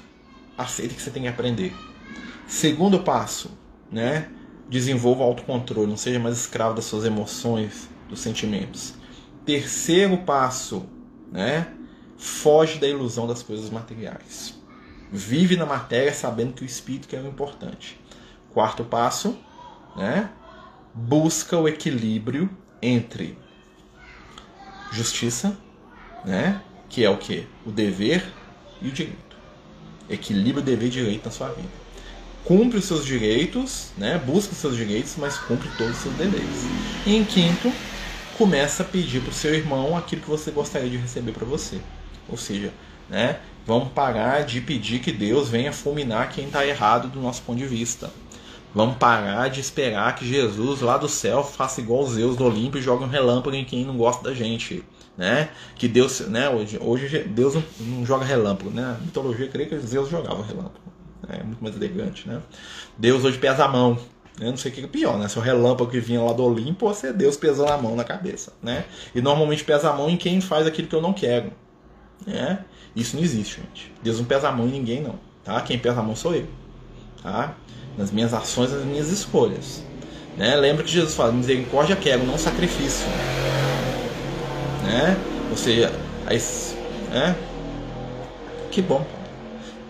aceite 0.55 0.93
que 0.93 1.01
você 1.01 1.09
tem 1.09 1.23
que 1.23 1.29
aprender. 1.29 1.73
Segundo 2.47 2.99
passo, 2.99 3.51
né? 3.91 4.29
desenvolva 4.69 5.23
autocontrole, 5.23 5.87
não 5.87 5.97
seja 5.97 6.19
mais 6.19 6.37
escravo 6.37 6.75
das 6.75 6.85
suas 6.85 7.05
emoções, 7.05 7.87
dos 8.09 8.19
sentimentos. 8.19 8.95
Terceiro 9.45 10.17
passo, 10.17 10.87
né? 11.31 11.67
Foge 12.17 12.79
da 12.79 12.87
ilusão 12.87 13.27
das 13.27 13.43
coisas 13.43 13.69
materiais. 13.69 14.59
Vive 15.11 15.55
na 15.55 15.65
matéria 15.65 16.13
sabendo 16.13 16.53
que 16.53 16.63
o 16.63 16.65
espírito 16.65 17.15
é 17.15 17.19
o 17.19 17.27
importante. 17.27 17.99
Quarto 18.51 18.83
passo, 18.83 19.37
né? 19.95 20.31
Busca 20.93 21.57
o 21.57 21.67
equilíbrio 21.67 22.49
entre 22.81 23.37
justiça, 24.91 25.55
né? 26.25 26.61
Que 26.89 27.03
é 27.03 27.09
o 27.09 27.17
que? 27.17 27.47
O 27.65 27.71
dever 27.71 28.25
e 28.81 28.87
o 28.87 28.91
direito. 28.91 29.37
Equilíbrio 30.09 30.63
dever 30.63 30.87
e 30.87 30.91
direito 30.91 31.25
na 31.25 31.31
sua 31.31 31.49
vida 31.49 31.82
cumpre 32.43 32.77
os 32.77 32.85
seus 32.85 33.05
direitos, 33.05 33.87
né? 33.97 34.21
busca 34.23 34.51
os 34.51 34.57
seus 34.57 34.75
direitos, 34.75 35.15
mas 35.17 35.37
cumpre 35.37 35.69
todos 35.77 35.95
os 35.95 36.03
seus 36.03 36.15
deveres. 36.15 36.65
E 37.05 37.15
em 37.15 37.23
quinto, 37.23 37.71
começa 38.37 38.83
a 38.83 38.85
pedir 38.85 39.21
para 39.21 39.31
o 39.31 39.33
seu 39.33 39.53
irmão 39.53 39.95
aquilo 39.95 40.21
que 40.21 40.29
você 40.29 40.51
gostaria 40.51 40.89
de 40.89 40.97
receber 40.97 41.31
para 41.31 41.45
você. 41.45 41.79
Ou 42.27 42.37
seja, 42.37 42.73
né? 43.09 43.39
vamos 43.65 43.89
parar 43.89 44.43
de 44.43 44.59
pedir 44.59 44.99
que 44.99 45.11
Deus 45.11 45.49
venha 45.49 45.71
fulminar 45.71 46.29
quem 46.31 46.45
está 46.45 46.65
errado 46.65 47.07
do 47.07 47.21
nosso 47.21 47.41
ponto 47.43 47.57
de 47.57 47.65
vista. 47.65 48.11
Vamos 48.75 48.97
parar 48.97 49.49
de 49.49 49.59
esperar 49.59 50.15
que 50.15 50.27
Jesus 50.27 50.81
lá 50.81 50.97
do 50.97 51.07
céu 51.07 51.43
faça 51.43 51.79
igual 51.79 52.03
os 52.03 52.13
Zeus 52.13 52.35
do 52.35 52.45
Olimpo 52.45 52.77
e 52.77 52.81
jogue 52.81 53.03
um 53.03 53.07
relâmpago 53.07 53.55
em 53.55 53.63
quem 53.63 53.85
não 53.85 53.95
gosta 53.95 54.23
da 54.23 54.33
gente. 54.33 54.83
Né? 55.15 55.49
Que 55.75 55.87
Deus, 55.87 56.21
né? 56.21 56.49
Hoje, 56.49 56.79
hoje 56.81 57.19
Deus 57.19 57.53
não, 57.53 57.63
não 57.79 58.03
joga 58.03 58.25
relâmpago, 58.25 58.71
né? 58.71 58.81
Na 58.81 58.93
mitologia, 58.93 59.47
creio 59.47 59.69
que 59.69 59.77
Zeus 59.77 60.09
jogava 60.09 60.43
relâmpago 60.43 60.92
é 61.29 61.43
muito 61.43 61.63
mais 61.63 61.75
elegante, 61.75 62.27
né? 62.27 62.41
Deus 62.97 63.23
hoje 63.23 63.37
pesa 63.37 63.65
a 63.65 63.67
mão. 63.67 63.97
Eu 64.39 64.49
não 64.49 64.57
sei 64.57 64.71
o 64.71 64.73
que 64.73 64.83
é 64.83 64.87
pior, 64.87 65.17
né? 65.19 65.27
Se 65.27 65.37
é 65.37 65.41
o 65.41 65.43
relâmpago 65.43 65.91
que 65.91 65.99
vinha 65.99 66.21
lá 66.21 66.33
do 66.33 66.43
Olimpo 66.43 66.87
ou 66.87 66.93
se 66.93 67.07
é 67.07 67.13
Deus 67.13 67.37
pesando 67.37 67.71
a 67.71 67.77
mão 67.77 67.95
na 67.95 68.03
cabeça, 68.03 68.51
né? 68.61 68.85
E 69.13 69.21
normalmente 69.21 69.63
pesa 69.63 69.89
a 69.89 69.93
mão 69.93 70.09
em 70.09 70.17
quem 70.17 70.41
faz 70.41 70.65
aquilo 70.65 70.87
que 70.87 70.95
eu 70.95 71.01
não 71.01 71.13
quero, 71.13 71.51
né? 72.25 72.65
Isso 72.95 73.15
não 73.15 73.23
existe, 73.23 73.61
gente. 73.61 73.93
Deus 74.01 74.17
não 74.17 74.25
pesa 74.25 74.49
a 74.49 74.51
mão 74.51 74.67
em 74.67 74.71
ninguém, 74.71 75.01
não, 75.01 75.19
tá? 75.43 75.61
Quem 75.61 75.77
pesa 75.77 75.99
a 75.99 76.03
mão 76.03 76.15
sou 76.15 76.33
eu, 76.33 76.47
tá? 77.21 77.55
Nas 77.97 78.11
minhas 78.11 78.33
ações, 78.33 78.71
nas 78.71 78.83
minhas 78.83 79.09
escolhas. 79.09 79.83
Né? 80.37 80.55
Lembra 80.55 80.83
que 80.83 80.91
Jesus 80.91 81.15
fala: 81.15 81.31
misericórdia 81.31 81.95
quero, 81.95 82.25
não 82.25 82.37
sacrifício. 82.37 83.07
Né? 84.83 85.17
Ou 85.49 85.57
seja, 85.57 85.91
aí, 86.25 86.41
né? 87.11 87.35
que 88.71 88.81
bom. 88.81 89.05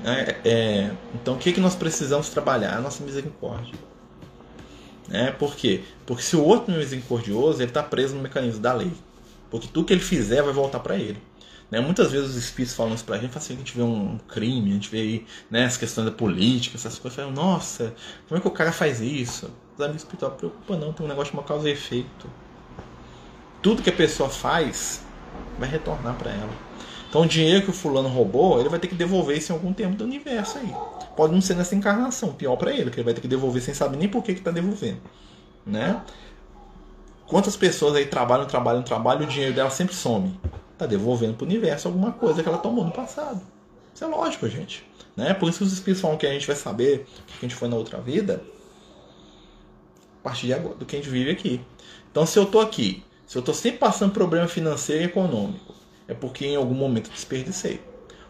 É, 0.03 0.35
é, 0.43 0.91
então, 1.15 1.35
o 1.35 1.37
que, 1.37 1.53
que 1.53 1.61
nós 1.61 1.75
precisamos 1.75 2.29
trabalhar? 2.29 2.77
A 2.77 2.81
nossa 2.81 3.03
misericórdia. 3.03 3.73
É, 5.11 5.31
por 5.31 5.55
quê? 5.55 5.83
Porque 6.05 6.21
se 6.21 6.35
o 6.35 6.43
outro 6.43 6.73
é 6.73 6.77
misericordioso, 6.77 7.61
ele 7.61 7.69
está 7.69 7.83
preso 7.83 8.15
no 8.15 8.21
mecanismo 8.21 8.61
da 8.61 8.73
lei. 8.73 8.91
Porque 9.49 9.67
tudo 9.67 9.85
que 9.85 9.93
ele 9.93 10.01
fizer 10.01 10.41
vai 10.41 10.53
voltar 10.53 10.79
para 10.79 10.95
ele. 10.95 11.21
Né? 11.69 11.79
Muitas 11.79 12.11
vezes 12.11 12.31
os 12.31 12.35
espíritos 12.35 12.75
falam 12.75 12.93
isso 12.93 13.11
a 13.11 13.17
gente, 13.17 13.37
assim, 13.37 13.55
a 13.55 13.57
gente 13.57 13.75
vê 13.75 13.81
um 13.81 14.19
crime, 14.27 14.69
a 14.69 14.73
gente 14.73 14.89
vê 14.89 14.99
aí, 14.99 15.25
né, 15.49 15.65
as 15.65 15.77
questões 15.77 16.05
da 16.05 16.11
política, 16.11 16.77
essas 16.77 16.99
coisas, 16.99 17.15
falam, 17.15 17.31
nossa, 17.31 17.95
como 18.27 18.37
é 18.37 18.41
que 18.41 18.47
o 18.47 18.51
cara 18.51 18.71
faz 18.71 19.01
isso? 19.01 19.49
Os 19.75 19.81
amigos 19.81 20.03
espirituais 20.03 20.35
preocupam 20.35 20.77
não, 20.77 20.93
tem 20.93 21.05
um 21.05 21.09
negócio 21.09 21.31
de 21.31 21.37
uma 21.37 21.43
causa 21.43 21.67
e 21.67 21.71
efeito. 21.71 22.29
Tudo 23.61 23.81
que 23.81 23.89
a 23.89 23.93
pessoa 23.93 24.29
faz 24.29 25.01
vai 25.57 25.67
retornar 25.67 26.15
para 26.15 26.31
ela. 26.31 26.72
Então 27.13 27.21
o 27.21 27.27
dinheiro 27.27 27.63
que 27.63 27.69
o 27.69 27.73
fulano 27.73 28.09
roubou, 28.09 28.59
ele 28.59 28.69
vai 28.69 28.79
ter 28.79 28.87
que 28.87 28.95
devolver 28.95 29.37
isso 29.37 29.51
em 29.51 29.55
algum 29.55 29.71
tempo 29.71 29.95
do 29.95 30.03
universo 30.03 30.57
aí. 30.57 30.73
Pode 31.15 31.31
não 31.31 31.41
ser 31.41 31.55
nessa 31.55 31.75
encarnação, 31.75 32.33
pior 32.33 32.55
para 32.55 32.73
ele, 32.73 32.89
que 32.89 32.95
ele 32.95 33.03
vai 33.03 33.13
ter 33.13 33.21
que 33.21 33.27
devolver 33.27 33.61
sem 33.61 33.71
saber 33.71 33.97
nem 33.97 34.09
por 34.09 34.23
que 34.23 34.31
está 34.31 34.49
devolvendo. 34.49 34.99
Né? 35.63 36.01
Quantas 37.27 37.55
pessoas 37.55 37.93
aí 37.93 38.07
trabalham, 38.07 38.47
trabalham, 38.47 38.81
trabalham, 38.81 39.25
o 39.25 39.27
dinheiro 39.27 39.53
dela 39.53 39.69
sempre 39.69 39.93
some. 39.93 40.39
Está 40.71 40.87
devolvendo 40.87 41.35
para 41.35 41.45
o 41.45 41.47
universo 41.47 41.87
alguma 41.87 42.13
coisa 42.13 42.41
que 42.41 42.49
ela 42.49 42.57
tomou 42.57 42.83
no 42.83 42.91
passado. 42.91 43.43
Isso 43.93 44.03
é 44.03 44.07
lógico, 44.07 44.49
gente. 44.49 44.83
Né? 45.15 45.35
Por 45.35 45.49
isso 45.49 45.59
que 45.59 45.65
os 45.65 45.71
espíritos 45.73 46.01
falam 46.01 46.17
que 46.17 46.25
a 46.25 46.33
gente 46.33 46.47
vai 46.47 46.55
saber 46.55 47.05
o 47.19 47.25
que 47.27 47.33
a 47.37 47.41
gente 47.41 47.53
foi 47.53 47.67
na 47.67 47.75
outra 47.75 48.01
vida 48.01 48.41
a 50.19 50.23
partir 50.23 50.47
de 50.47 50.53
agora, 50.55 50.73
do 50.73 50.83
que 50.83 50.95
a 50.95 50.99
gente 50.99 51.11
vive 51.11 51.29
aqui. 51.29 51.61
Então, 52.09 52.25
se 52.25 52.39
eu 52.39 52.43
estou 52.45 52.59
aqui, 52.59 53.03
se 53.27 53.37
eu 53.37 53.41
estou 53.41 53.53
sempre 53.53 53.77
passando 53.77 54.11
problema 54.11 54.47
financeiro 54.47 55.03
e 55.03 55.05
econômico, 55.05 55.82
é 56.07 56.13
porque 56.13 56.45
em 56.45 56.55
algum 56.55 56.73
momento 56.73 57.07
eu 57.07 57.13
desperdicei. 57.13 57.81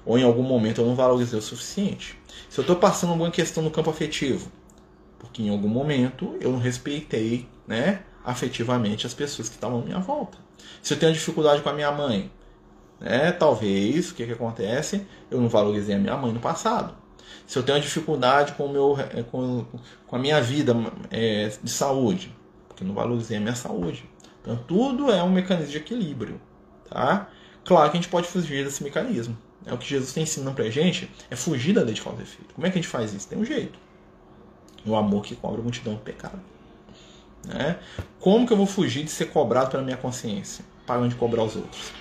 Ou 0.05 0.17
em 0.17 0.23
algum 0.23 0.43
momento 0.43 0.81
eu 0.81 0.85
não 0.85 0.95
valorizei 0.95 1.37
o 1.37 1.41
suficiente. 1.41 2.19
Se 2.49 2.59
eu 2.59 2.63
estou 2.63 2.75
passando 2.75 3.11
alguma 3.11 3.31
questão 3.31 3.63
no 3.63 3.71
campo 3.71 3.89
afetivo, 3.89 4.51
porque 5.17 5.41
em 5.41 5.49
algum 5.49 5.69
momento 5.69 6.35
eu 6.41 6.51
não 6.51 6.59
respeitei 6.59 7.47
né, 7.67 8.03
afetivamente 8.23 9.07
as 9.07 9.13
pessoas 9.13 9.47
que 9.47 9.55
estavam 9.55 9.79
à 9.79 9.83
minha 9.83 9.99
volta. 9.99 10.37
Se 10.81 10.93
eu 10.93 10.99
tenho 10.99 11.13
dificuldade 11.13 11.61
com 11.61 11.69
a 11.69 11.73
minha 11.73 11.91
mãe, 11.91 12.29
né, 12.99 13.31
talvez 13.31 14.11
o 14.11 14.15
que, 14.15 14.25
que 14.25 14.33
acontece? 14.33 15.05
Eu 15.31 15.39
não 15.39 15.47
valorizei 15.47 15.95
a 15.95 15.99
minha 15.99 16.17
mãe 16.17 16.33
no 16.33 16.39
passado. 16.39 16.93
Se 17.47 17.57
eu 17.57 17.63
tenho 17.63 17.79
dificuldade 17.79 18.53
com, 18.53 18.67
meu, 18.67 18.97
com, 19.31 19.65
com 20.07 20.15
a 20.15 20.19
minha 20.19 20.41
vida 20.41 20.75
é, 21.09 21.51
de 21.61 21.71
saúde, 21.71 22.33
porque 22.67 22.83
não 22.83 22.93
valorizei 22.93 23.37
a 23.37 23.39
minha 23.39 23.55
saúde. 23.55 24.09
Então 24.41 24.57
tudo 24.67 25.11
é 25.11 25.23
um 25.23 25.31
mecanismo 25.31 25.71
de 25.71 25.77
equilíbrio. 25.77 26.39
Tá? 26.89 27.29
Claro 27.65 27.89
que 27.91 27.97
a 27.97 28.01
gente 28.01 28.09
pode 28.09 28.27
fugir 28.27 28.63
desse 28.63 28.83
mecanismo. 28.83 29.37
É 29.65 29.73
o 29.73 29.77
que 29.77 29.87
Jesus 29.87 30.09
está 30.09 30.19
ensinando 30.19 30.55
pra 30.55 30.69
gente, 30.69 31.09
é 31.29 31.35
fugir 31.35 31.73
da 31.73 31.81
lei 31.81 31.93
de 31.93 32.01
causa 32.01 32.19
e 32.19 32.23
efeito. 32.23 32.53
Como 32.53 32.67
é 32.67 32.69
que 32.69 32.77
a 32.77 32.81
gente 32.81 32.89
faz 32.89 33.13
isso? 33.13 33.27
Tem 33.27 33.37
um 33.37 33.45
jeito. 33.45 33.79
O 34.85 34.95
amor 34.95 35.23
que 35.23 35.35
cobra 35.35 35.61
a 35.61 35.63
multidão 35.63 35.93
do 35.93 36.01
pecado. 36.01 36.41
Né? 37.47 37.77
Como 38.19 38.45
que 38.45 38.53
eu 38.53 38.57
vou 38.57 38.65
fugir 38.65 39.03
de 39.03 39.11
ser 39.11 39.27
cobrado 39.27 39.71
pela 39.71 39.83
minha 39.83 39.97
consciência? 39.97 40.65
Parando 40.85 41.09
de 41.09 41.15
cobrar 41.15 41.43
os 41.43 41.55
outros. 41.55 41.91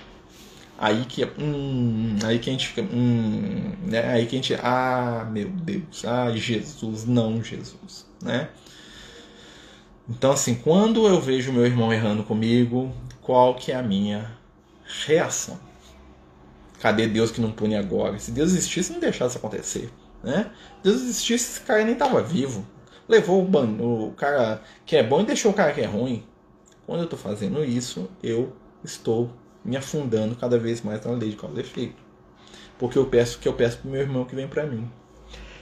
Aí 0.77 1.05
que 1.05 1.23
hum, 1.23 2.17
aí 2.25 2.39
que 2.39 2.49
a 2.49 2.53
gente 2.53 2.67
fica, 2.67 2.81
hum, 2.81 3.73
né? 3.83 4.05
Aí 4.11 4.25
que 4.25 4.35
a 4.35 4.39
gente, 4.39 4.53
ah, 4.55 5.25
meu 5.31 5.47
Deus, 5.49 6.03
ah, 6.05 6.31
Jesus, 6.35 7.05
não 7.05 7.41
Jesus, 7.43 8.05
né? 8.21 8.49
Então 10.09 10.31
assim, 10.31 10.55
quando 10.55 11.07
eu 11.07 11.21
vejo 11.21 11.53
meu 11.53 11.65
irmão 11.65 11.93
errando 11.93 12.23
comigo, 12.23 12.91
qual 13.21 13.55
que 13.55 13.71
é 13.71 13.75
a 13.75 13.83
minha 13.83 14.29
reação. 15.05 15.59
Cadê 16.79 17.07
Deus 17.07 17.31
que 17.31 17.39
não 17.39 17.51
pune 17.51 17.75
agora? 17.75 18.19
Se 18.19 18.31
Deus 18.31 18.51
existisse, 18.51 18.91
não 18.91 18.99
deixasse 18.99 19.37
acontecer. 19.37 19.89
Né? 20.23 20.51
Deus 20.83 21.01
existisse, 21.01 21.51
esse 21.51 21.61
cara 21.61 21.83
nem 21.83 21.93
estava 21.93 22.21
vivo. 22.21 22.65
Levou 23.07 23.41
o, 23.41 23.45
ban 23.45 23.67
o 23.79 24.13
cara 24.17 24.61
que 24.85 24.95
é 24.95 25.03
bom 25.03 25.21
e 25.21 25.25
deixou 25.25 25.51
o 25.51 25.53
cara 25.53 25.73
que 25.73 25.81
é 25.81 25.85
ruim. 25.85 26.23
Quando 26.85 26.99
eu 26.99 27.05
estou 27.05 27.19
fazendo 27.19 27.63
isso, 27.63 28.09
eu 28.21 28.53
estou 28.83 29.31
me 29.63 29.77
afundando 29.77 30.35
cada 30.35 30.57
vez 30.57 30.81
mais 30.81 31.03
na 31.05 31.11
lei 31.11 31.29
de 31.29 31.35
causa 31.35 31.57
e 31.57 31.61
efeito. 31.61 32.01
Porque 32.77 32.97
eu 32.97 33.05
peço 33.05 33.39
que 33.39 33.47
eu 33.47 33.53
peço 33.53 33.77
para 33.77 33.87
o 33.87 33.91
meu 33.91 34.01
irmão 34.01 34.25
que 34.25 34.35
vem 34.35 34.47
para 34.47 34.65
mim. 34.65 34.89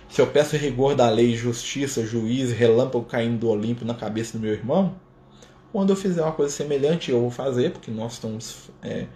Se 0.10 0.22
eu 0.22 0.28
peço 0.28 0.58
rigor 0.58 0.96
da 0.96 1.10
lei, 1.10 1.36
justiça, 1.36 2.06
juiz, 2.06 2.52
relâmpago 2.52 3.06
caindo 3.06 3.40
do 3.40 3.50
Olimpo 3.50 3.86
na 3.86 3.94
cabeça 3.94 4.38
do 4.38 4.42
meu 4.42 4.52
irmão, 4.52 4.96
quando 5.72 5.92
eu 5.92 5.96
fizer 5.96 6.22
uma 6.22 6.34
coisa 6.34 6.52
semelhante, 6.52 7.12
eu 7.12 7.22
vou 7.22 7.32
fazer, 7.32 7.72
porque 7.72 7.90
nós 7.90 8.14
estamos, 8.14 8.70
é, 8.84 9.08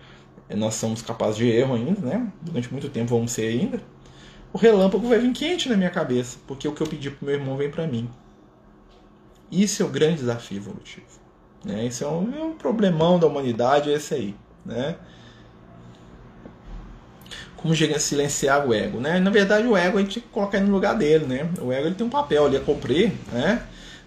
nós 0.56 0.76
somos 0.76 1.02
capazes 1.02 1.38
de 1.38 1.50
erro 1.50 1.76
ainda, 1.76 2.00
né? 2.02 2.32
Durante 2.42 2.72
muito 2.72 2.90
tempo 2.90 3.16
vamos 3.16 3.32
ser 3.32 3.48
ainda. 3.48 3.82
O 4.54 4.58
relâmpago 4.58 5.08
vai 5.08 5.20
vir 5.20 5.34
quente 5.34 5.68
na 5.68 5.76
minha 5.76 5.90
cabeça, 5.90 6.38
porque 6.48 6.68
o 6.68 6.72
que 6.72 6.82
eu 6.82 6.88
pedi 6.88 7.12
para 7.12 7.26
meu 7.26 7.36
irmão 7.36 7.58
vem 7.58 7.70
para 7.70 7.86
mim. 7.86 8.10
Isso 9.52 9.84
é 9.84 9.86
o 9.86 9.90
grande 9.90 10.16
desafio 10.16 10.58
evolutivo. 10.58 11.06
Né? 11.64 11.86
Isso 11.86 12.04
é 12.04 12.08
um, 12.08 12.34
é 12.34 12.44
um 12.44 12.54
problemão 12.54 13.20
da 13.20 13.28
humanidade, 13.28 13.92
é 13.92 13.96
esse 13.96 14.14
aí. 14.14 14.36
Né? 14.66 14.96
Como 17.58 17.76
silenciar 17.76 18.66
o 18.66 18.74
ego, 18.74 19.00
né? 19.00 19.20
Na 19.20 19.32
verdade, 19.32 19.68
o 19.68 19.76
ego 19.76 19.98
a 19.98 20.02
gente 20.02 20.22
colocar 20.22 20.60
no 20.60 20.72
lugar 20.72 20.96
dele, 20.96 21.26
né? 21.26 21.50
O 21.60 21.72
ego 21.72 21.88
ele 21.88 21.96
tem 21.96 22.06
um 22.06 22.10
papel 22.12 22.46
ali 22.46 22.58
a 22.58 22.60
cumprir, 22.60 23.12
né? 23.32 23.66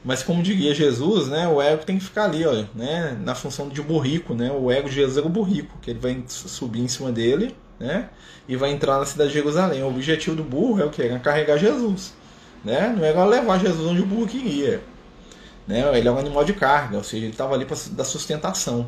Mas 0.08 0.22
como 0.22 0.42
diria 0.42 0.74
Jesus, 0.74 1.28
né, 1.28 1.46
o 1.46 1.60
ego 1.60 1.84
tem 1.84 1.98
que 1.98 2.04
ficar 2.04 2.24
ali, 2.24 2.42
ó, 2.46 2.64
né, 2.74 3.14
na 3.22 3.34
função 3.34 3.68
de 3.68 3.82
burrico, 3.82 4.32
né? 4.32 4.50
O 4.50 4.72
ego 4.72 4.88
de 4.88 4.94
Jesus 4.94 5.18
é 5.18 5.20
o 5.20 5.28
burrico, 5.28 5.76
que 5.82 5.90
ele 5.90 5.98
vai 5.98 6.24
subir 6.26 6.80
em 6.80 6.88
cima 6.88 7.12
dele, 7.12 7.54
né? 7.78 8.08
E 8.48 8.56
vai 8.56 8.70
entrar 8.70 8.98
na 8.98 9.04
cidade 9.04 9.28
de 9.28 9.34
Jerusalém. 9.34 9.82
O 9.82 9.88
objetivo 9.88 10.34
do 10.34 10.42
burro 10.42 10.80
é 10.80 10.86
o 10.86 10.88
que? 10.88 11.02
É 11.02 11.18
carregar 11.18 11.58
Jesus, 11.58 12.14
né? 12.64 12.88
Não 12.96 13.04
é 13.04 13.12
levar 13.26 13.60
Jesus 13.60 13.86
onde 13.86 14.00
o 14.00 14.06
burro 14.06 14.26
queria. 14.26 14.80
Né? 15.66 15.84
Ele 15.98 16.08
é 16.08 16.10
um 16.10 16.16
animal 16.16 16.42
de 16.42 16.54
carga, 16.54 16.96
ou 16.96 17.04
seja, 17.04 17.24
ele 17.24 17.32
estava 17.32 17.54
ali 17.54 17.66
para 17.66 17.76
dar 17.90 18.04
sustentação. 18.04 18.86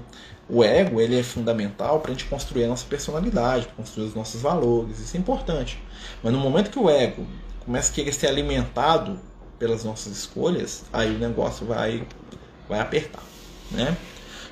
O 0.49 0.65
ego 0.65 1.03
ele 1.03 1.21
é 1.21 1.23
fundamental 1.23 2.01
para 2.01 2.13
a 2.13 2.15
gente 2.15 2.25
construir 2.31 2.65
a 2.65 2.69
nossa 2.69 2.87
personalidade, 2.87 3.69
construir 3.77 4.07
os 4.07 4.15
nossos 4.15 4.41
valores, 4.41 4.99
isso 4.99 5.19
é 5.19 5.21
importante. 5.21 5.83
Mas 6.23 6.33
no 6.33 6.39
momento 6.39 6.71
que 6.71 6.79
o 6.79 6.89
ego 6.89 7.27
começa 7.63 7.93
a 7.93 7.95
querer 7.95 8.15
ser 8.15 8.29
alimentado 8.29 9.21
pelas 9.61 9.85
nossas 9.85 10.17
escolhas, 10.17 10.85
aí 10.91 11.15
o 11.15 11.19
negócio 11.19 11.67
vai, 11.67 12.03
vai 12.67 12.81
apertar. 12.81 13.23
Né? 13.71 13.95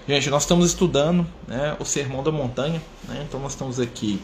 Gente, 0.07 0.29
nós 0.29 0.43
estamos 0.43 0.67
estudando 0.67 1.27
né, 1.47 1.75
o 1.81 1.85
Sermão 1.85 2.23
da 2.23 2.31
Montanha, 2.31 2.81
né? 3.09 3.25
então 3.27 3.41
nós 3.41 3.53
estamos 3.53 3.81
aqui. 3.81 4.21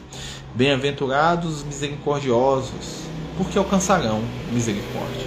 Bem-aventurados 0.54 1.64
misericordiosos, 1.64 3.00
porque 3.38 3.56
alcançarão 3.56 4.22
misericórdia. 4.52 5.26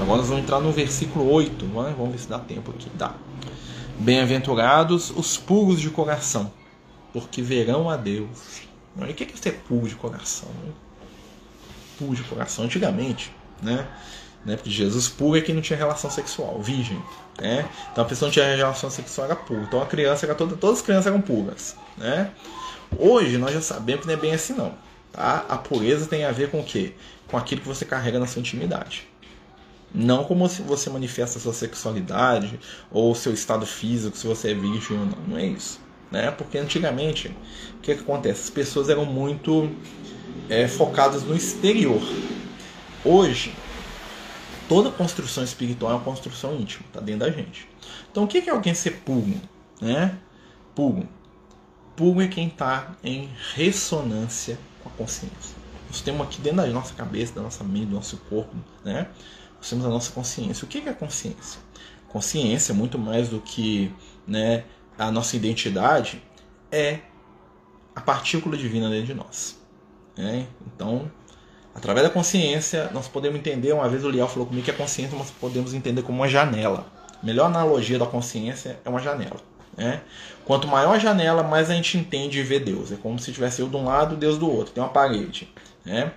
Agora 0.00 0.18
nós 0.18 0.28
vamos 0.28 0.42
entrar 0.42 0.60
no 0.60 0.72
versículo 0.72 1.30
8. 1.30 1.66
Né? 1.66 1.94
Vamos 1.96 2.12
ver 2.12 2.18
se 2.18 2.28
dá 2.28 2.38
tempo 2.38 2.70
aqui. 2.70 2.90
Dá. 2.94 3.14
Bem-aventurados 3.98 5.10
os 5.10 5.36
puros 5.36 5.78
de 5.78 5.90
coração, 5.90 6.50
porque 7.12 7.42
verão 7.42 7.90
a 7.90 7.96
Deus. 7.96 8.62
E 8.96 9.10
o 9.10 9.14
que 9.14 9.24
é 9.24 9.36
ser 9.36 9.62
puro 9.68 9.86
de 9.86 9.94
coração? 9.94 10.48
Puro 11.98 12.14
de 12.14 12.22
coração. 12.22 12.64
Antigamente, 12.64 13.30
né? 13.62 13.86
Né? 14.44 14.56
Porque 14.56 14.70
Jesus 14.70 15.08
puro 15.08 15.38
é 15.38 15.40
quem 15.40 15.54
não 15.54 15.62
tinha 15.62 15.78
relação 15.78 16.10
sexual, 16.10 16.60
virgem. 16.60 17.00
Né? 17.40 17.68
Então 17.92 18.04
a 18.04 18.06
pessoa 18.06 18.28
não 18.28 18.32
tinha 18.32 18.54
relação 18.54 18.90
sexual, 18.90 19.26
era 19.26 19.36
pura. 19.36 19.62
Então 19.62 19.82
a 19.82 19.86
criança 19.86 20.26
era 20.26 20.34
toda, 20.34 20.56
todas 20.56 20.78
as 20.78 20.84
crianças 20.84 21.06
eram 21.06 21.20
puras. 21.20 21.76
Né? 21.96 22.30
Hoje 22.98 23.38
nós 23.38 23.52
já 23.52 23.60
sabemos 23.60 24.02
que 24.02 24.06
não 24.06 24.14
é 24.14 24.16
bem 24.16 24.34
assim 24.34 24.52
não. 24.52 24.74
Tá? 25.12 25.44
A 25.48 25.56
pureza 25.56 26.06
tem 26.06 26.24
a 26.24 26.32
ver 26.32 26.50
com 26.50 26.60
o 26.60 26.64
quê? 26.64 26.92
Com 27.28 27.36
aquilo 27.36 27.60
que 27.60 27.68
você 27.68 27.84
carrega 27.84 28.18
na 28.18 28.26
sua 28.26 28.40
intimidade. 28.40 29.08
Não 29.94 30.24
como 30.24 30.48
se 30.48 30.60
você 30.60 30.90
manifesta 30.90 31.38
a 31.38 31.40
sua 31.40 31.52
sexualidade 31.52 32.58
ou 32.90 33.12
o 33.12 33.14
seu 33.14 33.32
estado 33.32 33.64
físico, 33.64 34.16
se 34.16 34.26
você 34.26 34.50
é 34.50 34.54
virgem 34.54 34.98
ou 34.98 35.06
não. 35.06 35.18
Não 35.28 35.38
é 35.38 35.46
isso. 35.46 35.80
Né? 36.10 36.30
Porque 36.32 36.58
antigamente, 36.58 37.28
o 37.76 37.80
que, 37.80 37.94
que 37.94 38.00
acontece? 38.00 38.42
As 38.42 38.50
pessoas 38.50 38.88
eram 38.88 39.04
muito 39.04 39.70
é, 40.48 40.66
focadas 40.66 41.22
no 41.22 41.34
exterior. 41.34 42.02
Hoje, 43.04 43.54
toda 44.68 44.90
construção 44.90 45.44
espiritual 45.44 45.92
é 45.92 45.94
uma 45.96 46.04
construção 46.04 46.54
íntima, 46.56 46.84
está 46.86 47.00
dentro 47.00 47.20
da 47.20 47.30
gente. 47.30 47.68
Então, 48.10 48.24
o 48.24 48.26
que 48.26 48.38
é 48.38 48.50
alguém 48.50 48.74
ser 48.74 49.02
puro? 49.02 49.40
Né? 49.80 50.18
Puro. 50.74 51.08
Puro 51.96 52.20
é 52.20 52.28
quem 52.28 52.48
está 52.48 52.96
em 53.02 53.28
ressonância 53.54 54.58
com 54.82 54.88
a 54.88 54.92
consciência. 54.92 55.56
Nós 55.88 56.00
temos 56.00 56.26
aqui 56.26 56.40
dentro 56.40 56.62
da 56.62 56.66
nossa 56.68 56.94
cabeça, 56.94 57.34
da 57.34 57.42
nossa 57.42 57.62
mente, 57.62 57.86
do 57.86 57.94
nosso 57.94 58.16
corpo, 58.28 58.54
né? 58.84 59.08
Nós 59.56 59.70
temos 59.70 59.86
a 59.86 59.88
nossa 59.88 60.10
consciência. 60.10 60.64
O 60.64 60.68
que 60.68 60.78
é 60.88 60.92
consciência? 60.92 61.60
Consciência, 62.08 62.74
muito 62.74 62.98
mais 62.98 63.28
do 63.28 63.40
que 63.40 63.92
né, 64.26 64.64
a 64.98 65.10
nossa 65.10 65.36
identidade, 65.36 66.22
é 66.70 67.00
a 67.94 68.00
partícula 68.00 68.56
divina 68.56 68.90
dentro 68.90 69.06
de 69.06 69.14
nós. 69.14 69.58
Né? 70.16 70.46
Então, 70.66 71.10
através 71.74 72.06
da 72.06 72.12
consciência, 72.12 72.90
nós 72.92 73.08
podemos 73.08 73.38
entender. 73.38 73.72
Uma 73.72 73.88
vez 73.88 74.04
o 74.04 74.10
Liel 74.10 74.28
falou 74.28 74.46
comigo 74.46 74.64
que 74.64 74.70
a 74.70 74.74
consciência 74.74 75.16
nós 75.16 75.30
podemos 75.30 75.74
entender 75.74 76.02
como 76.02 76.18
uma 76.18 76.28
janela. 76.28 76.86
A 77.22 77.26
melhor 77.26 77.46
analogia 77.46 77.98
da 77.98 78.06
consciência 78.06 78.78
é 78.84 78.88
uma 78.88 79.00
janela. 79.00 79.36
Né? 79.76 80.02
Quanto 80.44 80.68
maior 80.68 80.94
a 80.94 80.98
janela, 80.98 81.42
mais 81.42 81.70
a 81.70 81.74
gente 81.74 81.98
entende 81.98 82.38
e 82.38 82.42
vê 82.42 82.60
Deus. 82.60 82.92
É 82.92 82.96
como 82.96 83.18
se 83.18 83.32
tivesse 83.32 83.60
eu 83.60 83.68
de 83.68 83.76
um 83.76 83.84
lado, 83.84 84.16
Deus 84.16 84.38
do 84.38 84.50
outro. 84.50 84.72
Tem 84.72 84.82
uma 84.82 84.90
parede. 84.90 85.52
Né? 85.84 86.12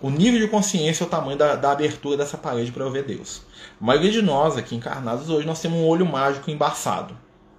O 0.00 0.10
nível 0.10 0.40
de 0.40 0.48
consciência 0.48 1.04
é 1.04 1.06
o 1.06 1.10
tamanho 1.10 1.36
da, 1.36 1.54
da 1.54 1.72
abertura 1.72 2.16
dessa 2.16 2.36
parede 2.36 2.72
para 2.72 2.84
eu 2.84 2.90
ver 2.90 3.04
Deus. 3.04 3.42
A 3.80 3.84
maioria 3.84 4.10
de 4.10 4.22
nós 4.22 4.56
aqui 4.56 4.74
encarnados 4.74 5.28
hoje, 5.28 5.46
nós 5.46 5.60
temos 5.60 5.78
um 5.78 5.86
olho 5.86 6.06
mágico 6.06 6.50
embaçado. 6.50 7.16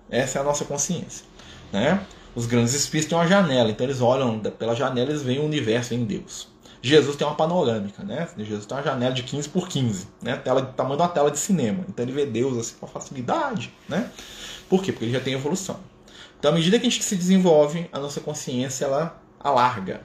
Essa 0.09 0.39
é 0.39 0.41
a 0.41 0.43
nossa 0.43 0.65
consciência. 0.65 1.25
Né? 1.71 2.01
Os 2.35 2.45
grandes 2.45 2.73
espíritos 2.73 3.09
têm 3.09 3.17
uma 3.17 3.27
janela, 3.27 3.69
então 3.69 3.85
eles 3.85 4.01
olham 4.01 4.39
pela 4.39 4.75
janela 4.75 5.09
eles 5.09 5.21
veem 5.21 5.39
o 5.39 5.45
universo 5.45 5.93
em 5.93 6.03
Deus. 6.03 6.52
Jesus 6.85 7.15
tem 7.15 7.25
uma 7.25 7.35
panorâmica, 7.35 8.03
né? 8.03 8.27
Jesus 8.37 8.65
tem 8.65 8.75
uma 8.75 8.83
janela 8.83 9.13
de 9.13 9.23
15 9.23 9.47
por 9.47 9.69
15, 9.69 10.05
né? 10.21 10.35
Tela, 10.35 10.61
tamanho 10.61 10.97
de 10.97 11.01
uma 11.01 11.07
tela 11.07 11.31
de 11.31 11.39
cinema. 11.39 11.85
Então 11.87 12.03
ele 12.03 12.11
vê 12.11 12.25
Deus 12.25 12.57
assim 12.57 12.75
com 12.77 12.85
facilidade, 12.85 13.73
né? 13.87 14.11
Por 14.67 14.83
quê? 14.83 14.91
Porque 14.91 15.05
ele 15.05 15.13
já 15.13 15.21
tem 15.21 15.33
evolução. 15.33 15.79
Então, 16.37 16.51
à 16.51 16.53
medida 16.53 16.77
que 16.77 16.85
a 16.85 16.89
gente 16.89 17.01
se 17.01 17.15
desenvolve, 17.15 17.89
a 17.89 17.99
nossa 17.99 18.19
consciência 18.19 18.83
ela 18.83 19.17
alarga, 19.39 20.01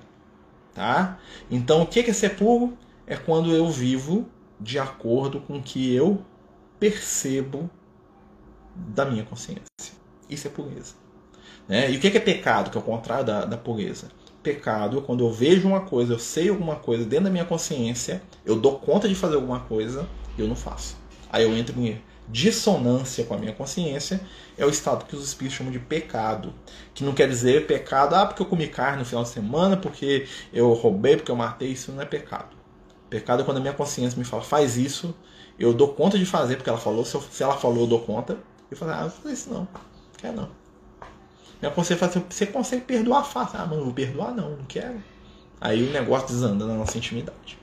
tá? 0.73 1.19
Então, 1.51 1.83
o 1.83 1.87
que 1.87 1.99
é 1.99 2.13
ser 2.13 2.37
puro? 2.37 2.79
É 3.09 3.17
quando 3.17 3.51
eu 3.51 3.69
vivo 3.69 4.29
de 4.61 4.79
acordo 4.79 5.41
com 5.41 5.59
o 5.59 5.63
que 5.63 5.93
eu 5.93 6.25
percebo 6.79 7.69
da 8.77 9.05
minha 9.05 9.25
consciência. 9.25 9.65
Isso 10.31 10.47
é 10.47 10.51
pureza. 10.51 10.95
Né? 11.67 11.91
E 11.91 11.97
o 11.97 12.01
que 12.01 12.07
é 12.07 12.21
pecado, 12.21 12.71
que 12.71 12.79
é 12.79 12.81
o 12.81 12.85
contrário 12.85 13.25
da, 13.25 13.45
da 13.45 13.57
pureza? 13.57 14.09
Pecado 14.43 15.03
quando 15.03 15.25
eu 15.25 15.33
vejo 15.33 15.69
uma 15.69 15.81
coisa, 15.81 16.15
eu 16.15 16.19
sei 16.19 16.49
alguma 16.49 16.77
coisa 16.77 17.05
dentro 17.05 17.25
da 17.25 17.31
minha 17.31 17.45
consciência, 17.45 18.23
eu 18.45 18.57
dou 18.57 18.79
conta 18.79 19.09
de 19.09 19.15
fazer 19.15 19.35
alguma 19.35 19.61
coisa 19.61 20.09
e 20.37 20.41
eu 20.41 20.49
não 20.49 20.57
faço. 20.57 20.97
Aí 21.31 21.43
eu 21.43 21.57
entro 21.57 21.79
em 21.81 22.01
dissonância 22.29 23.25
com 23.25 23.35
a 23.35 23.39
minha 23.39 23.53
consciência, 23.53 24.21
é 24.57 24.65
o 24.65 24.69
estado 24.69 25.07
que 25.07 25.17
os 25.17 25.25
espíritos 25.25 25.57
chamam 25.57 25.73
de 25.73 25.79
pecado. 25.79 26.53
Que 26.95 27.03
não 27.03 27.13
quer 27.13 27.29
dizer 27.29 27.67
pecado, 27.67 28.15
ah, 28.15 28.27
porque 28.27 28.43
eu 28.43 28.47
comi 28.47 28.69
carne 28.69 28.99
no 28.99 29.05
final 29.05 29.23
de 29.23 29.31
semana, 29.31 29.77
porque 29.77 30.27
eu 30.53 30.73
roubei, 30.73 31.17
porque 31.17 31.31
eu 31.31 31.37
matei, 31.37 31.73
isso 31.73 31.93
não 31.93 32.03
é 32.03 32.05
pecado. 32.05 32.57
Pecado 33.09 33.43
é 33.43 33.45
quando 33.45 33.59
a 33.59 33.61
minha 33.61 33.73
consciência 33.73 34.19
me 34.19 34.25
fala, 34.25 34.43
faz 34.43 34.77
isso, 34.77 35.15
eu 35.59 35.73
dou 35.73 35.89
conta 35.89 36.19
de 36.19 36.27
fazer, 36.27 36.57
porque 36.57 36.69
ela 36.69 36.79
falou, 36.79 37.05
se, 37.05 37.15
eu, 37.15 37.23
se 37.23 37.43
ela 37.43 37.57
falou, 37.57 37.81
eu 37.81 37.87
dou 37.87 38.01
conta. 38.01 38.39
Eu 38.71 38.77
falo, 38.77 38.93
ah, 38.93 39.03
não 39.03 39.09
vou 39.09 39.21
fazer 39.23 39.35
isso 39.35 39.51
não, 39.51 39.67
quer 40.19 40.33
não. 40.33 40.51
Minha 41.61 41.73
consciência 41.73 42.09
fala 42.09 42.11
assim, 42.11 42.25
você 42.29 42.47
consegue 42.47 42.83
perdoar 42.83 43.25
fácil. 43.25 43.59
Ah, 43.59 43.67
mas 43.67 43.77
não 43.77 43.85
vou 43.85 43.95
perdoar 43.95 44.35
não, 44.35 44.51
não 44.51 44.65
quero. 44.67 45.03
Aí 45.61 45.83
o 45.89 45.93
negócio 45.93 46.29
desanda 46.29 46.65
na 46.65 46.75
nossa 46.75 46.97
intimidade. 46.97 47.59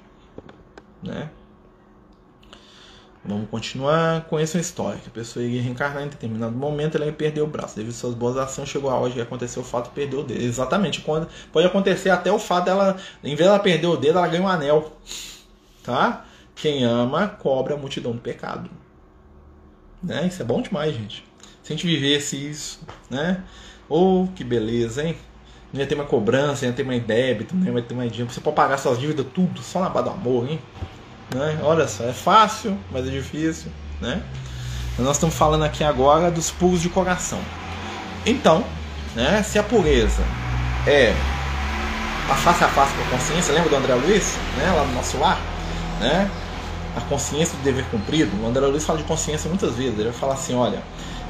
Né? 1.02 1.30
Vamos 3.24 3.50
continuar 3.50 4.26
com 4.26 4.38
essa 4.38 4.60
história. 4.60 5.00
Que 5.00 5.08
a 5.08 5.12
pessoa 5.12 5.44
ia 5.44 5.62
reencarnar 5.62 6.04
em 6.04 6.10
determinado 6.10 6.56
momento, 6.56 6.96
ela 6.96 7.06
ia 7.06 7.14
perder 7.14 7.42
o 7.42 7.48
braço. 7.48 7.76
Devido 7.76 7.94
suas 7.94 8.14
boas 8.14 8.38
ações, 8.38 8.70
chegou 8.70 8.90
a 8.90 8.96
hora 8.96 9.12
de 9.12 9.22
acontecer 9.22 9.60
o 9.60 9.64
fato 9.64 9.86
de 9.86 9.96
perder 9.96 10.18
o 10.18 10.24
dedo. 10.24 10.42
Exatamente. 10.42 11.02
Quando, 11.02 11.28
pode 11.52 11.66
acontecer 11.66 12.10
até 12.10 12.32
o 12.32 12.38
fato 12.38 12.66
dela, 12.66 12.98
em 13.24 13.36
vez 13.36 13.40
de 13.40 13.44
ela 13.44 13.60
perder 13.60 13.88
o 13.88 13.98
dedo, 13.98 14.20
ela 14.20 14.28
ganha 14.28 14.44
um 14.44 14.48
anel. 14.48 14.92
Tá? 15.84 16.26
Quem 16.54 16.84
ama, 16.84 17.28
cobra 17.28 17.74
a 17.74 17.78
multidão 17.78 18.12
do 18.12 18.22
pecado. 18.22 18.70
Né? 20.04 20.28
Isso 20.28 20.42
é 20.42 20.46
bom 20.46 20.62
demais, 20.62 20.94
gente. 20.94 21.26
Se 21.64 21.74
a 21.74 21.76
gente 21.76 21.88
vivesse 21.88 22.38
isso, 22.38 22.80
né? 23.10 23.44
Oh, 23.90 24.28
que 24.36 24.44
beleza, 24.44 25.04
hein? 25.04 25.16
Não 25.72 25.82
ia 25.82 25.88
ter 25.88 25.96
mais 25.96 26.10
cobrança, 26.10 26.66
não 26.66 26.72
ia 26.72 26.76
ter 26.76 26.84
mais 26.84 27.04
débito, 27.04 27.56
não 27.56 27.76
ia 27.76 27.82
ter 27.82 27.94
mais 27.94 28.12
dinheiro. 28.12 28.34
Você 28.34 28.40
pode 28.40 28.56
pagar 28.56 28.78
suas 28.78 29.00
dívidas 29.00 29.26
tudo 29.34 29.62
só 29.62 29.82
na 29.82 29.90
base 29.90 30.06
do 30.06 30.12
amor, 30.12 30.50
hein? 30.50 30.60
Né? 31.34 31.60
Olha 31.62 31.88
só, 31.88 32.06
é 32.06 32.14
fácil, 32.14 32.78
mas 32.92 33.08
é 33.08 33.12
difícil. 33.12 33.72
Né? 34.02 34.22
Nós 34.98 35.18
estamos 35.18 35.36
falando 35.36 35.64
aqui 35.64 35.84
agora 35.84 36.32
dos 36.32 36.50
puros 36.50 36.82
de 36.82 36.90
coração. 36.90 37.40
Então, 38.26 38.64
né, 39.14 39.44
se 39.44 39.60
a 39.60 39.64
pureza 39.64 40.24
é 40.88 41.14
a 42.30 42.36
face 42.36 42.64
a 42.64 42.68
face 42.70 42.94
com 42.96 43.02
a 43.02 43.06
consciência, 43.18 43.54
lembra 43.54 43.70
do 43.70 43.76
André 43.76 43.94
Luiz? 43.96 44.38
Né, 44.58 44.72
lá 44.72 44.84
no 44.86 44.94
nosso 44.94 45.18
lar? 45.18 45.40
Né? 46.00 46.30
A 46.96 47.02
consciência 47.02 47.58
do 47.58 47.64
dever 47.64 47.86
cumprido. 47.92 48.32
O 48.42 48.48
André 48.48 48.66
Luiz 48.66 48.84
fala 48.86 48.98
de 48.98 49.04
consciência 49.04 49.50
muitas 49.50 49.76
vezes. 49.76 49.94
Ele 49.94 50.10
vai 50.10 50.18
falar 50.18 50.34
assim: 50.36 50.56
olha, 50.56 50.82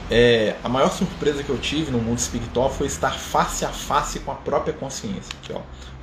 é, 0.10 0.56
a 0.64 0.70
maior 0.70 0.92
surpresa 0.92 1.44
que 1.44 1.50
eu 1.50 1.58
tive 1.58 1.92
no 1.92 2.00
mundo 2.00 2.20
espiritual 2.20 2.72
foi 2.72 2.88
estar 2.88 3.12
face 3.12 3.66
a 3.66 3.70
face 3.70 4.20
com 4.20 4.32
a 4.32 4.36
própria 4.36 4.74
consciência. 4.74 5.36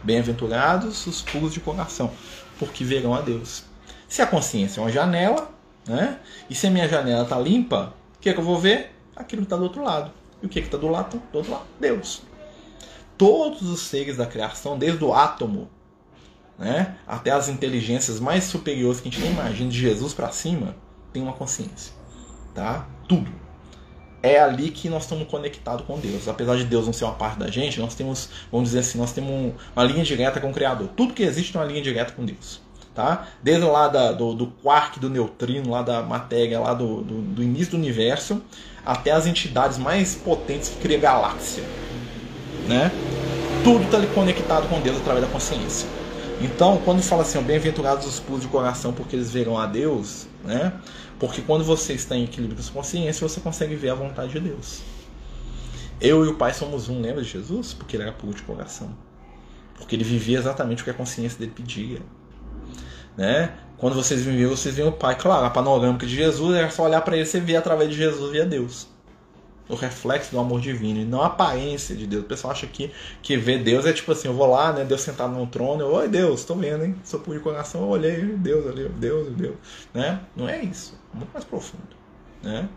Bem-aventurados 0.02 1.06
os 1.06 1.22
puros 1.22 1.52
de 1.52 1.60
coração, 1.60 2.10
porque 2.58 2.82
verão 2.82 3.14
a 3.14 3.20
Deus. 3.20 3.64
Se 4.08 4.20
a 4.20 4.26
consciência 4.26 4.80
é 4.80 4.82
uma 4.82 4.90
janela, 4.90 5.50
né? 5.86 6.18
E 6.50 6.54
se 6.54 6.66
a 6.66 6.70
minha 6.70 6.88
janela 6.88 7.22
está 7.22 7.38
limpa, 7.38 7.94
o 8.16 8.20
que, 8.20 8.28
é 8.28 8.32
que 8.32 8.40
eu 8.40 8.44
vou 8.44 8.58
ver? 8.58 8.94
Aquilo 9.14 9.42
que 9.42 9.46
está 9.46 9.56
do 9.56 9.62
outro 9.64 9.82
lado. 9.82 10.10
E 10.42 10.46
o 10.46 10.48
que 10.48 10.58
está 10.58 10.76
do 10.76 10.88
lado? 10.88 11.22
Do 11.30 11.38
outro 11.38 11.52
lado, 11.52 11.64
Deus. 11.78 12.22
Todos 13.16 13.62
os 13.62 13.80
seres 13.82 14.16
da 14.16 14.26
criação, 14.26 14.76
desde 14.76 15.04
o 15.04 15.14
átomo, 15.14 15.70
né, 16.58 16.96
até 17.06 17.30
as 17.30 17.48
inteligências 17.48 18.18
mais 18.18 18.44
superiores 18.44 19.00
que 19.00 19.08
a 19.08 19.10
gente 19.10 19.22
nem 19.22 19.32
imagina, 19.32 19.70
de 19.70 19.78
Jesus 19.78 20.12
para 20.12 20.30
cima, 20.30 20.74
tem 21.12 21.22
uma 21.22 21.32
consciência, 21.32 21.92
tá? 22.54 22.86
Tudo. 23.08 23.41
É 24.22 24.40
ali 24.40 24.70
que 24.70 24.88
nós 24.88 25.02
estamos 25.02 25.26
conectados 25.28 25.84
com 25.84 25.98
Deus. 25.98 26.28
Apesar 26.28 26.56
de 26.56 26.64
Deus 26.64 26.86
não 26.86 26.92
ser 26.92 27.04
uma 27.04 27.14
parte 27.14 27.38
da 27.38 27.50
gente, 27.50 27.80
nós 27.80 27.94
temos, 27.94 28.28
vamos 28.50 28.68
dizer 28.68 28.80
assim, 28.80 28.98
nós 28.98 29.12
temos 29.12 29.52
uma 29.74 29.84
linha 29.84 30.04
direta 30.04 30.40
com 30.40 30.50
o 30.50 30.52
Criador. 30.52 30.88
Tudo 30.96 31.12
que 31.12 31.22
existe 31.22 31.52
tem 31.52 31.60
uma 31.60 31.66
linha 31.66 31.82
direta 31.82 32.12
com 32.12 32.24
Deus 32.24 32.60
tá? 32.94 33.26
Desde 33.42 33.64
lá 33.64 33.88
da, 33.88 34.12
do, 34.12 34.34
do 34.34 34.46
quark, 34.62 35.00
do 35.00 35.08
neutrino, 35.08 35.70
lá 35.70 35.82
da 35.82 36.02
matéria, 36.02 36.60
lá 36.60 36.74
do, 36.74 37.02
do, 37.02 37.22
do 37.22 37.42
início 37.42 37.72
do 37.72 37.76
universo, 37.76 38.42
até 38.84 39.12
as 39.12 39.26
entidades 39.26 39.78
mais 39.78 40.14
potentes 40.14 40.68
que 40.68 40.76
criam 40.76 41.00
galáxia, 41.00 41.64
né? 42.68 42.90
Tudo 43.64 43.84
está 43.84 43.98
conectado 44.14 44.68
com 44.68 44.80
Deus 44.80 44.98
através 44.98 45.24
da 45.24 45.32
consciência. 45.32 45.88
Então, 46.40 46.80
quando 46.84 47.00
fala 47.02 47.22
assim, 47.22 47.40
bem-aventurados 47.40 48.06
os 48.06 48.18
puros 48.18 48.42
de 48.42 48.48
coração, 48.48 48.92
porque 48.92 49.14
eles 49.14 49.30
verão 49.30 49.56
a 49.56 49.66
Deus, 49.66 50.26
né? 50.44 50.72
Porque 51.22 51.40
quando 51.40 51.62
você 51.62 51.92
está 51.92 52.16
em 52.16 52.24
equilíbrio 52.24 52.60
com 52.60 52.68
a 52.68 52.82
consciência, 52.82 53.28
você 53.28 53.40
consegue 53.40 53.76
ver 53.76 53.90
a 53.90 53.94
vontade 53.94 54.32
de 54.32 54.40
Deus. 54.40 54.82
Eu 56.00 56.24
e 56.24 56.28
o 56.28 56.34
Pai 56.34 56.52
somos 56.52 56.88
um, 56.88 57.00
lembra 57.00 57.22
de 57.22 57.28
Jesus? 57.28 57.72
Porque 57.72 57.94
ele 57.94 58.02
era 58.02 58.10
puro 58.10 58.34
de 58.34 58.42
coração. 58.42 58.92
Porque 59.76 59.94
ele 59.94 60.02
vivia 60.02 60.36
exatamente 60.36 60.82
o 60.82 60.84
que 60.84 60.90
a 60.90 60.94
consciência 60.94 61.38
dele 61.38 61.52
pedia. 61.54 62.00
Né? 63.16 63.56
Quando 63.78 63.94
vocês 63.94 64.24
viviam, 64.24 64.50
vocês 64.50 64.74
viam 64.74 64.88
o 64.88 64.92
Pai. 64.92 65.16
Claro, 65.16 65.46
a 65.46 65.50
panorâmica 65.50 66.04
de 66.04 66.12
Jesus 66.12 66.56
era 66.56 66.68
só 66.70 66.86
olhar 66.86 67.02
para 67.02 67.16
ele, 67.16 67.24
você 67.24 67.38
vê 67.38 67.54
através 67.54 67.88
de 67.88 67.96
Jesus 67.96 68.32
via 68.32 68.44
Deus. 68.44 68.88
O 69.68 69.74
reflexo 69.74 70.30
do 70.30 70.38
amor 70.38 70.60
divino 70.60 71.00
e 71.00 71.04
não 71.04 71.22
a 71.22 71.26
aparência 71.26 71.94
de 71.94 72.06
Deus. 72.06 72.24
O 72.24 72.26
pessoal 72.26 72.52
acha 72.52 72.66
que, 72.66 72.90
que 73.22 73.36
ver 73.36 73.62
Deus 73.62 73.86
é 73.86 73.92
tipo 73.92 74.12
assim, 74.12 74.28
eu 74.28 74.34
vou 74.34 74.46
lá, 74.46 74.72
né, 74.72 74.84
Deus 74.84 75.00
sentado 75.00 75.32
no 75.32 75.46
trono, 75.46 75.82
eu, 75.82 75.92
oi 75.92 76.08
Deus, 76.08 76.40
estou 76.40 76.56
vendo, 76.56 76.84
hein? 76.84 76.96
Sou 77.04 77.20
puro 77.20 77.38
de 77.38 77.42
coração, 77.42 77.82
eu 77.82 77.88
olhei, 77.88 78.22
Deus 78.22 78.66
ali, 78.66 78.88
Deus, 78.88 79.28
Deus, 79.34 79.56
né? 79.94 80.20
Não 80.36 80.48
é 80.48 80.62
isso, 80.62 80.98
é 81.14 81.16
muito 81.16 81.30
mais 81.32 81.44
profundo, 81.44 81.96
né? 82.42 82.68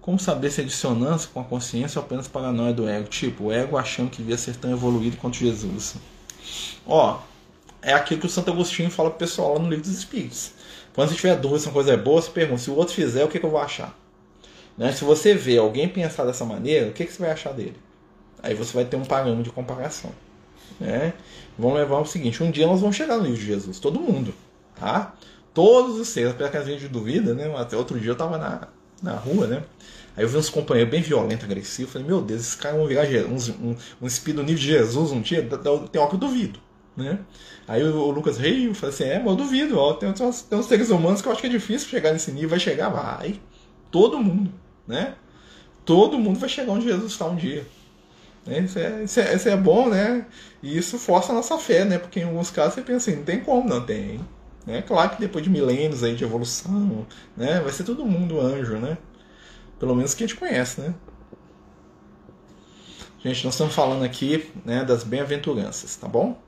Como 0.00 0.18
saber 0.18 0.50
se 0.50 0.60
é 0.60 0.64
dissonância 0.64 1.30
com 1.32 1.40
a 1.40 1.44
consciência 1.44 2.00
ou 2.00 2.04
apenas 2.04 2.26
paranoia 2.26 2.72
do 2.72 2.88
ego? 2.88 3.08
Tipo, 3.08 3.44
o 3.44 3.52
ego 3.52 3.78
achando 3.78 4.10
que 4.10 4.16
devia 4.16 4.36
ser 4.36 4.56
tão 4.56 4.72
evoluído 4.72 5.16
quanto 5.16 5.36
Jesus. 5.36 5.94
Ó, 6.84 7.20
é 7.80 7.92
aquilo 7.92 8.18
que 8.18 8.26
o 8.26 8.28
Santo 8.28 8.50
Agostinho 8.50 8.90
fala 8.90 9.10
pro 9.10 9.20
pessoal 9.20 9.54
lá 9.54 9.60
no 9.60 9.68
Livro 9.68 9.84
dos 9.84 9.96
Espíritos. 9.96 10.54
Quando 10.94 11.08
você 11.08 11.16
tiver 11.16 11.36
dúvida 11.36 11.60
se 11.60 11.66
uma 11.66 11.72
coisa 11.72 11.92
é 11.92 11.96
boa, 11.96 12.20
você 12.20 12.30
pergunta, 12.30 12.60
se 12.60 12.70
o 12.70 12.76
outro 12.76 12.94
fizer, 12.94 13.24
o 13.24 13.28
que, 13.28 13.38
que 13.38 13.46
eu 13.46 13.50
vou 13.50 13.60
achar? 13.60 13.96
Né? 14.76 14.92
Se 14.92 15.04
você 15.04 15.34
vê 15.34 15.58
alguém 15.58 15.88
pensar 15.88 16.24
dessa 16.24 16.44
maneira, 16.44 16.88
o 16.88 16.92
que, 16.92 17.04
que 17.04 17.12
você 17.12 17.22
vai 17.22 17.30
achar 17.30 17.52
dele? 17.52 17.76
Aí 18.42 18.54
você 18.54 18.72
vai 18.72 18.84
ter 18.84 18.96
um 18.96 19.04
parâmetro 19.04 19.44
de 19.44 19.50
comparação. 19.50 20.10
Né? 20.80 21.12
Vamos 21.58 21.78
levar 21.78 22.00
o 22.00 22.06
seguinte: 22.06 22.42
um 22.42 22.50
dia 22.50 22.66
nós 22.66 22.80
vamos 22.80 22.96
chegar 22.96 23.16
no 23.16 23.24
livro 23.24 23.38
de 23.38 23.46
Jesus, 23.46 23.78
todo 23.78 24.00
mundo. 24.00 24.34
Tá? 24.78 25.14
Todos 25.54 25.98
os 25.98 26.08
seres, 26.08 26.30
apesar 26.30 26.50
que 26.50 26.56
a 26.56 26.64
gente 26.64 26.88
duvida, 26.88 27.34
né? 27.34 27.54
Até 27.56 27.76
outro 27.76 28.00
dia 28.00 28.10
eu 28.10 28.14
estava 28.14 28.38
na, 28.38 28.68
na 29.02 29.14
rua, 29.16 29.46
né? 29.46 29.62
Aí 30.16 30.24
eu 30.24 30.28
vi 30.28 30.36
uns 30.36 30.48
companheiros 30.48 30.90
bem 30.90 31.02
violentos, 31.02 31.44
agressivos. 31.44 31.92
Falei, 31.92 32.08
meu 32.08 32.22
Deus, 32.22 32.40
esses 32.40 32.54
caras 32.54 32.78
vão 32.78 32.86
virar 32.86 33.04
um, 33.26 33.76
um 34.00 34.06
espírito 34.06 34.42
nível 34.42 34.58
de 34.58 34.66
Jesus 34.66 35.10
um 35.10 35.20
dia. 35.20 35.42
Tem 35.42 36.00
hora 36.00 36.10
que 36.10 36.16
eu 36.16 36.18
duvido. 36.18 36.58
Né? 36.96 37.18
Aí 37.66 37.82
o, 37.82 38.10
Lucas 38.10 38.38
riu, 38.38 38.74
falou 38.74 38.94
assim: 38.94 39.04
é, 39.04 39.18
mas 39.18 39.28
eu 39.28 39.36
duvido. 39.36 39.78
Ó, 39.78 39.94
tem, 39.94 40.12
tem, 40.12 40.26
uns, 40.26 40.42
tem 40.42 40.58
uns 40.58 40.66
seres 40.66 40.90
humanos 40.90 41.22
que 41.22 41.28
eu 41.28 41.32
acho 41.32 41.40
que 41.40 41.46
é 41.46 41.50
difícil 41.50 41.88
chegar 41.88 42.12
nesse 42.12 42.30
nível. 42.32 42.50
Vai 42.50 42.60
chegar, 42.60 42.88
vai. 42.88 43.40
Todo 43.90 44.18
mundo. 44.18 44.52
Né? 44.86 45.14
Todo 45.84 46.18
mundo 46.18 46.38
vai 46.38 46.48
chegar 46.48 46.72
onde 46.72 46.86
Jesus 46.86 47.12
está 47.12 47.26
um 47.26 47.36
dia. 47.36 47.66
Né? 48.46 48.60
Isso, 48.60 48.78
é, 48.78 49.04
isso, 49.04 49.20
é, 49.20 49.34
isso 49.34 49.48
é 49.48 49.56
bom, 49.56 49.88
né? 49.88 50.26
E 50.62 50.76
isso 50.76 50.98
força 50.98 51.32
a 51.32 51.34
nossa 51.34 51.58
fé, 51.58 51.84
né? 51.84 51.98
Porque 51.98 52.20
em 52.20 52.24
alguns 52.24 52.50
casos 52.50 52.74
você 52.74 52.82
pensa 52.82 53.10
assim: 53.10 53.18
não 53.18 53.24
tem 53.24 53.40
como, 53.40 53.68
não 53.68 53.84
tem. 53.84 54.20
Né? 54.66 54.82
Claro 54.82 55.10
que 55.10 55.20
depois 55.20 55.42
de 55.42 55.50
milênios 55.50 56.04
aí 56.04 56.14
de 56.14 56.24
evolução, 56.24 57.06
né? 57.36 57.60
vai 57.60 57.72
ser 57.72 57.84
todo 57.84 58.04
mundo 58.04 58.40
anjo, 58.40 58.76
né? 58.76 58.98
Pelo 59.78 59.96
menos 59.96 60.14
que 60.14 60.22
a 60.22 60.26
gente 60.26 60.38
conhece, 60.38 60.80
né? 60.80 60.94
Gente, 63.24 63.44
nós 63.44 63.54
estamos 63.54 63.74
falando 63.74 64.04
aqui 64.04 64.50
né, 64.64 64.84
das 64.84 65.04
bem-aventuranças, 65.04 65.94
tá 65.94 66.08
bom? 66.08 66.40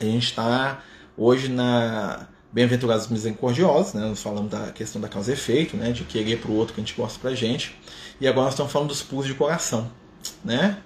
A 0.00 0.04
gente 0.04 0.24
está 0.24 0.82
hoje 1.16 1.48
na 1.48 2.26
Bem-aventurados 2.54 3.08
misericordiosos, 3.08 3.94
né? 3.94 4.02
Nós 4.02 4.22
falamos 4.22 4.48
da 4.48 4.70
questão 4.70 5.00
da 5.00 5.08
causa 5.08 5.32
e 5.32 5.34
efeito, 5.34 5.76
né? 5.76 5.90
De 5.90 6.04
querer 6.04 6.38
para 6.38 6.52
o 6.52 6.54
outro 6.54 6.72
que 6.72 6.80
a 6.80 6.84
gente 6.84 6.94
gosta 6.94 7.18
para 7.18 7.30
a 7.30 7.34
gente. 7.34 7.76
E 8.20 8.28
agora 8.28 8.44
nós 8.44 8.54
estamos 8.54 8.70
falando 8.70 8.90
dos 8.90 9.02
pulos 9.02 9.26
de 9.26 9.34
coração, 9.34 9.90
né? 10.44 10.78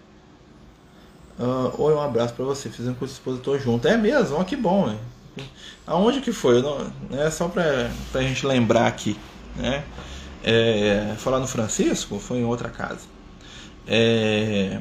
Uh, 1.38 1.82
oi, 1.82 1.92
um 1.92 2.00
abraço 2.00 2.32
para 2.32 2.46
você. 2.46 2.70
Fizemos 2.70 2.98
com 2.98 3.04
o 3.04 3.08
expositor 3.08 3.58
junto. 3.60 3.86
É 3.86 3.98
mesmo? 3.98 4.38
Ó, 4.38 4.44
que 4.44 4.56
bom? 4.56 4.96
Aonde 5.86 6.22
que 6.22 6.32
foi? 6.32 6.62
Não, 6.62 6.90
é 7.12 7.30
só 7.30 7.48
para 7.48 7.90
a 8.14 8.22
gente 8.22 8.46
lembrar 8.46 8.86
aqui, 8.86 9.14
né? 9.54 9.84
É, 10.42 11.16
falar 11.18 11.38
no 11.38 11.46
Francisco 11.46 12.18
foi 12.18 12.38
em 12.38 12.44
outra 12.44 12.70
casa. 12.70 13.06
É, 13.86 14.80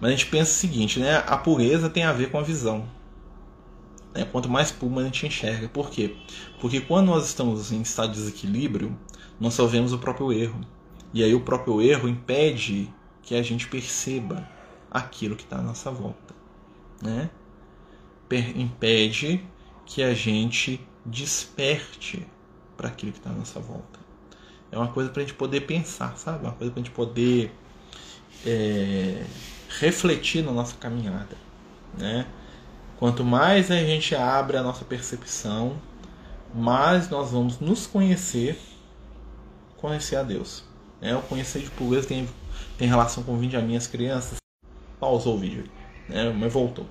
mas 0.00 0.08
a 0.08 0.12
gente 0.12 0.26
pensa 0.26 0.52
o 0.52 0.54
seguinte, 0.54 1.00
né? 1.00 1.16
A 1.26 1.36
pureza 1.36 1.90
tem 1.90 2.04
a 2.04 2.12
ver 2.12 2.30
com 2.30 2.38
a 2.38 2.42
visão. 2.42 2.84
Né? 4.14 4.24
Quanto 4.24 4.48
mais 4.48 4.70
puro, 4.70 4.98
a 4.98 5.04
gente 5.04 5.26
enxerga. 5.26 5.68
Por 5.68 5.90
quê? 5.90 6.16
Porque 6.60 6.80
quando 6.80 7.06
nós 7.06 7.26
estamos 7.26 7.72
em 7.72 7.82
estado 7.82 8.12
de 8.12 8.18
desequilíbrio, 8.18 8.96
nós 9.40 9.54
só 9.54 9.66
vemos 9.66 9.92
o 9.92 9.98
próprio 9.98 10.32
erro. 10.32 10.60
E 11.12 11.22
aí 11.22 11.34
o 11.34 11.40
próprio 11.40 11.80
erro 11.82 12.08
impede 12.08 12.92
que 13.22 13.34
a 13.34 13.42
gente 13.42 13.68
perceba 13.68 14.48
aquilo 14.90 15.36
que 15.36 15.44
está 15.44 15.58
à 15.58 15.62
nossa 15.62 15.90
volta. 15.90 16.34
Né? 17.00 17.30
impede 18.56 19.44
que 19.84 20.02
a 20.02 20.14
gente 20.14 20.80
desperte 21.04 22.26
para 22.76 22.88
aquilo 22.88 23.12
que 23.12 23.18
está 23.18 23.28
à 23.28 23.32
nossa 23.34 23.60
volta. 23.60 24.00
É 24.70 24.78
uma 24.78 24.88
coisa 24.88 25.10
para 25.10 25.22
a 25.22 25.26
gente 25.26 25.34
poder 25.34 25.62
pensar, 25.62 26.16
sabe? 26.16 26.44
Uma 26.44 26.52
coisa 26.52 26.72
para 26.72 26.80
a 26.80 26.84
gente 26.84 26.94
poder 26.94 27.52
é, 28.46 29.22
refletir 29.80 30.42
na 30.42 30.50
nossa 30.50 30.74
caminhada, 30.76 31.36
né? 31.98 32.26
Quanto 33.02 33.24
mais 33.24 33.68
a 33.68 33.78
gente 33.78 34.14
abre 34.14 34.56
a 34.56 34.62
nossa 34.62 34.84
percepção, 34.84 35.76
mais 36.54 37.10
nós 37.10 37.32
vamos 37.32 37.58
nos 37.58 37.84
conhecer, 37.84 38.56
conhecer 39.76 40.14
a 40.14 40.22
Deus. 40.22 40.62
Né? 41.00 41.12
O 41.16 41.22
conhecer 41.22 41.62
de 41.62 41.70
pureza 41.70 42.06
tem, 42.06 42.28
tem 42.78 42.86
relação 42.86 43.24
com 43.24 43.34
o 43.34 43.36
vídeo 43.36 43.60
de 43.60 43.66
minhas 43.66 43.88
crianças. 43.88 44.36
Pausou 45.00 45.34
o 45.34 45.38
vídeo, 45.40 45.64
né? 46.08 46.30
mas 46.30 46.52
voltou. 46.52 46.86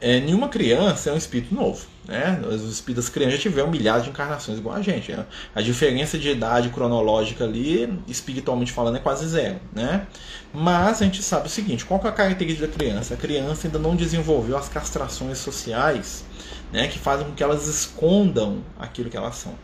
É, 0.00 0.20
nenhuma 0.20 0.48
criança 0.48 1.10
é 1.10 1.12
um 1.12 1.16
espírito 1.16 1.54
novo. 1.54 1.86
Né? 2.06 2.40
Os 2.48 2.62
espíritos 2.70 3.08
crianças 3.08 3.36
já 3.36 3.42
tiveram 3.42 3.70
milhares 3.70 4.04
de 4.04 4.10
encarnações 4.10 4.58
igual 4.58 4.76
a 4.76 4.82
gente. 4.82 5.10
Né? 5.10 5.24
A 5.54 5.62
diferença 5.62 6.18
de 6.18 6.28
idade 6.28 6.68
cronológica 6.68 7.44
ali, 7.44 7.98
espiritualmente 8.06 8.72
falando, 8.72 8.96
é 8.96 9.00
quase 9.00 9.26
zero. 9.26 9.58
Né? 9.72 10.06
Mas 10.52 11.00
a 11.00 11.04
gente 11.04 11.22
sabe 11.22 11.46
o 11.46 11.50
seguinte: 11.50 11.84
qual 11.84 12.00
é 12.04 12.08
a 12.08 12.12
característica 12.12 12.66
da 12.66 12.72
criança? 12.72 13.14
A 13.14 13.16
criança 13.16 13.66
ainda 13.66 13.78
não 13.78 13.96
desenvolveu 13.96 14.56
as 14.56 14.68
castrações 14.68 15.38
sociais 15.38 16.24
né, 16.72 16.88
que 16.88 16.98
fazem 16.98 17.26
com 17.26 17.32
que 17.32 17.42
elas 17.42 17.66
escondam 17.66 18.62
aquilo 18.78 19.08
que 19.08 19.16
elas 19.16 19.36
são. 19.36 19.54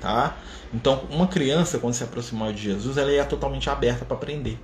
Tá? 0.00 0.36
Então, 0.74 1.04
uma 1.10 1.28
criança, 1.28 1.78
quando 1.78 1.94
se 1.94 2.02
aproximar 2.02 2.52
de 2.52 2.62
Jesus, 2.62 2.96
ela 2.96 3.10
é 3.10 3.22
totalmente 3.24 3.68
aberta 3.68 4.04
para 4.04 4.16
aprender. 4.16 4.58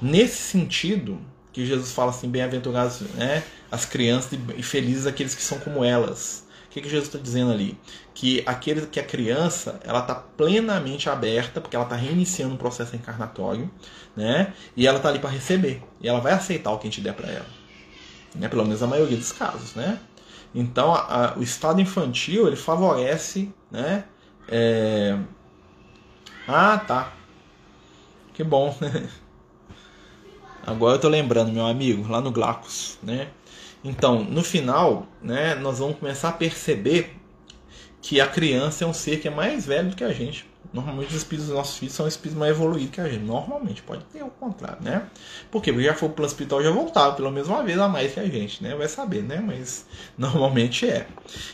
Nesse 0.00 0.36
sentido, 0.36 1.18
que 1.56 1.64
Jesus 1.64 1.90
fala 1.90 2.10
assim, 2.10 2.28
bem-aventurados 2.28 3.00
né, 3.14 3.42
as 3.70 3.86
crianças 3.86 4.38
e 4.58 4.62
felizes 4.62 5.06
aqueles 5.06 5.34
que 5.34 5.42
são 5.42 5.58
como 5.58 5.82
elas. 5.82 6.46
O 6.66 6.68
que, 6.68 6.82
que 6.82 6.88
Jesus 6.90 7.08
está 7.08 7.18
dizendo 7.18 7.50
ali? 7.50 7.80
Que 8.12 8.42
aquele 8.44 8.82
que 8.82 9.00
a 9.00 9.02
criança 9.02 9.80
ela 9.82 10.00
está 10.00 10.14
plenamente 10.14 11.08
aberta, 11.08 11.58
porque 11.58 11.74
ela 11.74 11.86
está 11.86 11.96
reiniciando 11.96 12.52
um 12.52 12.58
processo 12.58 12.94
encarnatório, 12.94 13.70
né? 14.14 14.52
E 14.76 14.86
ela 14.86 14.98
está 14.98 15.08
ali 15.08 15.18
para 15.18 15.30
receber. 15.30 15.82
E 15.98 16.06
ela 16.06 16.20
vai 16.20 16.34
aceitar 16.34 16.72
o 16.72 16.78
que 16.78 16.88
a 16.88 16.90
gente 16.90 17.00
der 17.00 17.14
para 17.14 17.30
ela. 17.30 17.46
Né? 18.34 18.48
Pelo 18.50 18.64
menos 18.64 18.82
a 18.82 18.86
maioria 18.86 19.16
dos 19.16 19.32
casos, 19.32 19.74
né? 19.74 19.98
Então, 20.54 20.94
a, 20.94 21.32
a, 21.32 21.38
o 21.38 21.42
estado 21.42 21.80
infantil 21.80 22.46
ele 22.46 22.56
favorece, 22.56 23.50
né? 23.70 24.04
É... 24.46 25.18
Ah, 26.46 26.76
tá. 26.76 27.14
Que 28.34 28.44
bom. 28.44 28.76
Agora 30.66 30.96
eu 30.96 31.00
tô 31.00 31.08
lembrando, 31.08 31.52
meu 31.52 31.64
amigo, 31.64 32.10
lá 32.10 32.20
no 32.20 32.32
Glacos, 32.32 32.98
né? 33.00 33.28
Então, 33.84 34.24
no 34.24 34.42
final, 34.42 35.06
né, 35.22 35.54
nós 35.54 35.78
vamos 35.78 35.96
começar 35.96 36.30
a 36.30 36.32
perceber 36.32 37.16
que 38.02 38.20
a 38.20 38.26
criança 38.26 38.84
é 38.84 38.86
um 38.86 38.92
ser 38.92 39.20
que 39.20 39.28
é 39.28 39.30
mais 39.30 39.64
velho 39.64 39.90
do 39.90 39.96
que 39.96 40.02
a 40.02 40.12
gente. 40.12 40.44
Normalmente 40.72 41.10
os 41.10 41.14
espíritos 41.14 41.46
dos 41.46 41.56
nossos 41.56 41.78
filhos 41.78 41.94
são 41.94 42.08
espíritos 42.08 42.36
mais 42.36 42.50
evoluídos 42.50 42.90
que 42.90 43.00
a 43.00 43.08
gente. 43.08 43.22
Normalmente, 43.22 43.80
pode 43.82 44.04
ter 44.06 44.24
o 44.24 44.28
contrário, 44.28 44.82
né? 44.82 45.06
Por 45.52 45.62
quê? 45.62 45.72
Porque 45.72 45.86
já 45.86 45.94
foi 45.94 46.08
pro 46.08 46.16
plano 46.16 46.28
espiritual 46.28 46.62
já 46.62 46.70
voltava 46.72 47.14
pelo 47.14 47.30
menos 47.30 47.48
uma 47.48 47.62
vez 47.62 47.78
a 47.78 47.86
mais 47.86 48.12
que 48.12 48.18
a 48.18 48.26
gente, 48.26 48.60
né? 48.60 48.74
Vai 48.74 48.88
saber, 48.88 49.22
né? 49.22 49.40
Mas 49.40 49.86
normalmente 50.18 50.88
é. 50.88 51.06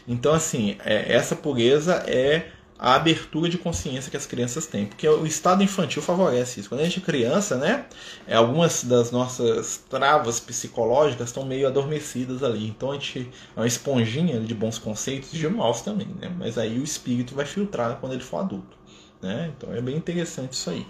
Então, 0.09 0.33
assim, 0.33 0.77
é, 0.85 1.13
essa 1.13 1.37
pureza 1.37 2.03
é 2.07 2.47
a 2.83 2.97
abertura 2.97 3.49
de 3.49 3.57
consciência 3.57 4.11
que 4.11 4.17
as 4.17 4.27
crianças 4.27 4.67
têm, 4.67 4.87
porque 4.87 5.09
o 5.09 5.25
estado 5.25 5.63
infantil 5.63 6.03
favorece 6.03 6.59
isso. 6.59 6.69
Quando 6.69 6.81
a 6.81 6.85
gente 6.85 6.99
é 6.99 7.03
criança, 7.03 7.57
né, 7.57 7.87
é, 8.27 8.35
algumas 8.35 8.83
das 8.83 9.13
nossas 9.13 9.85
travas 9.89 10.41
psicológicas 10.41 11.29
estão 11.29 11.45
meio 11.45 11.69
adormecidas 11.69 12.43
ali. 12.43 12.67
Então 12.67 12.91
a 12.91 12.95
gente 12.95 13.31
é 13.57 13.61
uma 13.61 13.69
esponjinha 13.69 14.41
de 14.41 14.53
bons 14.53 14.81
conceitos 14.81 15.33
e 15.33 15.39
de 15.39 15.49
maus 15.49 15.83
também, 15.83 16.09
né? 16.21 16.29
Mas 16.37 16.59
aí 16.59 16.77
o 16.77 16.83
espírito 16.83 17.37
vai 17.37 17.45
filtrar 17.45 17.99
quando 18.01 18.15
ele 18.15 18.23
for 18.25 18.39
adulto, 18.39 18.77
né? 19.23 19.53
Então 19.57 19.73
é 19.73 19.81
bem 19.81 19.97
interessante 19.97 20.55
isso 20.55 20.69
aí. 20.69 20.85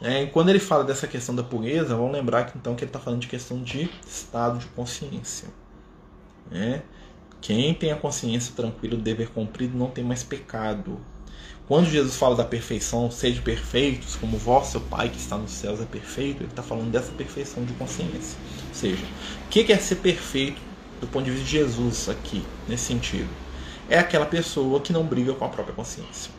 É, 0.00 0.22
e 0.22 0.28
quando 0.28 0.48
ele 0.48 0.58
fala 0.58 0.82
dessa 0.82 1.06
questão 1.06 1.34
da 1.34 1.42
pureza, 1.42 1.94
vamos 1.94 2.12
lembrar 2.12 2.44
que 2.44 2.56
então 2.56 2.74
que 2.74 2.84
ele 2.84 2.88
está 2.88 2.98
falando 2.98 3.20
de 3.20 3.28
questão 3.28 3.62
de 3.62 3.90
estado 4.06 4.60
de 4.60 4.66
consciência, 4.68 5.48
né? 6.50 6.82
Quem 7.42 7.74
tem 7.74 7.92
a 7.92 7.96
consciência 7.96 8.54
tranquila 8.56 8.96
do 8.96 9.02
dever 9.02 9.28
cumprido 9.28 9.76
não 9.76 9.90
tem 9.90 10.02
mais 10.02 10.22
pecado. 10.22 10.98
Quando 11.68 11.90
Jesus 11.90 12.16
fala 12.16 12.34
da 12.34 12.44
perfeição, 12.44 13.10
sede 13.10 13.42
perfeitos, 13.42 14.16
como 14.16 14.38
vosso 14.38 14.80
Pai 14.80 15.10
que 15.10 15.18
está 15.18 15.36
nos 15.36 15.50
céus 15.50 15.78
é 15.82 15.84
perfeito, 15.84 16.42
ele 16.42 16.48
está 16.48 16.62
falando 16.62 16.90
dessa 16.90 17.12
perfeição 17.12 17.62
de 17.62 17.74
consciência. 17.74 18.38
Ou 18.68 18.74
seja, 18.74 19.04
o 19.44 19.48
que 19.50 19.70
é 19.70 19.76
ser 19.76 19.96
perfeito 19.96 20.58
do 20.98 21.06
ponto 21.06 21.26
de 21.26 21.30
vista 21.30 21.44
de 21.44 21.50
Jesus 21.50 22.08
aqui, 22.08 22.42
nesse 22.66 22.84
sentido? 22.84 23.28
É 23.86 23.98
aquela 23.98 24.24
pessoa 24.24 24.80
que 24.80 24.94
não 24.94 25.04
briga 25.04 25.34
com 25.34 25.44
a 25.44 25.48
própria 25.50 25.74
consciência. 25.74 26.30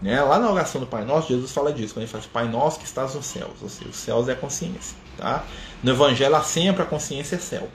Né? 0.00 0.22
Lá 0.22 0.38
na 0.38 0.48
oração 0.48 0.80
do 0.80 0.86
Pai 0.86 1.04
Nosso, 1.04 1.26
Jesus 1.26 1.50
fala 1.50 1.72
disso, 1.72 1.92
quando 1.94 2.04
ele 2.04 2.12
fala 2.12 2.22
Pai 2.32 2.46
Nosso 2.46 2.78
que 2.78 2.84
estás 2.84 3.16
nos 3.16 3.26
céus, 3.26 3.54
ou 3.60 3.68
seja, 3.68 3.90
os 3.90 3.96
céus 3.96 4.28
é 4.28 4.32
a 4.32 4.36
consciência. 4.36 4.96
Tá? 5.16 5.44
No 5.82 5.90
Evangelho, 5.90 6.40
sempre 6.44 6.82
a 6.82 6.86
consciência 6.86 7.34
é 7.34 7.38
céu. 7.40 7.68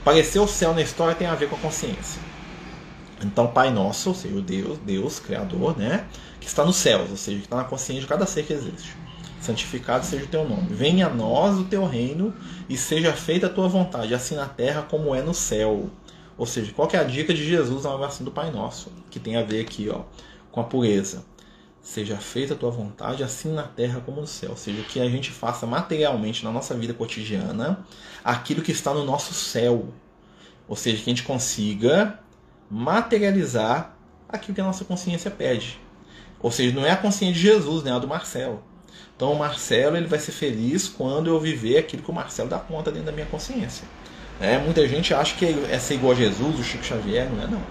Aparecer 0.00 0.38
o 0.38 0.48
céu 0.48 0.72
na 0.72 0.80
história 0.80 1.14
tem 1.14 1.26
a 1.26 1.34
ver 1.34 1.50
com 1.50 1.56
a 1.56 1.58
consciência. 1.58 2.22
Então, 3.24 3.46
Pai 3.46 3.70
Nosso, 3.70 4.10
ou 4.10 4.14
seja, 4.14 4.36
o 4.36 4.42
Deus, 4.42 4.78
Deus, 4.78 5.18
Criador, 5.18 5.76
né? 5.76 6.06
Que 6.40 6.46
está 6.46 6.64
nos 6.64 6.76
céus, 6.76 7.10
ou 7.10 7.16
seja, 7.16 7.38
que 7.38 7.44
está 7.44 7.56
na 7.56 7.64
consciência 7.64 8.02
de 8.02 8.06
cada 8.06 8.26
ser 8.26 8.44
que 8.44 8.52
existe. 8.52 8.94
Santificado 9.40 10.04
seja 10.04 10.24
o 10.24 10.28
teu 10.28 10.48
nome. 10.48 10.68
Venha 10.70 11.06
a 11.06 11.10
nós 11.10 11.58
o 11.58 11.64
teu 11.64 11.86
reino 11.86 12.34
e 12.68 12.76
seja 12.76 13.12
feita 13.12 13.46
a 13.46 13.50
tua 13.50 13.68
vontade, 13.68 14.14
assim 14.14 14.34
na 14.34 14.46
terra 14.46 14.82
como 14.82 15.14
é 15.14 15.22
no 15.22 15.32
céu. 15.32 15.90
Ou 16.36 16.44
seja, 16.44 16.72
qual 16.72 16.88
é 16.92 16.98
a 16.98 17.04
dica 17.04 17.32
de 17.32 17.44
Jesus 17.44 17.84
na 17.84 17.94
oração 17.94 18.24
do 18.24 18.30
Pai 18.30 18.50
Nosso? 18.50 18.92
Que 19.10 19.18
tem 19.18 19.36
a 19.36 19.42
ver 19.42 19.60
aqui 19.60 19.88
ó, 19.88 20.02
com 20.50 20.60
a 20.60 20.64
pureza. 20.64 21.24
Seja 21.80 22.16
feita 22.16 22.54
a 22.54 22.56
tua 22.56 22.70
vontade, 22.70 23.22
assim 23.22 23.52
na 23.52 23.62
terra 23.62 24.02
como 24.04 24.20
no 24.20 24.26
céu. 24.26 24.50
Ou 24.50 24.56
seja, 24.56 24.82
que 24.82 25.00
a 25.00 25.08
gente 25.08 25.30
faça 25.30 25.64
materialmente 25.66 26.44
na 26.44 26.50
nossa 26.50 26.74
vida 26.74 26.92
cotidiana 26.92 27.86
aquilo 28.24 28.60
que 28.60 28.72
está 28.72 28.92
no 28.92 29.04
nosso 29.04 29.32
céu. 29.32 29.88
Ou 30.68 30.74
seja, 30.74 30.96
que 30.96 31.08
a 31.08 31.14
gente 31.14 31.22
consiga 31.22 32.18
materializar 32.70 33.96
aquilo 34.28 34.54
que 34.54 34.60
a 34.60 34.64
nossa 34.64 34.84
consciência 34.84 35.30
pede. 35.30 35.80
Ou 36.40 36.50
seja, 36.50 36.74
não 36.74 36.86
é 36.86 36.90
a 36.90 36.96
consciência 36.96 37.34
de 37.34 37.40
Jesus, 37.40 37.82
né? 37.84 37.92
A 37.92 37.98
do 37.98 38.08
Marcelo. 38.08 38.62
Então 39.16 39.32
o 39.32 39.38
Marcelo 39.38 39.96
ele 39.96 40.06
vai 40.06 40.18
ser 40.18 40.32
feliz 40.32 40.88
quando 40.88 41.28
eu 41.28 41.40
viver 41.40 41.78
aquilo 41.78 42.02
que 42.02 42.10
o 42.10 42.14
Marcelo 42.14 42.48
dá 42.48 42.58
conta 42.58 42.90
dentro 42.90 43.06
da 43.06 43.12
minha 43.12 43.26
consciência. 43.26 43.86
É, 44.38 44.58
muita 44.58 44.86
gente 44.86 45.14
acha 45.14 45.34
que 45.34 45.46
é 45.46 45.78
ser 45.78 45.94
igual 45.94 46.12
a 46.12 46.14
Jesus, 46.14 46.60
o 46.60 46.62
Chico 46.62 46.84
Xavier, 46.84 47.30
não 47.30 47.42
é 47.42 47.46
não. 47.46 47.62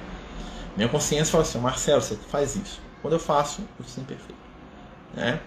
Minha 0.76 0.90
consciência 0.90 1.32
fala 1.32 1.44
assim, 1.44 1.60
Marcelo, 1.60 2.02
você 2.02 2.16
faz 2.16 2.56
isso. 2.56 2.82
Quando 3.02 3.14
eu 3.14 3.20
faço, 3.20 3.62
eu 3.80 3.86
sou 3.86 4.04
imperfeito. 4.04 4.34
Né? 5.14 5.40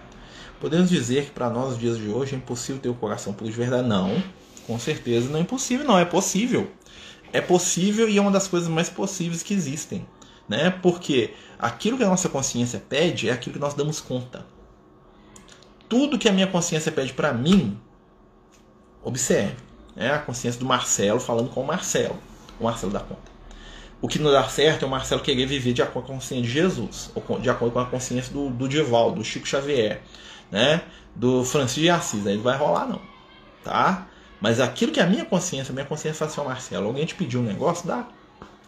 Podemos 0.61 0.89
dizer 0.89 1.25
que 1.25 1.31
para 1.31 1.49
nós, 1.49 1.71
nos 1.71 1.77
dias 1.77 1.97
de 1.97 2.07
hoje, 2.07 2.35
é 2.35 2.37
impossível 2.37 2.81
ter 2.81 2.89
o 2.89 2.93
coração 2.93 3.33
puro 3.33 3.51
de 3.51 3.55
verdade? 3.55 3.87
Não, 3.87 4.23
com 4.65 4.79
certeza 4.79 5.29
não 5.29 5.39
é 5.39 5.41
impossível, 5.41 5.85
não, 5.85 5.99
é 5.99 6.05
possível. 6.05 6.71
É 7.31 7.41
possível 7.41 8.09
e 8.09 8.17
é 8.17 8.21
uma 8.21 8.31
das 8.31 8.47
coisas 8.47 8.69
mais 8.69 8.89
possíveis 8.89 9.43
que 9.43 9.53
existem. 9.53 10.05
Né? 10.47 10.69
Porque 10.69 11.33
aquilo 11.57 11.97
que 11.97 12.03
a 12.03 12.09
nossa 12.09 12.27
consciência 12.29 12.79
pede 12.79 13.29
é 13.29 13.31
aquilo 13.33 13.53
que 13.53 13.59
nós 13.59 13.73
damos 13.73 14.01
conta. 14.01 14.45
Tudo 15.87 16.17
que 16.17 16.29
a 16.29 16.31
minha 16.31 16.47
consciência 16.47 16.91
pede 16.91 17.13
para 17.13 17.33
mim, 17.33 17.79
observe. 19.03 19.55
É 19.95 20.09
a 20.09 20.19
consciência 20.19 20.59
do 20.59 20.65
Marcelo 20.65 21.19
falando 21.19 21.49
com 21.49 21.61
o 21.61 21.67
Marcelo. 21.67 22.17
O 22.59 22.63
Marcelo 22.63 22.91
dá 22.91 22.99
conta. 22.99 23.29
O 24.01 24.07
que 24.07 24.17
não 24.17 24.31
dá 24.31 24.47
certo 24.47 24.83
é 24.83 24.87
o 24.87 24.91
Marcelo 24.91 25.21
querer 25.21 25.45
viver 25.45 25.73
de 25.73 25.81
acordo 25.81 26.07
com 26.07 26.13
a 26.13 26.15
consciência 26.15 26.45
de 26.45 26.49
Jesus, 26.49 27.11
ou 27.13 27.39
de 27.39 27.49
acordo 27.49 27.73
com 27.73 27.79
a 27.79 27.85
consciência 27.85 28.31
do, 28.31 28.49
do 28.49 28.67
Divaldo, 28.67 29.17
do 29.17 29.25
Chico 29.25 29.45
Xavier, 29.45 30.01
né? 30.49 30.81
do 31.15 31.43
Francisco 31.43 31.81
de 31.81 31.89
Assis. 31.89 32.25
Aí 32.25 32.35
não 32.35 32.43
vai 32.43 32.57
rolar, 32.57 32.87
não. 32.87 33.01
Tá? 33.63 34.07
Mas 34.41 34.59
aquilo 34.59 34.91
que 34.91 34.99
a 34.99 35.05
minha 35.05 35.25
consciência, 35.25 35.71
a 35.71 35.73
minha 35.73 35.85
consciência 35.85 36.17
fala 36.17 36.31
assim, 36.31 36.41
oh, 36.41 36.45
Marcelo, 36.45 36.87
alguém 36.87 37.05
te 37.05 37.15
pediu 37.15 37.41
um 37.41 37.43
negócio? 37.43 37.87
Dá. 37.87 38.05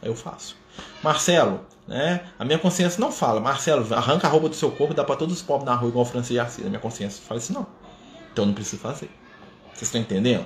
Eu 0.02 0.16
faço. 0.16 0.58
Marcelo, 1.04 1.62
né? 1.88 2.26
A 2.38 2.44
minha 2.44 2.58
consciência 2.58 3.00
não 3.00 3.12
fala, 3.12 3.40
Marcelo, 3.40 3.94
arranca 3.94 4.28
a 4.28 4.30
roupa 4.30 4.50
do 4.50 4.56
seu 4.56 4.72
corpo 4.72 4.94
e 4.94 4.96
dá 4.96 5.04
para 5.04 5.16
todos 5.16 5.36
os 5.36 5.42
pobres 5.42 5.66
na 5.66 5.76
rua 5.76 5.90
igual 5.90 6.04
o 6.04 6.08
Francisco 6.08 6.34
de 6.34 6.40
Assis. 6.40 6.66
A 6.66 6.70
minha 6.70 6.80
consciência 6.80 7.22
fala 7.26 7.40
assim, 7.40 7.54
não. 7.54 7.68
Então 8.32 8.44
eu 8.44 8.48
não 8.48 8.54
preciso 8.54 8.82
fazer. 8.82 9.10
Vocês 9.74 9.84
estão 9.84 10.02
entendendo? 10.02 10.46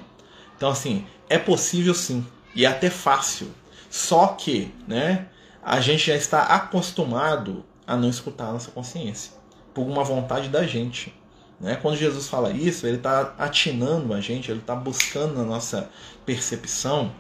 Então, 0.56 0.70
assim, 0.70 1.06
é 1.30 1.38
possível 1.38 1.94
sim. 1.94 2.26
E 2.56 2.66
é 2.66 2.68
até 2.68 2.90
fácil. 2.90 3.50
Só 3.90 4.28
que, 4.28 4.74
né, 4.88 5.28
a 5.64 5.80
gente 5.80 6.08
já 6.08 6.16
está 6.16 6.44
acostumado 6.44 7.66
a 7.88 7.96
não 7.96 8.10
escutar 8.10 8.48
a 8.48 8.54
nossa 8.54 8.72
consciência. 8.72 9.34
Por 9.74 9.84
uma 9.84 10.04
vontade 10.04 10.50
da 10.50 10.66
gente. 10.66 11.14
Né? 11.60 11.78
Quando 11.82 11.98
Jesus 11.98 12.28
fala 12.28 12.52
isso, 12.52 12.86
ele 12.86 12.98
está 12.98 13.34
atinando 13.38 14.14
a 14.14 14.20
gente, 14.20 14.52
ele 14.52 14.60
está 14.60 14.76
buscando 14.76 15.36
na 15.36 15.44
nossa 15.44 15.90
percepção 16.26 17.12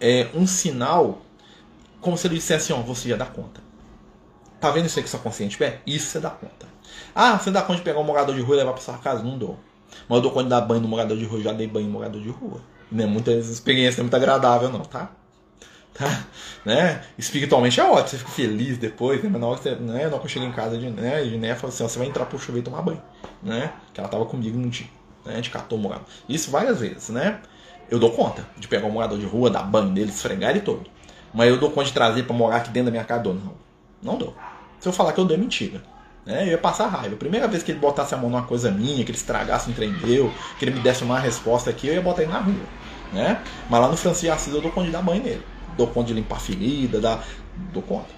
é, 0.00 0.28
um 0.34 0.46
sinal, 0.46 1.22
como 2.00 2.16
se 2.16 2.26
ele 2.26 2.36
dissesse 2.36 2.72
assim: 2.72 2.80
ó, 2.80 2.84
você 2.84 3.08
já 3.08 3.16
dá 3.16 3.26
conta. 3.26 3.60
Tá 4.60 4.70
vendo 4.70 4.86
isso 4.86 4.98
aí 4.98 5.02
que 5.02 5.10
sua 5.10 5.20
consciente 5.20 5.58
pé? 5.58 5.80
Isso 5.86 6.06
você 6.06 6.20
dá 6.20 6.30
conta. 6.30 6.66
Ah, 7.14 7.38
você 7.38 7.50
dá 7.50 7.62
conta 7.62 7.78
de 7.78 7.82
pegar 7.82 7.98
um 7.98 8.04
morador 8.04 8.34
de 8.34 8.40
rua 8.40 8.56
e 8.56 8.58
levar 8.58 8.72
para 8.72 8.82
sua 8.82 8.98
casa? 8.98 9.22
Não 9.22 9.36
dou. 9.36 9.58
Mas 10.08 10.16
eu 10.16 10.22
dou 10.22 10.30
conta 10.30 10.44
de 10.44 10.50
dar 10.50 10.60
banho 10.60 10.80
no 10.80 10.88
morador 10.88 11.16
de 11.16 11.24
rua, 11.24 11.40
já 11.40 11.52
dei 11.52 11.66
banho 11.66 11.86
no 11.86 11.92
morador 11.92 12.20
de 12.20 12.28
rua. 12.28 12.60
Não 12.90 13.04
é 13.04 13.06
muita 13.06 13.32
experiência, 13.32 13.98
não 13.98 14.02
é 14.02 14.10
muito 14.10 14.16
agradável, 14.16 14.68
não, 14.70 14.80
tá? 14.80 15.10
Tá? 15.94 16.24
Né? 16.64 17.02
Espiritualmente 17.18 17.78
é 17.78 17.84
ótimo, 17.84 18.08
você 18.08 18.18
fica 18.18 18.30
feliz 18.30 18.78
depois, 18.78 19.22
né? 19.22 19.28
mas 19.30 19.40
na 19.40 19.46
hora 19.46 19.58
que, 19.58 19.62
você, 19.64 19.74
né? 19.74 20.04
na 20.04 20.08
hora 20.08 20.18
que 20.18 20.24
eu 20.24 20.28
chego 20.28 20.46
em 20.46 20.52
casa, 20.52 20.78
de, 20.78 20.88
né? 20.88 21.22
Giné 21.24 21.54
falou 21.54 21.68
assim: 21.72 21.84
ó, 21.84 21.88
você 21.88 21.98
vai 21.98 22.08
entrar 22.08 22.24
pro 22.24 22.38
chuveiro 22.38 22.60
e 22.60 22.70
tomar 22.70 22.82
banho, 22.82 23.02
né? 23.42 23.72
Que 23.92 24.00
ela 24.00 24.08
tava 24.08 24.24
comigo 24.24 24.58
no 24.58 24.70
dia, 24.70 24.86
né? 25.24 25.34
Gente 25.36 25.50
catou 25.50 25.78
o 25.78 25.80
morador. 25.80 26.06
Isso 26.28 26.50
várias 26.50 26.80
vezes, 26.80 27.10
né? 27.10 27.40
Eu 27.90 27.98
dou 27.98 28.10
conta 28.10 28.46
de 28.56 28.66
pegar 28.68 28.86
um 28.86 28.90
morador 28.90 29.18
de 29.18 29.26
rua, 29.26 29.50
dar 29.50 29.64
banho 29.64 29.90
nele, 29.90 30.10
esfregar 30.10 30.50
ele 30.50 30.60
todo. 30.60 30.88
Mas 31.34 31.50
eu 31.50 31.58
dou 31.58 31.70
conta 31.70 31.88
de 31.88 31.92
trazer 31.92 32.22
para 32.24 32.34
morar 32.34 32.56
aqui 32.56 32.70
dentro 32.70 32.86
da 32.86 32.90
minha 32.90 33.04
casa, 33.04 33.22
não. 33.24 33.54
Não 34.02 34.16
dou. 34.16 34.34
Se 34.80 34.88
eu 34.88 34.92
falar 34.92 35.12
que 35.12 35.20
eu 35.20 35.24
dou, 35.24 35.36
é 35.36 35.40
mentira. 35.40 35.82
Né? 36.24 36.44
Eu 36.44 36.52
ia 36.52 36.58
passar 36.58 36.86
raiva. 36.86 37.14
A 37.14 37.18
primeira 37.18 37.46
vez 37.48 37.62
que 37.62 37.70
ele 37.70 37.78
botasse 37.78 38.14
a 38.14 38.16
mão 38.16 38.30
numa 38.30 38.42
coisa 38.42 38.70
minha, 38.70 39.04
que 39.04 39.10
ele 39.10 39.18
estragasse 39.18 39.70
um 39.70 39.72
trem 39.72 39.92
meu, 39.92 40.32
que 40.58 40.64
ele 40.64 40.72
me 40.72 40.80
desse 40.80 41.04
uma 41.04 41.18
resposta 41.18 41.70
aqui, 41.70 41.88
eu 41.88 41.94
ia 41.94 42.02
botar 42.02 42.22
ele 42.22 42.32
na 42.32 42.38
rua. 42.38 42.54
Né? 43.12 43.42
Mas 43.68 43.80
lá 43.80 43.88
no 43.88 43.96
Francisco 43.96 44.26
de 44.26 44.30
Assis 44.30 44.54
eu 44.54 44.60
dou 44.60 44.70
conta 44.70 44.86
de 44.86 44.92
dar 44.92 45.02
banho 45.02 45.22
nele. 45.22 45.42
Dou 45.76 45.86
conta 45.86 46.08
de 46.08 46.14
limpar 46.14 46.40
ferida, 46.40 47.00
dá... 47.00 47.22
dou 47.72 47.82
conta. 47.82 48.08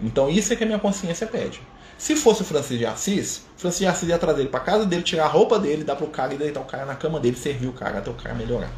Então 0.00 0.28
isso 0.28 0.52
é 0.52 0.56
que 0.56 0.64
a 0.64 0.66
minha 0.66 0.78
consciência 0.78 1.26
pede. 1.26 1.60
Se 1.98 2.16
fosse 2.16 2.42
o 2.42 2.44
Francisco 2.44 2.78
de 2.78 2.86
Assis, 2.86 3.42
Francisco 3.56 3.84
de 3.84 3.90
Assis 3.90 4.08
ia 4.08 4.18
trazer 4.18 4.40
ele 4.40 4.48
para 4.48 4.60
casa 4.60 4.84
dele, 4.84 5.02
tirar 5.02 5.26
a 5.26 5.28
roupa 5.28 5.58
dele, 5.58 5.84
dar 5.84 5.94
pro 5.94 6.08
cara 6.08 6.34
e 6.34 6.36
deitar 6.36 6.60
o 6.60 6.64
cara 6.64 6.84
na 6.84 6.96
cama 6.96 7.20
dele, 7.20 7.36
servir 7.36 7.68
o 7.68 7.72
cara 7.72 7.98
até 7.98 8.10
o 8.10 8.14
cara 8.14 8.34
melhorar. 8.34 8.72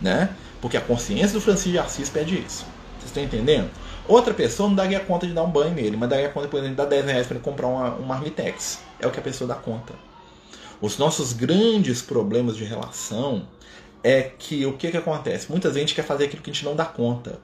Né? 0.00 0.28
Porque 0.60 0.76
a 0.76 0.80
consciência 0.80 1.32
do 1.32 1.40
Francisco 1.40 1.70
de 1.70 1.78
Assis 1.78 2.10
pede 2.10 2.38
isso. 2.38 2.66
Vocês 2.98 3.06
estão 3.06 3.22
entendendo? 3.22 3.70
Outra 4.06 4.34
pessoa 4.34 4.68
não 4.68 4.76
daria 4.76 5.00
conta 5.00 5.26
de 5.26 5.32
dar 5.32 5.42
um 5.42 5.50
banho 5.50 5.74
nele, 5.74 5.96
mas 5.96 6.08
daria 6.08 6.28
conta, 6.28 6.48
por 6.48 6.58
exemplo, 6.58 6.76
de 6.76 6.82
dar 6.82 6.84
10 6.84 7.06
reais 7.06 7.26
para 7.26 7.36
ele 7.36 7.44
comprar 7.44 7.66
uma, 7.66 7.96
um 7.96 8.02
marmitex. 8.02 8.80
É 9.00 9.06
o 9.06 9.10
que 9.10 9.18
a 9.18 9.22
pessoa 9.22 9.48
dá 9.48 9.54
conta. 9.54 9.94
Os 10.80 10.98
nossos 10.98 11.32
grandes 11.32 12.02
problemas 12.02 12.56
de 12.56 12.64
relação 12.64 13.48
é 14.04 14.22
que 14.22 14.66
o 14.66 14.74
que, 14.74 14.90
que 14.90 14.96
acontece? 14.96 15.50
Muitas 15.50 15.72
vezes 15.72 15.84
a 15.84 15.86
gente 15.88 15.94
quer 15.94 16.04
fazer 16.04 16.26
aquilo 16.26 16.42
que 16.42 16.50
a 16.50 16.52
gente 16.52 16.64
não 16.64 16.76
dá 16.76 16.84
conta. 16.84 17.40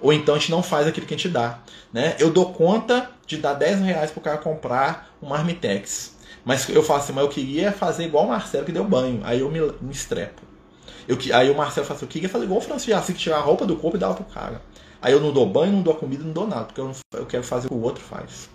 Ou 0.00 0.12
então 0.12 0.34
a 0.34 0.38
gente 0.38 0.50
não 0.50 0.62
faz 0.62 0.86
aquilo 0.86 1.06
que 1.06 1.14
a 1.14 1.16
gente 1.16 1.28
dá. 1.28 1.58
Né? 1.92 2.16
Eu 2.18 2.30
dou 2.30 2.52
conta 2.52 3.10
de 3.26 3.36
dar 3.36 3.54
10 3.54 3.80
reais 3.80 4.10
para 4.10 4.20
o 4.20 4.22
cara 4.22 4.38
comprar 4.38 5.14
um 5.22 5.28
marmitex. 5.28 6.16
Mas 6.44 6.68
eu 6.68 6.82
falo 6.82 7.00
assim, 7.00 7.12
mas 7.12 7.24
eu 7.24 7.30
queria 7.30 7.72
fazer 7.72 8.04
igual 8.04 8.24
o 8.24 8.28
Marcelo 8.28 8.64
que 8.64 8.72
deu 8.72 8.84
banho. 8.84 9.20
Aí 9.24 9.40
eu 9.40 9.50
me, 9.50 9.60
me 9.80 9.92
estrepo. 9.92 10.42
Eu, 11.06 11.18
aí 11.34 11.50
o 11.50 11.56
Marcelo 11.56 11.86
fala 11.86 11.96
assim, 11.96 12.06
eu 12.06 12.10
queria 12.10 12.28
fazer 12.28 12.44
igual 12.44 12.58
o 12.58 12.62
Francisco 12.62 12.98
assim, 12.98 13.12
que 13.12 13.18
tirar 13.18 13.38
a 13.38 13.40
roupa 13.40 13.66
do 13.66 13.76
corpo 13.76 13.96
e 13.96 14.00
dar 14.00 14.14
pro 14.14 14.24
cara. 14.24 14.62
Aí 15.02 15.12
eu 15.12 15.20
não 15.20 15.32
dou 15.32 15.46
banho, 15.46 15.72
não 15.72 15.82
dou 15.82 15.94
comida, 15.94 16.22
não 16.22 16.32
dou 16.32 16.46
nada, 16.46 16.64
porque 16.64 16.80
eu, 16.80 16.86
não, 16.86 16.94
eu 17.14 17.26
quero 17.26 17.42
fazer 17.42 17.66
o 17.66 17.70
que 17.70 17.74
o 17.74 17.82
outro 17.82 18.02
faz. 18.02 18.48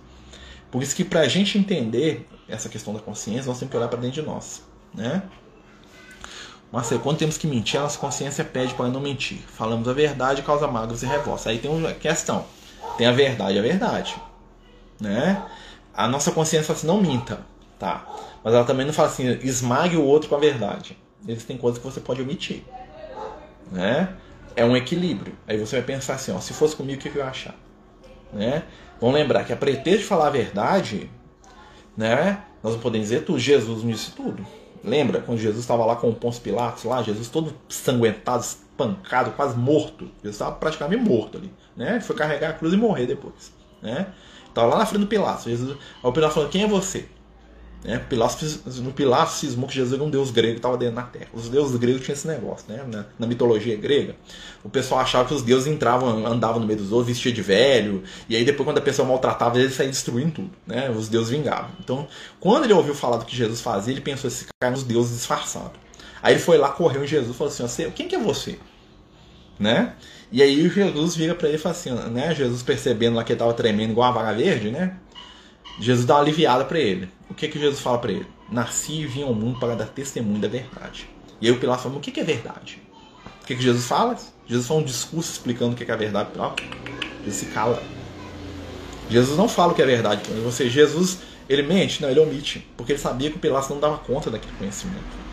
Por 0.72 0.84
isso 0.84 0.96
que 0.96 1.04
para 1.04 1.22
a 1.22 1.28
gente 1.28 1.58
entender 1.58 2.28
essa 2.48 2.70
questão 2.70 2.94
da 2.94 3.00
consciência, 3.00 3.46
nós 3.46 3.58
temos 3.58 3.72
que 3.72 3.78
olhar 3.78 3.88
para 3.88 4.00
dentro 4.00 4.22
de 4.22 4.28
nós. 4.28 4.64
Né? 4.94 5.24
Marcelo, 6.76 7.02
quando 7.02 7.18
temos 7.18 7.38
que 7.38 7.48
mentir, 7.48 7.80
a 7.80 7.84
nossa 7.84 7.98
consciência 7.98 8.44
pede 8.44 8.74
para 8.74 8.88
não 8.90 9.00
mentir. 9.00 9.40
Falamos 9.48 9.88
a 9.88 9.94
verdade, 9.94 10.42
causa 10.42 10.68
mágoas 10.68 11.04
e 11.04 11.06
revolta. 11.06 11.50
Aí 11.50 11.58
tem 11.58 11.72
uma 11.72 11.94
questão. 11.94 12.46
Tem 12.98 13.08
a 13.08 13.12
verdade, 13.12 13.58
a 13.58 13.62
verdade. 13.62 14.16
Né? 15.00 15.44
A 15.94 16.08
nossa 16.08 16.32
consciência 16.32 16.68
fala 16.68 16.78
assim, 16.78 16.88
não 16.88 17.02
minta. 17.02 17.40
Tá. 17.80 18.06
Mas 18.44 18.54
ela 18.54 18.66
também 18.66 18.86
não 18.86 18.94
fala 18.94 19.08
assim, 19.08 19.28
esmague 19.42 19.96
o 19.96 20.04
outro 20.04 20.30
com 20.30 20.36
a 20.36 20.40
verdade. 20.40 20.98
Existem 21.28 21.58
coisas 21.58 21.80
que 21.80 21.86
você 21.86 22.00
pode 22.00 22.22
omitir. 22.22 22.64
Né? 23.72 24.16
é 24.56 24.64
um 24.64 24.76
equilíbrio. 24.76 25.34
Aí 25.48 25.58
você 25.58 25.78
vai 25.78 25.86
pensar 25.86 26.16
assim, 26.16 26.32
ó, 26.32 26.40
se 26.40 26.54
fosse 26.54 26.76
comigo, 26.76 27.00
o 27.00 27.02
que, 27.02 27.10
eu 27.10 27.24
ia 27.24 27.30
achar? 27.30 27.56
Né? 28.32 28.64
Vamos 29.00 29.16
lembrar 29.16 29.44
que 29.44 29.52
a 29.52 29.58
pretexto 29.58 30.00
de 30.00 30.06
falar 30.06 30.28
a 30.28 30.32
verdade, 30.32 31.10
né? 31.96 32.42
Nós 32.64 32.74
não 32.74 32.82
podemos 32.82 33.10
dizer 33.10 33.24
tudo. 33.24 33.38
Jesus 33.38 33.84
não 33.84 33.92
disse 33.92 34.12
tudo. 34.12 34.46
Lembra 34.86 35.22
quando 35.22 35.40
Jesus 35.40 35.62
estava 35.62 35.84
lá 35.84 35.96
com 35.96 36.10
o 36.10 36.14
Pôncio 36.14 36.42
Pilatos, 36.42 36.84
lá, 36.84 37.02
Jesus 37.02 37.28
todo 37.28 37.54
sanguentado, 37.68 38.44
espancado, 38.44 39.32
quase 39.32 39.58
morto. 39.58 40.06
Jesus 40.22 40.36
estava 40.36 40.56
praticamente 40.56 41.04
morto 41.04 41.38
ali. 41.38 41.52
Né? 41.76 41.92
Ele 41.94 42.02
foi 42.02 42.16
carregar 42.16 42.52
a 42.52 42.54
cruz 42.54 42.74
e 42.74 42.78
morrer 42.78 43.08
depois. 43.08 43.52
Né? 43.82 44.08
Estava 44.48 44.68
lá 44.68 44.78
na 44.78 44.86
frente 44.86 45.02
do 45.02 45.08
Pilatos. 45.08 45.46
Jesus, 45.46 45.72
aí 45.72 45.78
o 46.04 46.12
Pilatos 46.12 46.36
falou: 46.36 46.50
Quem 46.50 46.64
é 46.64 46.68
você? 46.68 47.08
Né? 47.86 48.02
No 48.82 48.92
Pilatos 48.92 49.36
cismou 49.36 49.68
que 49.70 49.76
Jesus 49.76 49.94
era 49.94 50.04
um 50.04 50.10
deus 50.10 50.32
grego 50.32 50.54
que 50.54 50.60
estava 50.60 50.76
dentro 50.76 50.96
da 50.96 51.04
terra. 51.04 51.28
Os 51.32 51.48
deuses 51.50 51.76
gregos 51.78 52.02
tinham 52.02 52.16
esse 52.16 52.28
negócio. 52.28 52.66
Né? 52.68 52.84
Na, 52.92 53.06
na, 53.20 53.28
mitologia 53.28 53.78
grega, 53.78 54.16
o 54.64 54.70
pessoal 54.70 55.02
achava 55.02 55.28
que 55.28 55.36
os 55.36 55.44
deuses 55.44 55.68
entravam, 55.68 56.26
andavam 56.26 56.60
no 56.60 56.66
meio 56.66 56.80
dos 56.80 56.92
outros, 56.92 57.10
vestiam 57.10 57.32
de 57.32 57.44
velho, 57.44 58.04
e 58.28 58.36
aí 58.36 58.44
depois, 58.44 58.66
quando 58.66 58.80
a 58.80 58.82
pessoa 58.82 59.08
maltratava, 59.08 59.60
eles 59.60 59.76
saíam 59.76 59.92
destruindo 59.92 60.32
tudo. 60.32 60.52
Né? 60.66 60.90
Os 60.90 61.08
deuses 61.08 61.30
vingavam. 61.30 61.70
Então, 61.80 62.08
quando 62.40 62.64
ele 62.64 62.74
ouviu 62.74 62.96
falar 62.96 63.18
do 63.18 63.26
que 63.26 63.36
Jesus 63.36 63.62
fazia, 63.62 63.94
ele 63.94 64.02
pensou: 64.02 64.28
esse 64.28 64.46
cara 64.60 64.74
é 64.74 64.78
um 64.78 64.82
deuses 64.82 65.18
disfarçado. 65.18 65.74
Aí 66.24 66.34
ele 66.34 66.42
foi 66.42 66.58
lá, 66.58 66.70
correu 66.70 67.04
em 67.04 67.08
Jesus 67.08 67.36
e 67.36 67.38
falou 67.38 67.54
assim: 67.54 67.92
Quem 67.92 68.08
que 68.08 68.16
é 68.16 68.20
você? 68.20 68.58
Né? 69.60 69.94
E 70.32 70.42
aí 70.42 70.68
Jesus 70.68 71.16
vira 71.16 71.36
para 71.36 71.48
ele 71.48 71.58
e 71.58 71.60
fala 71.62 71.76
assim, 71.76 71.92
né? 71.92 72.34
Jesus 72.34 72.64
percebendo 72.64 73.16
lá 73.16 73.24
que 73.24 73.32
ele 73.32 73.36
estava 73.38 73.54
tremendo 73.54 73.92
igual 73.92 74.12
uma 74.12 74.22
vaga 74.22 74.36
verde, 74.36 74.72
né? 74.72 74.98
Jesus 75.80 76.06
dá 76.06 76.16
uma 76.16 76.22
aliviada 76.22 76.64
para 76.66 76.80
ele. 76.80 77.10
O 77.30 77.34
que 77.34 77.48
que 77.48 77.60
Jesus 77.60 77.80
fala 77.80 77.98
para 77.98 78.12
ele? 78.12 78.28
Nasci 78.50 79.02
e 79.02 79.08
vim 79.08 79.24
ao 79.24 79.34
mundo 79.34 79.60
para 79.60 79.76
dar 79.76 79.88
testemunho 79.88 80.40
da 80.40 80.48
verdade. 80.48 81.10
E 81.42 81.48
aí 81.48 81.54
o 81.54 81.60
Pilatos 81.60 81.84
fala, 81.84 81.96
o 81.98 82.00
que 82.00 82.12
que 82.12 82.20
é 82.20 82.24
verdade? 82.24 82.82
O 83.42 83.46
que 83.46 83.56
que 83.56 83.62
Jesus 83.62 83.86
fala? 83.86 84.18
Jesus 84.48 84.68
fala 84.68 84.80
um 84.80 84.84
discurso 84.84 85.32
explicando 85.32 85.74
o 85.74 85.76
que 85.76 85.86
que 85.86 85.92
é 85.92 85.98
verdade. 85.98 86.30
Ó, 86.38 86.54
Jesus 87.24 87.36
se 87.36 87.46
cala. 87.48 87.82
Jesus 89.10 89.38
não 89.38 89.48
fala 89.48 89.72
o 89.72 89.76
que 89.76 89.82
é 89.82 89.86
verdade 89.86 90.22
você. 90.44 90.70
Jesus, 90.70 91.20
ele 91.48 91.64
mente? 91.64 92.02
Não, 92.02 92.10
ele 92.10 92.20
omite, 92.20 92.68
porque 92.78 92.94
ele 92.94 93.00
sabia 93.00 93.30
que 93.30 93.38
o 93.38 93.40
Pilatos 93.40 93.70
não 93.70 93.80
dava 93.80 93.98
conta 93.98 94.32
daquele 94.32 94.56
conhecimento. 94.58 95.26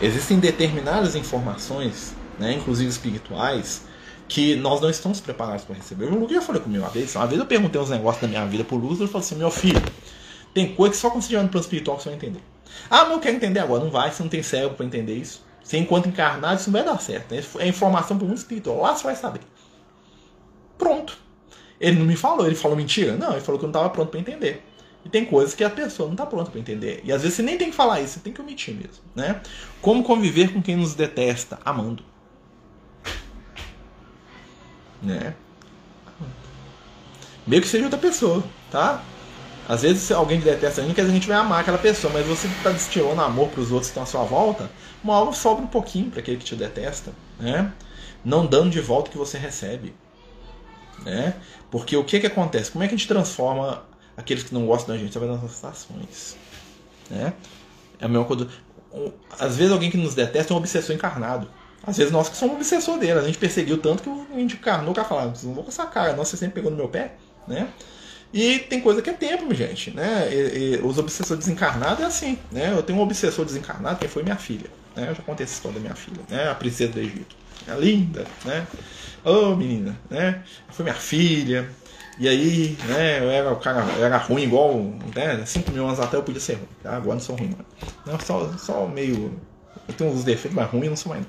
Existem 0.00 0.38
determinadas 0.38 1.14
informações, 1.14 2.14
né, 2.38 2.54
inclusive 2.54 2.88
espirituais, 2.90 3.82
que 4.32 4.56
nós 4.56 4.80
não 4.80 4.88
estamos 4.88 5.20
preparados 5.20 5.62
para 5.62 5.76
receber. 5.76 6.06
O 6.06 6.18
Lucas 6.18 6.36
já 6.36 6.40
falou 6.40 6.62
comigo 6.62 6.82
uma 6.82 6.90
vez. 6.90 7.14
Uma 7.14 7.26
vez 7.26 7.38
eu 7.38 7.46
perguntei 7.46 7.78
uns 7.78 7.90
negócios 7.90 8.22
da 8.22 8.26
minha 8.26 8.46
vida 8.46 8.64
pro 8.64 8.76
Lúcio, 8.78 9.02
ele 9.02 9.12
falou 9.12 9.22
assim: 9.22 9.34
meu 9.34 9.50
filho, 9.50 9.82
tem 10.54 10.74
coisa 10.74 10.94
que 10.94 10.98
só 10.98 11.14
no 11.14 11.20
plano 11.20 11.60
espiritual 11.60 11.98
que 11.98 12.04
você 12.04 12.08
vai 12.08 12.16
entender. 12.16 12.40
Ah, 12.88 13.04
mas 13.04 13.12
eu 13.12 13.20
quero 13.20 13.36
entender 13.36 13.60
agora. 13.60 13.84
Não 13.84 13.90
vai, 13.90 14.10
você 14.10 14.22
não 14.22 14.30
tem 14.30 14.42
cérebro 14.42 14.74
para 14.74 14.86
entender 14.86 15.14
isso. 15.14 15.44
Você, 15.62 15.76
enquanto 15.76 16.08
encarnado, 16.08 16.58
isso 16.58 16.70
não 16.70 16.82
vai 16.82 16.82
dar 16.82 16.98
certo. 16.98 17.34
É 17.58 17.68
informação 17.68 18.16
para 18.16 18.24
o 18.24 18.28
mundo 18.28 18.38
espiritual. 18.38 18.80
Lá 18.80 18.96
você 18.96 19.04
vai 19.04 19.14
saber. 19.14 19.42
Pronto. 20.78 21.18
Ele 21.78 21.98
não 21.98 22.06
me 22.06 22.16
falou, 22.16 22.46
ele 22.46 22.54
falou 22.54 22.74
mentira? 22.74 23.14
Não, 23.16 23.32
ele 23.32 23.42
falou 23.42 23.58
que 23.58 23.66
eu 23.66 23.68
não 23.68 23.78
estava 23.78 23.90
pronto 23.90 24.08
para 24.08 24.20
entender. 24.20 24.64
E 25.04 25.10
tem 25.10 25.26
coisas 25.26 25.54
que 25.54 25.62
a 25.62 25.68
pessoa 25.68 26.06
não 26.06 26.14
está 26.14 26.24
pronta 26.24 26.50
para 26.50 26.58
entender. 26.58 27.02
E 27.04 27.12
às 27.12 27.20
vezes 27.20 27.36
você 27.36 27.42
nem 27.42 27.58
tem 27.58 27.68
que 27.68 27.76
falar 27.76 28.00
isso, 28.00 28.14
você 28.14 28.20
tem 28.20 28.32
que 28.32 28.40
omitir 28.40 28.74
mesmo. 28.74 29.04
Né? 29.14 29.42
Como 29.82 30.02
conviver 30.02 30.54
com 30.54 30.62
quem 30.62 30.76
nos 30.76 30.94
detesta? 30.94 31.58
Amando. 31.64 32.11
Né? 35.02 35.34
Meio 37.46 37.60
que 37.60 37.68
seja 37.68 37.84
outra 37.84 37.98
pessoa, 37.98 38.42
tá? 38.70 39.02
Às 39.68 39.82
vezes 39.82 40.10
alguém 40.10 40.38
que 40.38 40.44
detesta 40.44 40.80
a 40.80 40.84
gente, 40.84 41.00
a 41.00 41.08
gente 41.08 41.26
vai 41.26 41.36
amar 41.36 41.60
aquela 41.60 41.78
pessoa, 41.78 42.12
mas 42.12 42.26
você 42.26 42.46
está 42.46 42.70
destilando 42.70 43.20
amor 43.20 43.48
para 43.48 43.60
os 43.60 43.70
outros 43.70 43.90
que 43.90 43.98
estão 43.98 44.02
à 44.02 44.06
sua 44.06 44.24
volta, 44.24 44.70
uma 45.02 45.18
hora 45.18 45.32
sobra 45.32 45.64
um 45.64 45.68
pouquinho 45.68 46.10
para 46.10 46.20
aquele 46.20 46.36
que 46.36 46.44
te 46.44 46.56
detesta, 46.56 47.12
né? 47.38 47.72
Não 48.24 48.46
dando 48.46 48.70
de 48.70 48.80
volta 48.80 49.08
o 49.08 49.12
que 49.12 49.18
você 49.18 49.38
recebe, 49.38 49.94
né? 51.04 51.34
Porque 51.70 51.96
o 51.96 52.04
que 52.04 52.20
que 52.20 52.26
acontece? 52.26 52.70
Como 52.70 52.84
é 52.84 52.88
que 52.88 52.94
a 52.94 52.98
gente 52.98 53.08
transforma 53.08 53.84
aqueles 54.16 54.42
que 54.42 54.54
não 54.54 54.66
gostam 54.66 54.94
da 54.94 55.00
gente 55.00 55.10
através 55.10 55.32
das 55.32 55.42
nossas 55.42 55.64
ações, 55.64 56.36
né? 57.10 57.32
É 57.98 58.04
a 58.04 58.08
mesma 58.08 58.24
coisa. 58.24 58.48
Às 59.38 59.56
vezes 59.56 59.72
alguém 59.72 59.90
que 59.90 59.96
nos 59.96 60.14
detesta 60.14 60.52
é 60.52 60.54
um 60.54 60.58
obsessor 60.58 60.94
encarnado. 60.94 61.48
Às 61.86 61.96
vezes 61.96 62.12
nós 62.12 62.28
que 62.28 62.36
somos 62.36 62.56
obsessor 62.56 62.98
dele. 62.98 63.18
A 63.18 63.22
gente 63.22 63.38
perseguiu 63.38 63.78
tanto 63.78 64.02
que 64.02 64.10
a 64.10 64.38
gente 64.38 64.54
encarnou 64.54 64.92
o 64.92 65.04
falar, 65.04 65.32
não 65.42 65.54
vou 65.54 65.64
com 65.64 65.70
essa 65.70 65.86
cara, 65.86 66.14
nossa, 66.14 66.30
você 66.30 66.36
sempre 66.38 66.54
pegou 66.54 66.70
no 66.70 66.76
meu 66.76 66.88
pé, 66.88 67.14
né? 67.46 67.68
E 68.32 68.60
tem 68.60 68.80
coisa 68.80 69.02
que 69.02 69.10
é 69.10 69.12
tempo, 69.12 69.52
gente, 69.52 69.90
né? 69.90 70.28
E, 70.32 70.76
e, 70.76 70.80
os 70.82 70.96
obsessores 70.96 71.44
desencarnados 71.44 72.02
é 72.02 72.06
assim, 72.06 72.38
né? 72.50 72.72
Eu 72.72 72.82
tenho 72.82 72.98
um 72.98 73.02
obsessor 73.02 73.44
desencarnado 73.44 73.98
que 73.98 74.08
foi 74.08 74.22
minha 74.22 74.36
filha, 74.36 74.70
né? 74.96 75.10
Eu 75.10 75.14
já 75.14 75.22
contei 75.22 75.44
essa 75.44 75.54
história 75.54 75.74
da 75.74 75.82
minha 75.82 75.94
filha, 75.94 76.22
né? 76.30 76.48
A 76.48 76.54
princesa 76.54 76.92
do 76.92 77.00
Egito. 77.00 77.36
É 77.68 77.74
linda, 77.78 78.24
né? 78.44 78.66
Ô, 79.24 79.30
oh, 79.30 79.56
menina, 79.56 79.98
né? 80.08 80.42
Foi 80.70 80.82
minha 80.82 80.94
filha. 80.94 81.68
E 82.18 82.26
aí, 82.26 82.76
né? 82.86 83.20
Eu 83.20 83.30
era 83.30 83.52
o 83.52 83.56
cara, 83.56 83.84
era 84.00 84.16
ruim 84.16 84.44
igual, 84.44 84.78
né? 85.14 85.44
Cinco 85.44 85.70
mil 85.70 85.84
anos 85.84 85.98
atrás 85.98 86.14
eu 86.14 86.22
podia 86.22 86.40
ser 86.40 86.54
ruim, 86.54 86.68
tá? 86.82 86.96
Agora 86.96 87.14
não 87.14 87.20
sou 87.20 87.36
ruim, 87.36 87.50
mano. 87.50 87.66
Não, 88.06 88.18
só, 88.18 88.50
só 88.56 88.86
meio 88.86 89.38
eu 89.88 89.94
tenho 89.94 90.10
uns 90.10 90.24
defeitos, 90.24 90.54
mas 90.54 90.70
ruim 90.70 90.84
eu 90.84 90.90
não 90.90 90.96
sou 90.96 91.12
mais. 91.12 91.24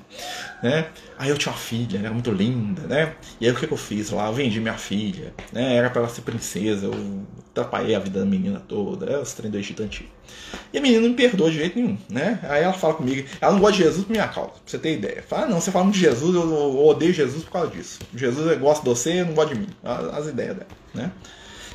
Né? 0.61 0.87
Aí 1.17 1.29
eu 1.29 1.37
tinha 1.37 1.51
uma 1.51 1.57
filha, 1.57 1.97
era 1.97 2.11
muito 2.11 2.31
linda, 2.31 2.83
né? 2.83 3.13
E 3.39 3.45
aí 3.45 3.51
o 3.51 3.55
que, 3.55 3.67
que 3.67 3.73
eu 3.73 3.77
fiz 3.77 4.11
lá? 4.11 4.27
Eu 4.27 4.33
vendi 4.33 4.59
minha 4.59 4.75
filha, 4.75 5.33
né? 5.51 5.75
Era 5.75 5.89
para 5.89 6.01
ela 6.01 6.09
ser 6.09 6.21
princesa, 6.21 6.85
eu 6.85 7.23
atrapalhei 7.51 7.95
a 7.95 7.99
vida 7.99 8.19
da 8.19 8.25
menina 8.25 8.61
toda, 8.67 9.05
né? 9.05 9.17
os 9.17 9.33
trem 9.33 9.49
do 9.49 9.57
Egito. 9.57 9.83
E 10.71 10.77
a 10.77 10.81
menina 10.81 11.01
não 11.01 11.09
me 11.09 11.15
perdoa 11.15 11.49
de 11.49 11.57
jeito 11.57 11.77
nenhum, 11.77 11.97
né? 12.09 12.39
Aí 12.43 12.63
ela 12.63 12.73
fala 12.73 12.93
comigo, 12.93 13.27
ela 13.41 13.53
não 13.53 13.59
gosta 13.59 13.77
de 13.77 13.83
Jesus 13.83 14.05
por 14.05 14.11
minha 14.11 14.27
causa, 14.27 14.51
pra 14.51 14.61
você 14.65 14.77
ter 14.77 14.93
ideia. 14.93 15.23
Fala, 15.23 15.43
ah, 15.43 15.47
não, 15.47 15.59
você 15.59 15.71
fala 15.71 15.89
de 15.91 15.99
Jesus, 15.99 16.35
eu 16.35 16.85
odeio 16.85 17.13
Jesus 17.13 17.43
por 17.43 17.51
causa 17.51 17.71
disso. 17.71 17.99
Jesus 18.15 18.57
gosta 18.59 18.83
de 18.83 18.89
você, 18.89 19.23
não 19.23 19.33
gosta 19.33 19.53
de 19.53 19.61
mim. 19.61 19.67
As 19.83 20.27
ideias 20.27 20.57
dela, 20.57 20.67
né? 20.93 21.11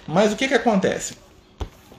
Mas 0.06 0.32
o 0.32 0.36
que 0.36 0.48
que 0.48 0.54
acontece? 0.54 1.16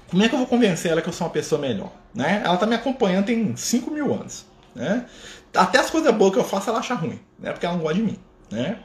Como 0.09 0.23
é 0.23 0.27
que 0.27 0.33
eu 0.33 0.39
vou 0.39 0.47
convencer 0.47 0.91
ela 0.91 1.01
que 1.01 1.09
eu 1.09 1.13
sou 1.13 1.27
uma 1.27 1.33
pessoa 1.33 1.61
melhor? 1.61 1.91
Né? 2.13 2.41
Ela 2.43 2.57
tá 2.57 2.65
me 2.65 2.73
acompanhando 2.73 3.25
tem 3.25 3.55
5 3.55 3.91
mil 3.91 4.11
anos. 4.13 4.48
Né? 4.75 5.05
Até 5.53 5.79
as 5.79 5.89
coisas 5.89 6.13
boas 6.13 6.33
que 6.33 6.39
eu 6.39 6.43
faço 6.43 6.69
ela 6.69 6.79
acha 6.79 6.93
ruim, 6.93 7.19
né? 7.37 7.51
porque 7.51 7.65
ela 7.65 7.75
não 7.75 7.81
gosta 7.81 7.97
de 7.97 8.03
mim. 8.03 8.19
Né? 8.51 8.79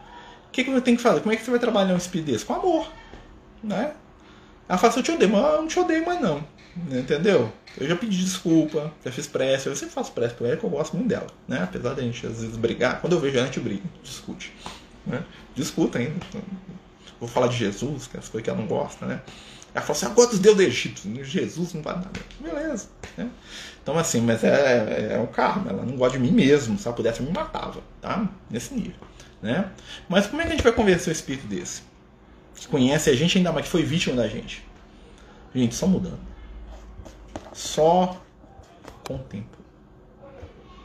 O 0.49 0.51
que, 0.51 0.65
que 0.65 0.71
eu 0.71 0.81
tenho 0.81 0.97
que 0.97 1.03
fazer? 1.03 1.21
Como 1.21 1.33
é 1.33 1.37
que 1.37 1.45
você 1.45 1.51
vai 1.51 1.61
trabalhar 1.61 1.95
um 1.95 1.99
espírito 1.99 2.31
desse? 2.31 2.45
Com 2.45 2.55
amor. 2.55 2.91
Né? 3.63 3.93
Ela 4.69 4.79
fala 4.79 4.91
assim, 4.91 5.01
eu 5.01 5.05
te 5.05 5.11
odeio, 5.13 5.31
mas 5.31 5.45
eu 5.45 5.61
não 5.63 5.69
te 5.69 5.79
odeio 5.79 6.07
mais 6.07 6.21
não. 6.21 6.45
Entendeu? 6.91 7.53
Eu 7.79 7.89
já 7.89 7.97
pedi 7.97 8.25
desculpa, 8.25 8.93
já 9.05 9.13
fiz 9.13 9.27
prece, 9.27 9.69
eu 9.69 9.77
sempre 9.77 9.95
faço 9.95 10.13
prece 10.13 10.35
pra 10.35 10.49
ela 10.49 10.57
que 10.57 10.65
eu 10.65 10.71
gosto 10.71 10.97
muito 10.97 11.09
dela. 11.09 11.27
Né? 11.47 11.61
Apesar 11.63 11.95
da 11.95 12.03
gente 12.03 12.27
às 12.27 12.41
vezes 12.41 12.57
brigar, 12.57 13.01
quando 13.01 13.15
eu 13.15 13.21
vejo 13.21 13.37
ela 13.37 13.45
a 13.45 13.47
gente 13.47 13.61
briga, 13.61 13.83
discute. 14.03 14.53
Né? 15.07 15.23
Discuta 15.55 15.99
ainda. 15.99 16.15
Vou 17.21 17.29
falar 17.29 17.49
de 17.49 17.57
Jesus, 17.57 18.07
que 18.07 18.17
é 18.17 18.21
as 18.21 18.29
coisas 18.29 18.45
que 18.45 18.51
ela 18.51 18.59
não 18.59 18.67
gosta, 18.67 19.07
né? 19.07 19.21
Ela 19.75 19.83
fala 19.85 19.97
assim, 19.99 20.07
agora 20.07 20.29
dos 20.29 20.39
deuses 20.39 20.57
do 20.57 20.63
Egito, 20.63 21.25
Jesus 21.25 21.75
não 21.75 21.83
vale 21.83 21.99
nada. 21.99 22.21
Beleza. 22.41 22.89
Né? 23.17 23.29
Então, 23.83 23.99
assim, 23.99 24.21
mas 24.21 24.45
é, 24.45 25.11
é, 25.11 25.15
é 25.15 25.19
um 25.19 25.27
karma, 25.27 25.71
ela 25.71 25.85
não 25.85 25.97
gosta 25.97 26.17
de 26.17 26.25
mim 26.25 26.31
mesmo. 26.31 26.79
Se 26.79 26.87
ela 26.87 26.97
pudesse, 26.97 27.23
me 27.23 27.33
matava, 27.33 27.83
tá? 28.01 28.29
Nesse 28.49 28.73
nível. 28.73 28.95
Né? 29.43 29.69
Mas 30.09 30.29
como 30.29 30.41
é 30.41 30.45
que 30.45 30.53
a 30.53 30.55
gente 30.55 30.63
vai 30.63 30.73
convencer 30.73 31.09
o 31.09 31.13
espírito 31.13 31.47
desse? 31.49 31.83
Que 32.55 32.69
conhece 32.69 33.11
a 33.11 33.17
gente 33.17 33.37
ainda 33.37 33.51
mais, 33.53 33.67
que 33.67 33.73
foi 33.73 33.83
vítima 33.83 34.15
da 34.17 34.29
gente. 34.29 34.65
Gente, 35.53 35.75
só 35.75 35.89
mudando. 35.89 36.21
Só 37.53 38.23
com 39.07 39.17
o 39.17 39.19
tempo. 39.19 39.59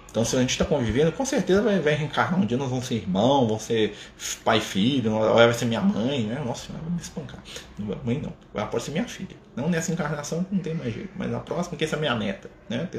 Então, 0.10 0.26
se 0.26 0.36
a 0.36 0.39
gente 0.39 0.49
está 0.49 0.66
convivendo, 0.66 1.12
com 1.12 1.24
certeza 1.24 1.62
vai, 1.62 1.80
vai, 1.80 1.93
reencarnar. 1.93 2.39
Um 2.39 2.45
dia 2.45 2.57
nós 2.57 2.70
vamos 2.70 2.88
ser 2.88 2.95
irmão, 2.95 3.45
vamos 3.45 3.62
ser 3.62 3.95
pai 4.43 4.57
e 4.57 4.62
filho, 4.62 5.14
ou 5.14 5.36
vai 5.36 5.53
ser 5.53 5.66
minha 5.66 5.82
mãe, 5.82 6.24
né? 6.24 6.41
Nossa 6.43 6.66
senhora, 6.66 6.84
vai 6.84 6.93
me 6.93 7.01
espancar. 7.01 7.43
Mãe 8.03 8.20
não, 8.20 8.34
ela 8.53 8.66
pode 8.66 8.84
ser 8.84 8.91
minha 8.91 9.07
filha. 9.07 9.36
Não 9.55 9.70
nessa 9.70 9.91
encarnação, 9.91 10.45
não 10.51 10.60
tem 10.60 10.74
mais 10.74 10.93
jeito. 10.93 11.12
Mas 11.16 11.30
na 11.30 11.39
próxima, 11.39 11.78
que 11.78 11.84
essa 11.84 11.95
é 11.95 11.99
minha 11.99 12.16
neta, 12.16 12.49
né? 12.68 12.89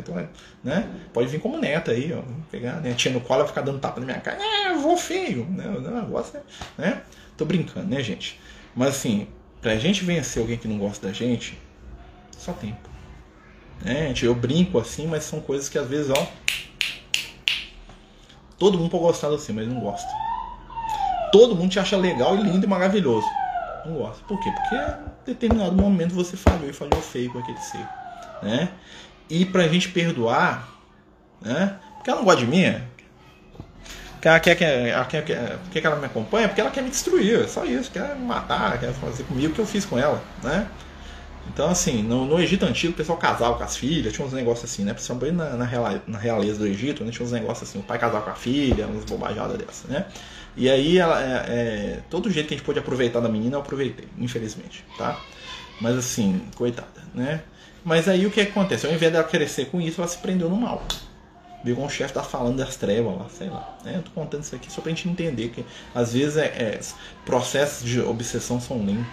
Né? 0.63 0.89
Pode 1.13 1.29
vir 1.29 1.41
como 1.41 1.59
neta 1.59 1.91
aí, 1.91 2.13
ó. 2.13 2.23
Pegar 2.51 2.77
a 2.77 2.81
netinha 2.81 3.15
no 3.15 3.21
colo 3.21 3.45
e 3.45 3.49
ficar 3.49 3.63
dando 3.63 3.81
tapa 3.81 3.99
na 3.99 4.07
minha 4.07 4.21
cara. 4.21 4.39
É, 4.41 4.75
vou 4.75 4.97
feio. 4.97 5.47
Né? 5.47 5.67
O 5.67 5.81
negócio 5.81 6.39
é, 6.39 6.81
né? 6.81 7.03
Tô 7.37 7.45
brincando, 7.45 7.89
né, 7.89 8.01
gente? 8.03 8.39
Mas 8.75 8.91
assim, 8.91 9.27
pra 9.61 9.77
gente 9.77 10.05
vencer 10.05 10.41
alguém 10.41 10.57
que 10.57 10.69
não 10.69 10.79
gosta 10.79 11.09
da 11.09 11.13
gente, 11.13 11.59
só 12.39 12.53
tempo. 12.53 12.89
Né? 13.83 14.15
Eu 14.23 14.35
brinco 14.35 14.79
assim, 14.79 15.09
mas 15.09 15.25
são 15.25 15.41
coisas 15.41 15.69
que 15.69 15.79
às 15.79 15.89
vezes, 15.89 16.11
ó 16.11 16.29
Todo 18.61 18.79
mundo 18.79 18.91
pode 18.91 19.03
gostar 19.03 19.29
de 19.31 19.37
você, 19.37 19.53
mas 19.53 19.67
não 19.67 19.81
gosta. 19.81 20.09
Todo 21.33 21.57
mundo 21.57 21.71
te 21.71 21.81
acha 21.81 21.97
legal 21.97 22.37
e 22.37 22.43
lindo 22.43 22.65
e 22.65 22.69
maravilhoso. 22.69 23.27
Não 23.87 23.95
gosta. 23.95 24.23
Por 24.29 24.39
quê? 24.39 24.53
Porque 24.53 24.77
em 24.77 25.35
determinado 25.35 25.73
momento 25.75 26.15
você 26.15 26.37
falhou 26.37 26.69
e 26.69 26.73
falhou 26.73 27.01
feio 27.01 27.33
com 27.33 27.39
aquele 27.39 27.59
ser. 27.59 27.89
Né? 28.43 28.69
E 29.29 29.45
pra 29.45 29.67
gente 29.67 29.89
perdoar, 29.89 30.69
né? 31.41 31.79
Porque 31.97 32.11
ela 32.11 32.21
não 32.21 32.25
gosta 32.25 32.45
de 32.45 32.47
mim, 32.47 32.81
porque 34.21 34.29
ela 34.29 34.39
quer 34.39 34.55
que, 34.55 34.65
ela 34.65 35.05
quer, 35.07 35.25
quer, 35.25 35.59
quer 35.73 35.81
que 35.81 35.87
ela 35.87 35.97
me 35.97 36.05
acompanhe, 36.05 36.47
porque 36.47 36.61
ela 36.61 36.71
quer 36.71 36.83
me 36.83 36.91
destruir, 36.91 37.41
é 37.41 37.49
só 37.49 37.65
isso, 37.65 37.91
quer 37.91 38.15
me 38.17 38.27
matar, 38.27 38.79
quer 38.79 38.93
fazer 38.93 39.23
comigo 39.23 39.53
o 39.53 39.55
que 39.55 39.61
eu 39.63 39.67
fiz 39.67 39.87
com 39.87 39.99
ela, 39.99 40.23
né? 40.43 40.69
Então, 41.49 41.69
assim, 41.69 42.03
no, 42.03 42.27
no, 42.27 42.41
Egito 42.41 42.65
Antigo, 42.65 42.93
o 42.93 42.97
pessoal 42.97 43.19
casava 43.19 43.57
com 43.57 43.65
as 43.65 43.77
filhas, 43.77 44.13
tinha 44.13 44.27
uns 44.27 44.33
negócios 44.33 44.71
assim, 44.71 44.85
né? 44.85 44.93
Principalmente 44.93 45.35
na, 45.35 45.51
na, 45.57 46.01
na 46.07 46.19
realeza 46.19 46.59
do 46.59 46.67
Egito, 46.67 47.05
né? 47.05 47.11
tinha 47.11 47.25
uns 47.25 47.33
negócios 47.33 47.69
assim, 47.69 47.79
o 47.79 47.83
pai 47.83 47.99
casava 47.99 48.25
com 48.25 48.31
a 48.31 48.35
filha, 48.35 48.87
umas 48.87 49.05
bobajadas 49.05 49.59
dessas, 49.59 49.91
né? 49.91 50.07
E 50.57 50.69
aí, 50.69 50.99
ela, 50.99 51.23
é, 51.23 51.45
é, 51.49 52.01
todo 52.09 52.31
jeito 52.31 52.49
que 52.49 52.55
a 52.55 52.57
gente 52.57 52.65
pôde 52.65 52.79
aproveitar 52.79 53.21
da 53.21 53.29
menina, 53.29 53.57
eu 53.57 53.61
aproveitei, 53.61 54.07
infelizmente, 54.19 54.85
tá? 54.97 55.19
Mas 55.81 55.97
assim, 55.97 56.41
coitada, 56.57 57.01
né? 57.15 57.43
Mas 57.85 58.09
aí 58.09 58.27
o 58.27 58.31
que 58.31 58.41
acontece? 58.41 58.87
Ao 58.87 58.93
invés 58.93 59.13
dela 59.13 59.25
crescer 59.25 59.67
com 59.67 59.81
isso, 59.81 60.01
ela 60.01 60.09
se 60.09 60.19
prendeu 60.19 60.49
no 60.49 60.57
mal. 60.57 60.83
Viu 61.63 61.79
um 61.79 61.89
chefe 61.89 62.15
tá 62.15 62.23
falando 62.23 62.57
das 62.57 62.77
trevas 62.77 63.19
lá, 63.19 63.27
sei 63.29 63.49
lá. 63.49 63.79
Né? 63.85 63.97
Eu 63.97 64.03
tô 64.03 64.11
contando 64.13 64.43
isso 64.43 64.55
aqui 64.55 64.73
só 64.73 64.81
pra 64.81 64.91
gente 64.91 65.09
entender 65.09 65.51
que 65.51 65.65
às 65.95 66.13
vezes 66.15 66.37
é, 66.39 66.47
é 66.47 66.81
processos 67.25 67.87
de 67.87 68.01
obsessão 68.01 68.61
são 68.61 68.85
lentos 68.85 69.07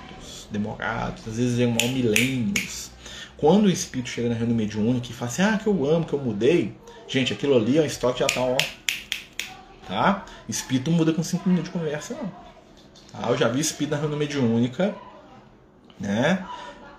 demorados, 0.52 1.28
às 1.28 1.38
vezes 1.38 1.58
mal 1.68 1.88
milênios. 1.90 2.92
Quando 3.38 3.66
o 3.66 3.70
espírito 3.70 4.10
chega 4.10 4.30
na 4.30 4.36
reunião 4.36 4.58
mediúnica 4.58 5.08
e 5.10 5.14
fala 5.14 5.32
assim, 5.32 5.42
ah, 5.44 5.60
que 5.62 5.68
eu 5.68 5.86
amo, 5.86 6.06
que 6.06 6.14
eu 6.14 6.20
mudei, 6.20 6.76
gente, 7.08 7.34
aquilo 7.34 7.56
ali 7.56 7.78
é 7.78 7.82
um 7.82 7.86
estoque 7.86 8.20
já 8.20 8.28
tá, 8.28 8.42
ó. 8.42 8.58
Tá? 9.88 10.26
Espírito 10.50 10.92
muda 10.92 11.14
com 11.14 11.24
5 11.24 11.48
minutos 11.48 11.72
de 11.72 11.78
conversa, 11.78 12.16
não. 12.16 12.32
Tá? 13.12 13.30
Eu 13.30 13.38
já 13.38 13.48
vi 13.48 13.60
espírito 13.60 13.92
na 13.92 13.98
reunião 13.98 14.18
mediúnica, 14.20 14.96
né? 16.00 16.46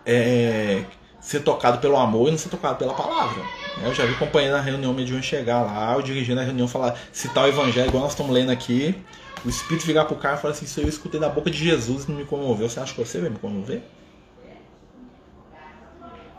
É, 0.07 0.85
ser 1.21 1.41
tocado 1.41 1.79
pelo 1.79 1.97
amor 1.97 2.29
e 2.29 2.31
não 2.31 2.39
ser 2.39 2.49
tocado 2.49 2.77
pela 2.77 2.95
palavra. 2.95 3.43
Eu 3.83 3.95
já 3.95 4.07
vi 4.07 4.15
companheiro 4.15 4.57
na 4.57 4.63
reunião 4.63 4.95
mediúnica 4.95 5.27
chegar 5.27 5.63
lá, 5.63 5.97
o 5.97 6.03
dirigente 6.03 6.37
da 6.37 6.43
reunião 6.43 6.67
falar, 6.67 6.97
citar 7.13 7.45
o 7.45 7.49
evangelho, 7.49 7.89
igual 7.89 8.05
nós 8.05 8.13
estamos 8.13 8.33
lendo 8.33 8.51
aqui, 8.51 8.95
o 9.45 9.49
Espírito 9.49 9.87
virar 9.87 10.05
pro 10.05 10.17
cara 10.17 10.37
e 10.37 10.41
falar 10.41 10.55
assim: 10.55 10.65
Isso 10.65 10.81
eu 10.81 10.89
escutei 10.89 11.21
da 11.21 11.29
boca 11.29 11.51
de 11.51 11.59
Jesus 11.59 12.05
e 12.05 12.11
não 12.11 12.19
me 12.19 12.25
comoveu. 12.25 12.69
Você 12.69 12.81
acha 12.81 12.95
que 12.95 13.05
você 13.05 13.21
vai 13.21 13.31
me 13.31 13.39
comover? 13.39 13.83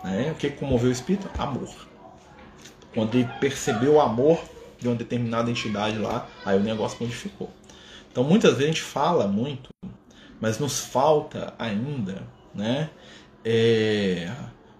É, 0.04 0.32
o 0.32 0.36
que 0.36 0.50
comoveu 0.50 0.90
o 0.90 0.92
Espírito? 0.92 1.30
Amor. 1.38 1.70
Quando 2.94 3.16
ele 3.16 3.30
percebeu 3.40 3.94
o 3.94 4.02
amor 4.02 4.40
de 4.78 4.88
uma 4.88 4.96
determinada 4.96 5.50
entidade 5.50 5.98
lá, 5.98 6.28
aí 6.46 6.58
o 6.58 6.64
negócio 6.64 6.98
modificou. 7.00 7.50
Então 8.12 8.24
muitas 8.24 8.52
vezes 8.52 8.64
a 8.64 8.68
gente 8.68 8.82
fala 8.82 9.28
muito, 9.28 9.70
mas 10.40 10.58
nos 10.58 10.80
falta 10.80 11.54
ainda 11.60 12.24
né? 12.54 12.90
É, 13.44 14.32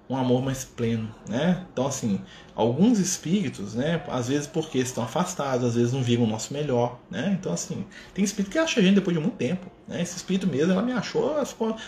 um 0.10 0.18
amor 0.18 0.42
mais 0.42 0.66
pleno, 0.66 1.14
né? 1.28 1.66
Então 1.72 1.86
assim, 1.86 2.20
alguns 2.56 2.98
espíritos, 2.98 3.76
né, 3.76 4.02
às 4.08 4.28
vezes 4.28 4.48
porque 4.48 4.80
estão 4.80 5.04
afastados, 5.04 5.68
às 5.68 5.76
vezes 5.76 5.94
não 5.94 6.02
viram 6.02 6.24
o 6.24 6.28
nosso 6.28 6.52
melhor, 6.52 7.00
né? 7.12 7.38
Então 7.40 7.54
assim, 7.54 7.86
tem 8.14 8.26
espírito 8.26 8.52
que 8.52 8.58
acha 8.58 8.80
a 8.80 8.84
gente 8.84 8.96
depois 8.96 9.16
de 9.16 9.22
muito 9.22 9.38
tempo, 9.38 9.68
né? 9.88 10.02
Esse 10.02 10.18
espírito 10.18 10.48
mesmo, 10.48 10.74
ela 10.74 10.82
me 10.82 10.92
achou, 10.92 11.36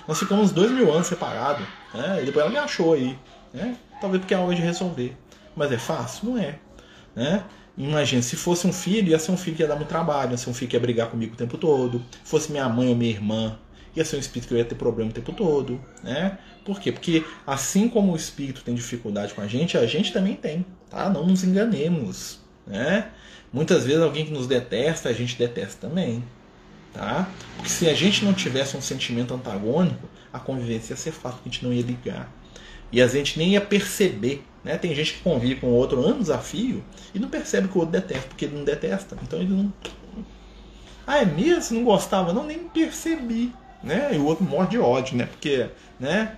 nós 0.08 0.20
ficamos 0.20 0.52
dois 0.52 0.72
mil 0.72 0.94
anos 0.94 1.08
separados, 1.08 1.66
né? 1.94 2.22
E 2.22 2.26
depois 2.26 2.46
ela 2.46 2.54
me 2.54 2.60
achou 2.60 2.94
aí, 2.94 3.18
né? 3.52 3.76
Talvez 4.00 4.22
porque 4.22 4.34
é 4.34 4.38
hora 4.38 4.56
de 4.56 4.62
resolver, 4.62 5.18
mas 5.56 5.72
é 5.72 5.78
fácil, 5.78 6.30
não 6.30 6.38
é, 6.38 6.60
né? 7.16 7.44
Imagina, 7.78 8.22
se 8.22 8.36
fosse 8.36 8.68
um 8.68 8.74
filho, 8.74 9.10
ia 9.10 9.18
ser 9.18 9.32
um 9.32 9.38
filho 9.38 9.56
que 9.56 9.64
ia 9.64 9.68
dar 9.68 9.76
muito 9.76 9.88
trabalho, 9.88 10.32
ia 10.32 10.38
ser 10.38 10.50
um 10.50 10.54
filho 10.54 10.70
que 10.70 10.76
ia 10.76 10.80
brigar 10.80 11.10
comigo 11.10 11.34
o 11.34 11.38
tempo 11.38 11.58
todo. 11.58 12.04
Se 12.24 12.30
fosse 12.30 12.52
minha 12.52 12.68
mãe 12.68 12.90
ou 12.90 12.96
minha 12.96 13.10
irmã, 13.10 13.58
ia 13.96 14.06
ser 14.06 14.16
um 14.16 14.20
espírito 14.20 14.48
que 14.48 14.54
eu 14.54 14.58
ia 14.58 14.66
ter 14.66 14.76
problema 14.76 15.10
o 15.10 15.14
tempo 15.14 15.34
todo, 15.34 15.80
né? 16.04 16.38
Por 16.64 16.80
quê? 16.80 16.92
Porque 16.92 17.26
assim 17.46 17.90
como 17.90 18.14
o 18.14 18.16
espírito 18.16 18.64
tem 18.64 18.76
dificuldade 18.76 19.34
com 19.34 19.42
a 19.42 19.48
gente, 19.48 19.78
a 19.78 19.86
gente 19.86 20.14
também 20.14 20.36
tem, 20.36 20.66
tá? 20.90 21.10
Não 21.10 21.26
nos 21.26 21.44
enganemos, 21.44 22.40
né? 22.66 23.10
Muitas 23.52 23.86
vezes 23.86 24.02
alguém 24.02 24.26
que 24.26 24.32
nos 24.32 24.48
detesta, 24.48 25.10
a 25.10 25.14
gente 25.14 25.38
detesta 25.38 25.88
também, 25.88 26.24
tá? 26.94 27.30
Porque 27.56 27.70
se 27.70 27.90
a 27.90 27.94
gente 27.94 28.24
não 28.24 28.34
tivesse 28.34 28.78
um 28.78 28.82
sentimento 28.82 29.34
antagônico, 29.34 30.08
a 30.32 30.40
convivência 30.40 30.94
ia 30.94 30.98
ser 30.98 31.12
fácil, 31.12 31.40
a 31.42 31.50
gente 31.50 31.64
não 31.66 31.74
ia 31.74 31.82
ligar. 31.82 32.32
E 32.92 33.02
a 33.02 33.08
gente 33.08 33.38
nem 33.38 33.52
ia 33.52 33.62
perceber, 33.62 34.44
né? 34.64 34.78
Tem 34.78 34.94
gente 34.94 35.14
que 35.14 35.20
convive 35.22 35.60
com 35.60 35.68
o 35.68 35.74
outro 35.74 36.06
anos 36.06 36.30
a 36.30 36.38
fio 36.38 36.84
e 37.14 37.20
não 37.20 37.30
percebe 37.30 37.68
que 37.68 37.78
o 37.78 37.82
outro 37.82 37.94
detesta, 37.94 38.28
porque 38.28 38.46
ele 38.46 38.58
não 38.58 38.64
detesta. 38.64 39.18
Então 39.24 39.40
ele 39.40 39.54
não. 39.54 39.74
Ah, 41.08 41.20
é 41.20 41.26
mesmo? 41.26 41.78
Não 41.78 41.86
gostava? 41.86 42.32
Não, 42.32 42.46
nem 42.46 42.60
percebi. 42.60 43.54
Né? 43.84 44.12
E 44.14 44.18
o 44.18 44.26
outro 44.26 44.44
morre 44.44 44.68
de 44.68 44.80
ódio, 44.80 45.18
né? 45.18 45.26
Porque, 45.26 45.70
né? 46.00 46.38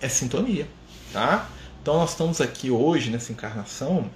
é 0.00 0.08
sintonia, 0.08 0.66
tá? 1.12 1.48
Então 1.82 1.94
nós 1.94 2.10
estamos 2.10 2.40
aqui 2.40 2.70
hoje 2.70 3.10
nessa 3.10 3.32
encarnação 3.32 4.10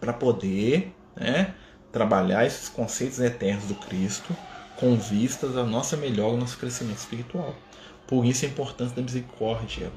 para 0.00 0.12
poder, 0.12 0.92
né, 1.14 1.54
trabalhar 1.90 2.44
esses 2.44 2.68
conceitos 2.68 3.20
eternos 3.20 3.66
do 3.66 3.74
Cristo 3.74 4.36
com 4.76 4.96
vistas 4.96 5.56
à 5.56 5.64
nossa 5.64 5.96
melhora, 5.96 6.32
ao 6.32 6.36
nosso 6.36 6.58
crescimento 6.58 6.98
espiritual. 6.98 7.54
Por 8.06 8.24
isso 8.24 8.44
a 8.44 8.48
importância 8.48 8.96
da 8.96 9.02
misericórdia, 9.02 9.92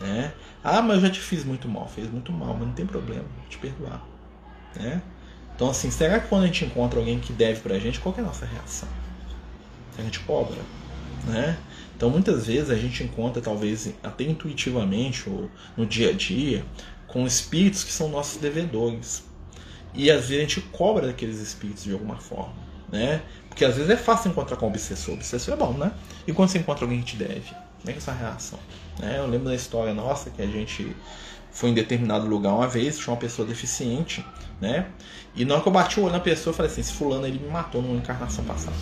né? 0.00 0.34
Ah, 0.62 0.82
mas 0.82 0.96
eu 0.96 1.02
já 1.02 1.10
te 1.10 1.20
fiz 1.20 1.44
muito 1.44 1.68
mal, 1.68 1.88
fez 1.88 2.10
muito 2.10 2.32
mal, 2.32 2.54
mas 2.54 2.66
não 2.66 2.74
tem 2.74 2.86
problema, 2.86 3.22
vou 3.22 3.48
te 3.48 3.58
perdoar, 3.58 4.04
né? 4.76 5.00
Então 5.54 5.70
assim, 5.70 5.90
será 5.90 6.20
que 6.20 6.28
quando 6.28 6.42
a 6.44 6.46
gente 6.46 6.64
encontra 6.64 6.98
alguém 6.98 7.18
que 7.18 7.32
deve 7.32 7.60
pra 7.60 7.78
gente, 7.78 8.00
qual 8.00 8.14
é 8.16 8.20
a 8.20 8.24
nossa 8.24 8.44
reação? 8.44 8.88
A 9.98 10.02
gente 10.02 10.20
cobra, 10.20 10.58
né? 11.26 11.56
Então 11.96 12.10
muitas 12.10 12.46
vezes 12.46 12.70
a 12.70 12.76
gente 12.76 13.02
encontra, 13.04 13.40
talvez 13.40 13.92
até 14.02 14.24
intuitivamente 14.24 15.28
ou 15.28 15.48
no 15.76 15.86
dia 15.86 16.10
a 16.10 16.12
dia, 16.12 16.64
com 17.06 17.26
espíritos 17.26 17.84
que 17.84 17.92
são 17.92 18.08
nossos 18.08 18.40
devedores. 18.40 19.22
E 19.94 20.10
às 20.10 20.28
vezes 20.28 20.36
a 20.36 20.40
gente 20.40 20.60
cobra 20.72 21.06
daqueles 21.06 21.40
espíritos 21.40 21.84
de 21.84 21.92
alguma 21.92 22.16
forma. 22.16 22.52
Né? 22.90 23.22
Porque 23.48 23.64
às 23.64 23.76
vezes 23.76 23.90
é 23.90 23.96
fácil 23.96 24.30
encontrar 24.30 24.56
com 24.56 24.66
o 24.66 24.68
obsessor. 24.68 25.14
O 25.14 25.16
obsessor 25.16 25.54
é 25.54 25.56
bom, 25.56 25.72
né? 25.72 25.92
E 26.26 26.32
quando 26.32 26.48
você 26.48 26.58
encontra 26.58 26.84
alguém 26.84 27.00
que 27.00 27.12
te 27.12 27.16
deve? 27.16 27.48
Como 27.48 27.90
é 27.90 27.92
que 27.92 27.92
é 27.92 27.96
essa 27.96 28.12
reação? 28.12 28.58
Né? 28.98 29.18
Eu 29.18 29.26
lembro 29.26 29.48
da 29.48 29.54
história 29.54 29.94
nossa 29.94 30.30
que 30.30 30.42
a 30.42 30.46
gente 30.46 30.94
foi 31.50 31.70
em 31.70 31.74
determinado 31.74 32.26
lugar 32.26 32.52
uma 32.52 32.68
vez, 32.68 32.98
tinha 32.98 33.12
uma 33.12 33.18
pessoa 33.18 33.46
deficiente, 33.46 34.24
né? 34.60 34.88
E 35.36 35.44
na 35.44 35.54
hora 35.54 35.62
que 35.62 35.68
eu 35.68 35.72
bati 35.72 36.00
o 36.00 36.04
olho 36.04 36.12
na 36.12 36.20
pessoa, 36.20 36.52
eu 36.52 36.56
falei 36.56 36.70
assim: 36.70 36.80
esse 36.80 36.92
fulano 36.92 37.26
ele 37.26 37.38
me 37.38 37.48
matou 37.48 37.80
numa 37.80 37.96
encarnação 37.96 38.44
passada 38.44 38.74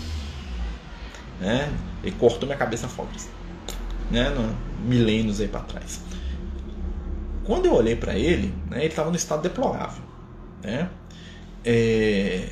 né? 1.41 1.73
Ele 2.03 2.15
cortou 2.17 2.47
minha 2.47 2.59
cabeça 2.59 2.89
fora, 2.89 3.09
né? 4.11 4.31
No, 4.31 4.73
milênios 4.83 5.41
aí 5.41 5.49
para 5.49 5.61
trás. 5.61 6.01
Quando 7.45 7.67
eu 7.67 7.75
olhei 7.75 7.97
para 7.97 8.17
ele, 8.17 8.55
né, 8.71 8.79
ele 8.79 8.87
estava 8.87 9.11
no 9.11 9.17
estado 9.17 9.43
deplorável, 9.43 10.03
né? 10.63 10.89
É, 11.65 12.49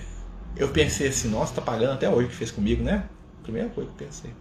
eu 0.56 0.68
pensei 0.68 1.08
assim, 1.08 1.28
nossa, 1.28 1.54
tá 1.54 1.62
pagando 1.62 1.92
até 1.92 2.08
hoje 2.08 2.28
que 2.28 2.34
fez 2.34 2.50
comigo, 2.50 2.82
né? 2.82 3.04
Primeira 3.42 3.68
coisa 3.68 3.90
que 3.90 4.02
eu 4.02 4.06
pensei, 4.06 4.32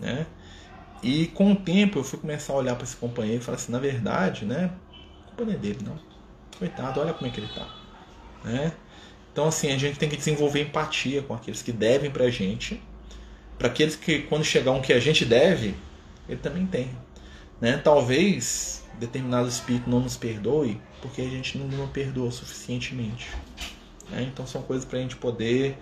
né? 0.00 0.26
E 1.02 1.26
com 1.28 1.52
o 1.52 1.56
tempo 1.56 1.98
eu 1.98 2.04
fui 2.04 2.18
começar 2.18 2.52
a 2.52 2.56
olhar 2.56 2.74
para 2.74 2.84
esse 2.84 2.96
companheiro 2.96 3.40
e 3.40 3.44
falar 3.44 3.56
assim, 3.56 3.72
na 3.72 3.78
verdade, 3.78 4.44
né? 4.44 4.70
A 5.22 5.26
culpa 5.28 5.44
não 5.44 5.52
é 5.52 5.56
dele, 5.56 5.78
não. 5.84 5.98
Coitado, 6.58 7.00
olha 7.00 7.14
como 7.14 7.26
é 7.26 7.30
que 7.32 7.40
ele 7.40 7.50
tá, 7.54 7.66
né? 8.44 8.72
Então 9.32 9.46
assim, 9.46 9.70
a 9.70 9.78
gente 9.78 9.98
tem 9.98 10.08
que 10.08 10.16
desenvolver 10.16 10.62
empatia 10.62 11.22
com 11.22 11.34
aqueles 11.34 11.62
que 11.62 11.72
devem 11.72 12.10
pra 12.10 12.28
gente 12.30 12.82
para 13.60 13.68
aqueles 13.68 13.94
que 13.94 14.20
quando 14.20 14.42
chegar 14.42 14.72
um 14.72 14.80
que 14.80 14.90
a 14.90 14.98
gente 14.98 15.22
deve, 15.22 15.74
ele 16.26 16.40
também 16.40 16.64
tem. 16.64 16.90
Né? 17.60 17.76
Talvez 17.76 18.82
determinado 18.98 19.50
espírito 19.50 19.88
não 19.88 20.00
nos 20.00 20.16
perdoe 20.16 20.80
porque 21.02 21.20
a 21.20 21.28
gente 21.28 21.58
não, 21.58 21.68
não 21.68 21.86
perdoa 21.86 22.30
suficientemente. 22.30 23.28
Né? 24.10 24.22
Então 24.32 24.46
são 24.46 24.62
coisas 24.62 24.86
para 24.86 24.98
a 24.98 25.02
gente 25.02 25.14
poder 25.16 25.76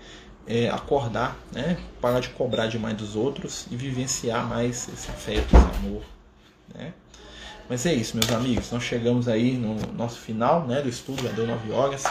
é, 0.44 0.68
acordar, 0.68 1.38
né? 1.52 1.78
parar 2.00 2.18
de 2.18 2.30
cobrar 2.30 2.66
demais 2.66 2.96
dos 2.96 3.14
outros 3.14 3.68
e 3.70 3.76
vivenciar 3.76 4.44
mais 4.44 4.88
esse 4.92 5.08
afeto, 5.08 5.46
esse 5.54 5.78
amor. 5.78 6.02
Né? 6.74 6.92
Mas 7.68 7.86
é 7.86 7.94
isso, 7.94 8.16
meus 8.16 8.32
amigos. 8.32 8.72
Nós 8.72 8.82
chegamos 8.82 9.28
aí 9.28 9.52
no 9.52 9.76
nosso 9.92 10.18
final 10.18 10.66
né, 10.66 10.82
do 10.82 10.88
estudo, 10.88 11.22
já 11.22 11.30
deu 11.30 11.46
9 11.46 11.70
horas. 11.70 12.02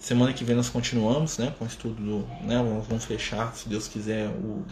Semana 0.00 0.32
que 0.32 0.42
vem 0.42 0.56
nós 0.56 0.68
continuamos 0.68 1.38
né, 1.38 1.54
com 1.56 1.64
o 1.64 1.68
estudo 1.68 2.02
do. 2.02 2.44
Né, 2.44 2.56
vamos 2.88 3.04
fechar, 3.04 3.54
se 3.54 3.68
Deus 3.68 3.86
quiser, 3.86 4.28
o 4.28 4.64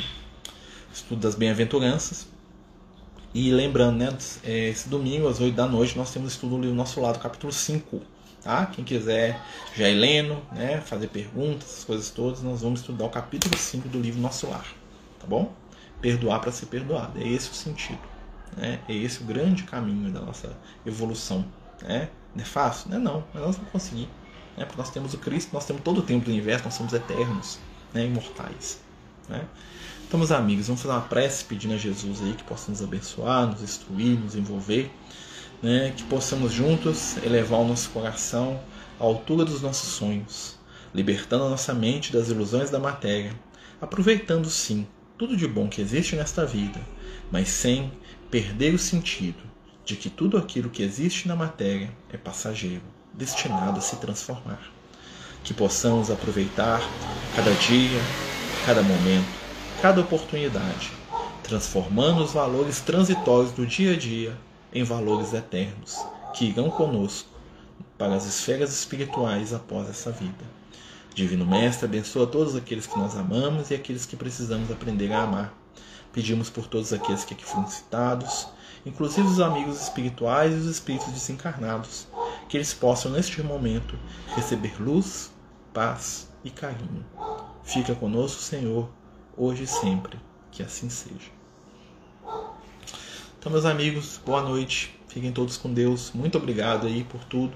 estudo 0.93 1.21
das 1.21 1.35
bem-aventuranças. 1.35 2.27
E 3.35 3.51
lembrando, 3.51 3.97
né, 3.97 4.17
é, 4.45 4.69
esse 4.69 4.89
domingo 4.89 5.27
às 5.27 5.41
8 5.41 5.55
da 5.55 5.67
noite 5.67 5.97
nós 5.97 6.13
temos 6.13 6.33
estudo 6.33 6.57
do 6.57 6.63
livro 6.63 6.77
Nosso 6.77 7.01
Lado, 7.01 7.19
capítulo 7.19 7.53
5. 7.53 8.01
Tá? 8.43 8.67
Quem 8.67 8.85
quiser 8.85 9.41
já 9.75 9.89
ir 9.89 9.95
lendo, 9.95 10.43
né, 10.53 10.81
fazer 10.81 11.09
perguntas, 11.09 11.69
essas 11.71 11.85
coisas 11.85 12.11
todas, 12.11 12.43
nós 12.43 12.61
vamos 12.61 12.81
estudar 12.81 13.07
o 13.07 13.09
capítulo 13.09 13.57
5 13.57 13.89
do 13.89 14.01
livro 14.01 14.21
Nosso 14.21 14.49
Lar. 14.49 14.67
Tá 15.19 15.27
bom? 15.27 15.53
Perdoar 16.01 16.41
para 16.41 16.53
ser 16.53 16.67
perdoado. 16.67 17.19
É 17.21 17.27
esse 17.27 17.51
o 17.51 17.55
sentido. 17.55 18.01
Né? 18.57 18.81
É 18.89 18.93
esse 18.93 19.23
o 19.23 19.25
grande 19.25 19.63
caminho 19.63 20.11
da 20.11 20.21
nossa 20.21 20.55
evolução. 20.85 21.45
Né? 21.81 22.09
Não 22.35 22.43
é 22.43 22.45
fácil? 22.45 22.91
Não 22.91 22.97
é 22.97 23.01
não, 23.01 23.25
mas 23.33 23.43
nós 23.43 23.57
vamos 23.57 23.71
conseguir. 23.71 24.09
Né? 24.57 24.65
Porque 24.65 24.77
nós 24.77 24.91
temos 24.91 25.15
o 25.15 25.19
Cristo, 25.19 25.51
nós 25.55 25.65
temos 25.65 25.83
todo 25.83 25.99
o 25.99 26.03
tempo 26.03 26.25
do 26.25 26.31
universo, 26.31 26.65
nós 26.65 26.75
somos 26.75 26.93
eternos, 26.93 27.59
né? 27.95 28.05
imortais. 28.05 28.81
Né? 29.29 29.47
Então, 30.15 30.37
amigos, 30.37 30.67
vamos 30.67 30.83
fazer 30.83 30.93
uma 30.95 31.01
prece 31.01 31.43
pedindo 31.43 31.73
a 31.73 31.79
Jesus 31.79 32.21
aí 32.21 32.35
que 32.35 32.45
possa 32.45 32.71
nos 32.71 32.83
abençoar, 32.83 33.47
nos 33.47 33.63
instruir, 33.63 34.21
nos 34.21 34.37
envolver, 34.37 34.91
né? 35.63 35.95
que 35.97 36.03
possamos 36.03 36.53
juntos 36.53 37.17
elevar 37.25 37.61
o 37.61 37.67
nosso 37.67 37.89
coração 37.89 38.61
à 39.01 39.05
altura 39.05 39.43
dos 39.43 39.63
nossos 39.63 39.89
sonhos, 39.95 40.59
libertando 40.95 41.45
a 41.45 41.49
nossa 41.49 41.73
mente 41.73 42.13
das 42.13 42.29
ilusões 42.29 42.69
da 42.69 42.79
matéria, 42.79 43.33
aproveitando 43.81 44.51
sim 44.51 44.87
tudo 45.17 45.35
de 45.35 45.49
bom 45.49 45.67
que 45.67 45.81
existe 45.81 46.15
nesta 46.15 46.45
vida, 46.45 46.79
mas 47.31 47.49
sem 47.49 47.91
perder 48.31 48.75
o 48.75 48.79
sentido 48.79 49.43
de 49.83 49.97
que 49.97 50.11
tudo 50.11 50.37
aquilo 50.37 50.69
que 50.69 50.83
existe 50.83 51.27
na 51.27 51.35
matéria 51.35 51.91
é 52.13 52.19
passageiro, 52.19 52.83
destinado 53.15 53.79
a 53.79 53.81
se 53.81 53.97
transformar. 53.97 54.61
Que 55.43 55.55
possamos 55.55 56.11
aproveitar 56.11 56.83
cada 57.35 57.51
dia, 57.53 57.99
cada 58.67 58.83
momento 58.83 59.42
cada 59.83 60.01
oportunidade, 60.01 60.93
transformando 61.43 62.23
os 62.23 62.33
valores 62.33 62.79
transitórios 62.79 63.51
do 63.51 63.67
dia 63.67 63.95
a 63.95 63.97
dia 63.97 64.39
em 64.73 64.85
valores 64.85 65.35
eternos, 65.35 65.99
que 66.33 66.45
irão 66.45 66.71
conosco 66.71 67.29
para 67.99 68.15
as 68.15 68.25
esferas 68.25 68.73
espirituais 68.73 69.53
após 69.53 69.91
essa 69.91 70.13
vida. 70.13 70.45
Divino 71.13 71.45
Mestre, 71.45 71.87
abençoa 71.87 72.29
todos 72.29 72.55
aqueles 72.55 72.87
que 72.87 72.97
nós 72.97 73.17
amamos 73.17 73.73
e 73.73 73.75
aqueles 73.75 74.07
que 74.07 74.15
precisamos 74.15 74.71
aprender 74.71 75.13
a 75.13 75.25
amar. 75.25 75.53
Pedimos 76.13 76.49
por 76.49 76.69
todos 76.69 76.93
aqueles 76.93 77.25
que 77.25 77.35
aqui 77.35 77.45
foram 77.45 77.67
citados, 77.67 78.47
inclusive 78.87 79.27
os 79.27 79.41
amigos 79.41 79.83
espirituais 79.83 80.53
e 80.53 80.59
os 80.59 80.67
espíritos 80.67 81.09
desencarnados, 81.09 82.07
que 82.49 82.57
eles 82.57 82.73
possam, 82.73 83.11
neste 83.11 83.43
momento, 83.43 83.99
receber 84.37 84.81
luz, 84.81 85.33
paz 85.75 86.29
e 86.45 86.51
carinho. 86.51 87.05
Fica 87.65 87.97
conosco, 87.97 88.41
Senhor 88.41 88.89
hoje 89.37 89.65
e 89.65 89.67
sempre. 89.67 90.19
Que 90.51 90.63
assim 90.63 90.89
seja. 90.89 91.31
Então, 93.39 93.51
meus 93.51 93.65
amigos, 93.65 94.21
boa 94.25 94.43
noite. 94.43 94.99
Fiquem 95.09 95.33
todos 95.33 95.57
com 95.57 95.73
Deus. 95.73 96.13
Muito 96.15 96.39
obrigado 96.39 96.87
aí 96.87 97.05
por 97.05 97.25
tudo. 97.25 97.55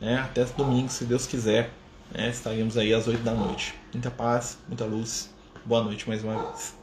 Né? 0.00 0.18
Até 0.18 0.44
domingo, 0.44 0.88
se 0.88 1.04
Deus 1.04 1.26
quiser. 1.26 1.72
Né? 2.10 2.28
Estaremos 2.30 2.76
aí 2.76 2.94
às 2.94 3.08
8 3.08 3.22
da 3.22 3.34
noite. 3.34 3.74
Muita 3.92 4.10
paz, 4.10 4.58
muita 4.68 4.84
luz. 4.84 5.30
Boa 5.64 5.82
noite 5.82 6.08
mais 6.08 6.22
uma 6.22 6.50
vez. 6.50 6.74